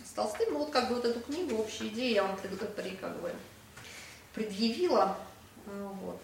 с 0.03 0.13
Толстым. 0.13 0.55
Ну 0.55 0.61
вот 0.61 0.71
как 0.71 0.89
бы 0.89 0.95
вот 0.95 1.05
эту 1.05 1.21
книгу, 1.21 1.57
общие 1.57 1.91
идеи 1.91 2.15
я 2.15 2.23
вам 2.23 2.39
как 2.39 2.51
бы 2.51 2.57
предъявила. 4.35 5.17
Вот. 5.67 6.21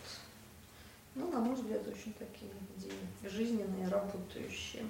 Ну, 1.15 1.31
на 1.31 1.41
мой 1.41 1.55
взгляд, 1.55 1.81
очень 1.89 2.13
такие 2.15 2.51
идеи 2.77 3.31
жизненные, 3.31 3.89
работающие. 3.89 4.85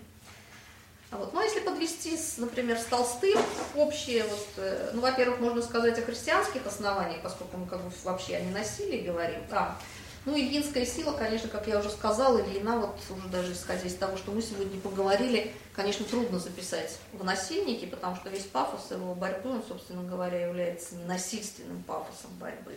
А 1.11 1.17
вот. 1.17 1.33
Ну, 1.33 1.41
а 1.41 1.45
если 1.45 1.61
подвести, 1.61 2.17
например, 2.39 2.79
с 2.79 2.85
Толстым 2.85 3.39
общее, 3.75 4.25
вот, 4.25 4.49
э, 4.59 4.91
ну, 4.95 5.01
во-первых, 5.01 5.41
можно 5.41 5.61
сказать 5.61 5.99
о 5.99 6.03
христианских 6.03 6.67
основаниях, 6.67 7.23
поскольку 7.23 7.57
мы 7.57 7.67
как 7.67 7.83
бы 7.83 7.91
вообще 8.05 8.37
о 8.37 8.41
ненасилии 8.41 9.01
говорим. 9.01 9.41
А, 9.51 9.77
ну, 10.25 10.39
Ильинская 10.39 10.87
сила, 10.87 11.13
конечно, 11.13 11.49
как 11.49 11.67
я 11.67 11.81
уже 11.81 11.91
сказала, 11.91 12.41
Ильина, 12.41 12.79
вот 12.79 12.97
уже 13.11 13.29
даже 13.29 13.53
исходя 13.55 13.89
из 13.89 13.97
того, 13.97 14.17
что 14.19 14.31
мы 14.31 14.41
сегодня 14.41 14.79
поговорили, 14.81 15.53
конечно, 15.75 16.05
трудно 16.05 16.39
записать 16.39 16.99
в 17.13 17.25
насильники, 17.25 17.87
потому 17.87 18.15
что 18.15 18.29
весь 18.29 18.45
пафос 18.45 18.93
его 18.93 19.15
борьбы, 19.15 19.51
он, 19.51 19.65
собственно 19.67 20.05
говоря, 20.05 20.47
является 20.47 20.95
ненасильственным 20.95 21.83
пафосом 21.83 22.31
борьбы. 22.39 22.75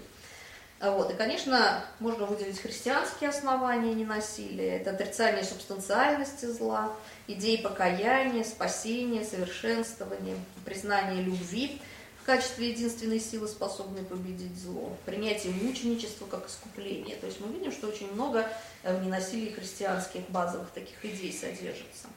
Вот. 0.84 1.10
И, 1.11 1.14
конечно, 1.14 1.85
можно 2.01 2.26
выделить 2.26 2.60
христианские 2.60 3.30
основания 3.30 3.93
ненасилия. 3.93 4.80
Это 4.80 4.89
отрицание 4.89 5.45
субстанциальности 5.45 6.45
зла, 6.45 6.93
идеи 7.26 7.55
покаяния, 7.55 8.43
спасения, 8.43 9.23
совершенствования, 9.23 10.35
признание 10.65 11.23
любви 11.23 11.81
в 12.22 12.26
качестве 12.26 12.72
единственной 12.72 13.22
силы, 13.22 13.47
способной 13.47 14.03
победить 14.03 14.57
зло, 14.60 14.97
принятие 15.05 15.53
мученичества 15.53 16.26
как 16.26 16.49
искупление. 16.49 17.15
То 17.15 17.27
есть 17.27 17.39
мы 17.39 17.47
видим, 17.53 17.72
что 17.72 17.88
очень 17.88 18.11
много 18.11 18.45
в 18.84 19.05
ненасилии 19.05 19.51
христианских 19.51 20.30
базовых 20.30 20.69
таких 20.72 21.05
идей 21.05 21.31
содержится. 21.31 22.07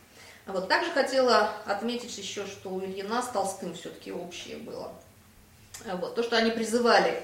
Вот. 0.45 0.69
Также 0.69 0.91
хотела 0.91 1.53
отметить 1.67 2.19
еще, 2.19 2.45
что 2.47 2.71
у 2.71 2.81
Ильина 2.81 3.23
с 3.23 3.29
Толстым 3.29 3.75
все-таки 3.75 4.11
общее 4.11 4.57
было. 4.57 4.93
Вот. 5.85 6.17
То, 6.17 6.25
что 6.25 6.37
они 6.37 6.51
призывали 6.51 7.23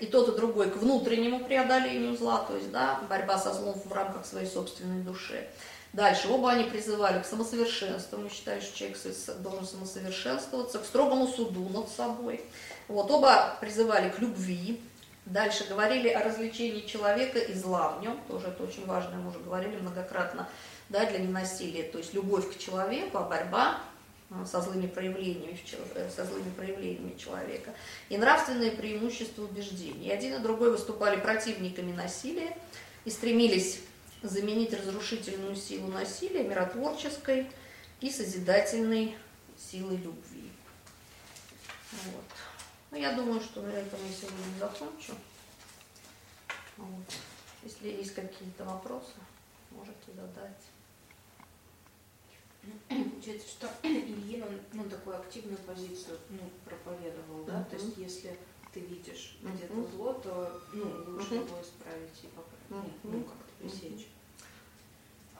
и 0.00 0.06
тот, 0.06 0.28
и 0.28 0.36
другой 0.36 0.70
к 0.70 0.76
внутреннему 0.76 1.44
преодолению 1.44 2.16
зла, 2.16 2.44
то 2.46 2.56
есть 2.56 2.70
да, 2.70 3.00
борьба 3.08 3.38
со 3.38 3.52
злом 3.52 3.80
в 3.84 3.92
рамках 3.92 4.26
своей 4.26 4.46
собственной 4.46 5.02
души. 5.02 5.46
Дальше, 5.92 6.28
оба 6.28 6.50
они 6.50 6.64
призывали 6.64 7.22
к 7.22 7.26
самосовершенствованию, 7.26 8.30
считаю, 8.30 8.60
что 8.60 8.76
человек 8.76 8.98
должен 9.38 9.66
самосовершенствоваться, 9.66 10.78
к 10.78 10.84
строгому 10.84 11.26
суду 11.26 11.66
над 11.70 11.88
собой. 11.88 12.44
Вот, 12.88 13.10
оба 13.10 13.56
призывали 13.60 14.10
к 14.10 14.18
любви. 14.18 14.82
Дальше 15.24 15.66
говорили 15.68 16.08
о 16.08 16.24
развлечении 16.24 16.86
человека 16.86 17.38
и 17.38 17.54
зла 17.54 17.90
в 17.90 18.02
нем, 18.02 18.18
тоже 18.28 18.48
это 18.48 18.62
очень 18.62 18.86
важно, 18.86 19.16
мы 19.16 19.30
уже 19.30 19.40
говорили 19.40 19.76
многократно, 19.76 20.48
да, 20.88 21.04
для 21.04 21.18
ненасилия, 21.18 21.82
то 21.82 21.98
есть 21.98 22.14
любовь 22.14 22.50
к 22.50 22.58
человеку, 22.58 23.18
а 23.18 23.22
борьба 23.22 23.78
со 24.46 24.60
злыми 24.60 24.86
проявлениями, 24.86 25.58
э, 25.94 26.10
со 26.14 26.24
злыми 26.24 26.50
проявлениями 26.50 27.16
человека, 27.16 27.74
и 28.08 28.18
нравственные 28.18 28.72
преимущества 28.72 29.44
убеждений. 29.44 30.10
Один 30.10 30.34
и 30.34 30.38
другой 30.38 30.70
выступали 30.70 31.18
противниками 31.18 31.92
насилия 31.92 32.56
и 33.04 33.10
стремились 33.10 33.80
заменить 34.22 34.74
разрушительную 34.74 35.56
силу 35.56 35.88
насилия 35.88 36.42
миротворческой 36.42 37.50
и 38.00 38.10
созидательной 38.10 39.16
силой 39.56 39.96
любви. 39.96 40.50
Вот. 42.04 42.24
Ну, 42.90 42.98
я 42.98 43.12
думаю, 43.12 43.40
что 43.40 43.62
на 43.62 43.70
этом 43.70 43.98
я 44.06 44.12
сегодня 44.12 44.58
закончу. 44.58 45.14
Вот. 46.76 47.04
Если 47.62 47.88
есть 47.88 48.14
какие-то 48.14 48.64
вопросы, 48.64 49.14
можете 49.70 50.12
задать. 50.14 50.77
Получается, 52.88 53.48
что 53.48 53.70
Ильин, 53.82 54.42
он 54.42 54.60
ну, 54.72 54.84
такую 54.84 55.16
активную 55.16 55.58
позицию 55.58 56.18
ну, 56.30 56.40
проповедовал, 56.64 57.44
да, 57.44 57.60
uh-huh. 57.60 57.70
то 57.70 57.76
есть 57.76 57.96
если 57.96 58.36
ты 58.72 58.80
видишь 58.80 59.36
uh-huh. 59.42 59.54
где-то 59.54 59.90
зло, 59.90 60.12
то 60.14 60.62
ну, 60.72 60.84
лучше 61.12 61.34
uh-huh. 61.34 61.46
его 61.46 61.60
исправить 61.60 62.22
и 62.22 62.26
поправить, 62.28 62.92
uh-huh. 62.92 63.10
ну, 63.12 63.24
как-то 63.24 63.52
пресечь. 63.60 64.08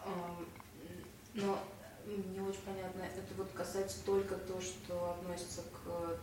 Uh-huh. 0.04 0.46
Но 1.34 1.58
не 2.06 2.40
очень 2.40 2.62
понятно, 2.64 3.02
это 3.02 3.34
вот 3.36 3.50
касается 3.52 4.04
только 4.04 4.36
то, 4.36 4.60
что 4.60 5.12
относится 5.12 5.62
к 5.62 6.18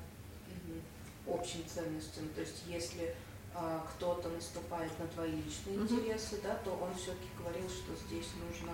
общим 1.27 1.65
ценностям, 1.67 2.27
то 2.29 2.41
есть 2.41 2.63
если 2.67 3.15
а, 3.53 3.85
кто-то 3.95 4.29
наступает 4.29 4.91
на 4.99 5.07
твои 5.07 5.31
личные 5.31 5.77
uh-huh. 5.77 5.83
интересы, 5.83 6.39
да, 6.43 6.55
то 6.63 6.71
он 6.71 6.93
все-таки 6.95 7.27
говорил, 7.37 7.67
что 7.69 7.95
здесь 7.95 8.27
нужно 8.47 8.73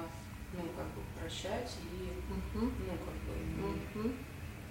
ну, 0.53 0.63
как 0.75 0.87
бы 0.87 1.01
прощать 1.19 1.71
и, 1.91 2.10
угу. 2.31 2.65
ну, 2.65 2.93
как 3.05 3.15
бы, 3.25 4.01
угу. 4.01 4.13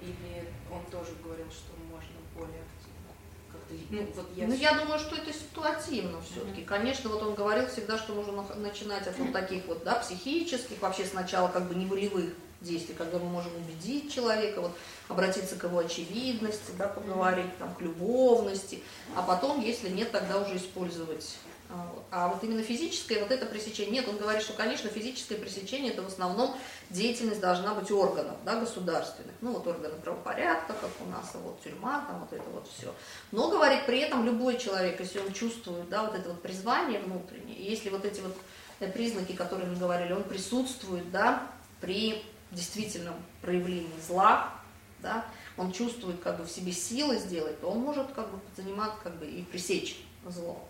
или 0.00 0.48
он 0.70 0.84
тоже 0.90 1.12
говорил, 1.22 1.50
что 1.50 1.72
можно 1.90 2.16
более 2.34 2.62
активно 2.62 3.10
как-то, 3.50 3.74
ну, 3.90 4.06
вот 4.14 4.30
я... 4.36 4.46
Ну, 4.46 4.54
я 4.54 4.74
думаю, 4.78 4.98
что 4.98 5.16
это 5.16 5.32
ситуативно 5.32 6.20
все-таки. 6.22 6.62
mm 6.62 6.64
Конечно, 6.64 7.10
вот 7.10 7.22
он 7.22 7.34
говорил 7.34 7.66
всегда, 7.66 7.98
что 7.98 8.14
нужно 8.14 8.44
начинать 8.56 9.06
от 9.06 9.18
вот 9.18 9.32
таких 9.32 9.66
вот, 9.66 9.84
да, 9.84 9.96
психических, 9.96 10.80
вообще 10.80 11.04
сначала 11.04 11.48
как 11.48 11.68
бы 11.68 11.74
не 11.74 11.86
волевых 11.86 12.32
действий, 12.60 12.94
когда 12.94 13.18
мы 13.18 13.28
можем 13.28 13.52
убедить 13.56 14.12
человека, 14.12 14.60
вот, 14.60 14.72
обратиться 15.08 15.56
к 15.56 15.64
его 15.64 15.78
очевидности, 15.78 16.72
да, 16.78 16.88
поговорить 16.88 17.56
там, 17.58 17.74
к 17.74 17.80
любовности, 17.80 18.82
а 19.16 19.22
потом, 19.22 19.60
если 19.60 19.88
нет, 19.88 20.12
тогда 20.12 20.40
уже 20.40 20.56
использовать 20.56 21.36
а, 21.72 21.94
а 22.10 22.28
вот 22.28 22.42
именно 22.42 22.62
физическое, 22.62 23.20
вот 23.20 23.30
это 23.30 23.46
пресечение, 23.46 24.00
нет, 24.00 24.08
он 24.08 24.16
говорит, 24.16 24.42
что, 24.42 24.52
конечно, 24.54 24.90
физическое 24.90 25.36
пресечение, 25.36 25.92
это 25.92 26.02
в 26.02 26.08
основном 26.08 26.56
деятельность 26.90 27.40
должна 27.40 27.74
быть 27.74 27.90
органов, 27.92 28.36
да, 28.44 28.58
государственных, 28.58 29.34
ну, 29.40 29.52
вот 29.52 29.66
органы 29.66 29.94
правопорядка, 30.02 30.74
как 30.74 30.90
у 31.00 31.08
нас, 31.10 31.30
а 31.34 31.38
вот 31.38 31.62
тюрьма, 31.62 32.04
там 32.08 32.20
вот 32.20 32.32
это 32.32 32.48
вот 32.50 32.68
все. 32.76 32.92
Но, 33.30 33.48
говорит, 33.50 33.86
при 33.86 34.00
этом 34.00 34.24
любой 34.24 34.58
человек, 34.58 34.98
если 34.98 35.20
он 35.20 35.32
чувствует, 35.32 35.88
да, 35.88 36.04
вот 36.04 36.14
это 36.14 36.30
вот 36.30 36.42
призвание 36.42 37.00
внутреннее, 37.00 37.62
если 37.62 37.90
вот 37.90 38.04
эти 38.04 38.20
вот 38.20 38.36
э, 38.80 38.90
признаки, 38.90 39.32
которые 39.32 39.68
мы 39.68 39.76
говорили, 39.76 40.12
он 40.12 40.24
присутствует, 40.24 41.10
да, 41.12 41.46
при 41.80 42.22
действительном 42.50 43.14
проявлении 43.42 43.88
зла, 44.06 44.52
да, 44.98 45.24
он 45.56 45.72
чувствует 45.72 46.20
как 46.20 46.38
бы 46.38 46.44
в 46.44 46.50
себе 46.50 46.72
силы 46.72 47.18
сделать, 47.18 47.60
то 47.60 47.70
он 47.70 47.78
может 47.78 48.10
как 48.12 48.30
бы 48.30 48.40
заниматься, 48.56 48.98
как 49.02 49.16
бы 49.18 49.26
и 49.26 49.42
пресечь 49.42 50.04
зло. 50.26 50.66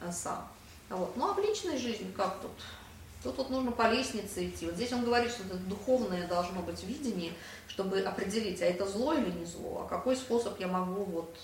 Э, 0.00 0.10
сам. 0.12 0.46
Вот. 0.88 1.16
Ну 1.16 1.30
а 1.30 1.34
в 1.34 1.38
личной 1.38 1.78
жизни 1.78 2.10
как 2.16 2.40
тут? 2.40 2.50
Тут 3.22 3.36
вот 3.36 3.50
нужно 3.50 3.70
по 3.70 3.90
лестнице 3.90 4.48
идти. 4.48 4.66
Вот 4.66 4.76
здесь 4.76 4.92
он 4.92 5.04
говорит, 5.04 5.30
что 5.30 5.42
это 5.44 5.56
духовное 5.56 6.26
должно 6.26 6.62
быть 6.62 6.82
видение, 6.82 7.32
чтобы 7.68 8.00
определить, 8.00 8.62
а 8.62 8.64
это 8.64 8.86
зло 8.86 9.12
или 9.12 9.30
не 9.30 9.44
зло, 9.44 9.84
а 9.84 9.88
какой 9.88 10.16
способ 10.16 10.58
я 10.58 10.68
могу 10.68 11.04
вот... 11.04 11.36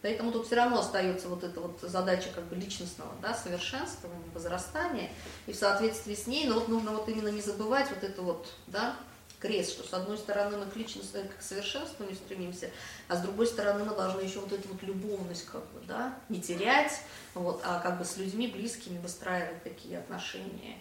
Поэтому 0.00 0.30
тут 0.30 0.46
все 0.46 0.54
равно 0.56 0.78
остается 0.78 1.28
вот 1.28 1.42
эта 1.42 1.60
вот 1.60 1.80
задача 1.82 2.28
как 2.32 2.44
бы 2.44 2.54
личностного 2.54 3.10
да, 3.20 3.34
совершенствования, 3.34 4.22
возрастания, 4.32 5.10
и 5.46 5.52
в 5.52 5.56
соответствии 5.56 6.14
с 6.14 6.28
ней, 6.28 6.46
но 6.46 6.54
вот 6.54 6.68
нужно 6.68 6.92
вот 6.92 7.08
именно 7.08 7.28
не 7.28 7.40
забывать 7.40 7.88
вот 7.90 8.04
это 8.04 8.22
вот, 8.22 8.46
да, 8.68 8.94
крест, 9.40 9.72
что 9.72 9.88
с 9.88 9.94
одной 9.94 10.18
стороны 10.18 10.56
мы 10.56 10.66
к 10.66 10.76
личности, 10.76 11.30
к 11.38 11.42
совершенствованию 11.42 12.16
стремимся, 12.16 12.70
а 13.06 13.16
с 13.16 13.20
другой 13.20 13.46
стороны 13.46 13.84
мы 13.84 13.94
должны 13.94 14.20
еще 14.20 14.40
вот 14.40 14.52
эту 14.52 14.68
вот 14.68 14.82
любовность 14.82 15.46
как 15.46 15.64
бы, 15.72 15.80
да, 15.86 16.18
не 16.28 16.40
терять, 16.40 17.02
вот, 17.34 17.60
а 17.64 17.80
как 17.80 17.98
бы 17.98 18.04
с 18.04 18.16
людьми 18.16 18.48
близкими 18.48 18.98
выстраивать 18.98 19.62
такие 19.62 19.98
отношения, 19.98 20.78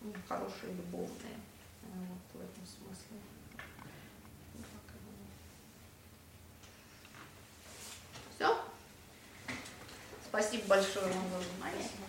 ну, 0.00 0.12
хорошие, 0.28 0.72
любовные, 0.76 1.38
вот, 1.82 2.40
в 2.40 2.44
этом 2.44 2.66
смысле. 2.66 3.18
Все? 8.36 8.58
Спасибо 10.24 10.66
большое 10.68 11.06
вам 11.06 11.24
за 11.30 11.38
внимание. 11.38 12.07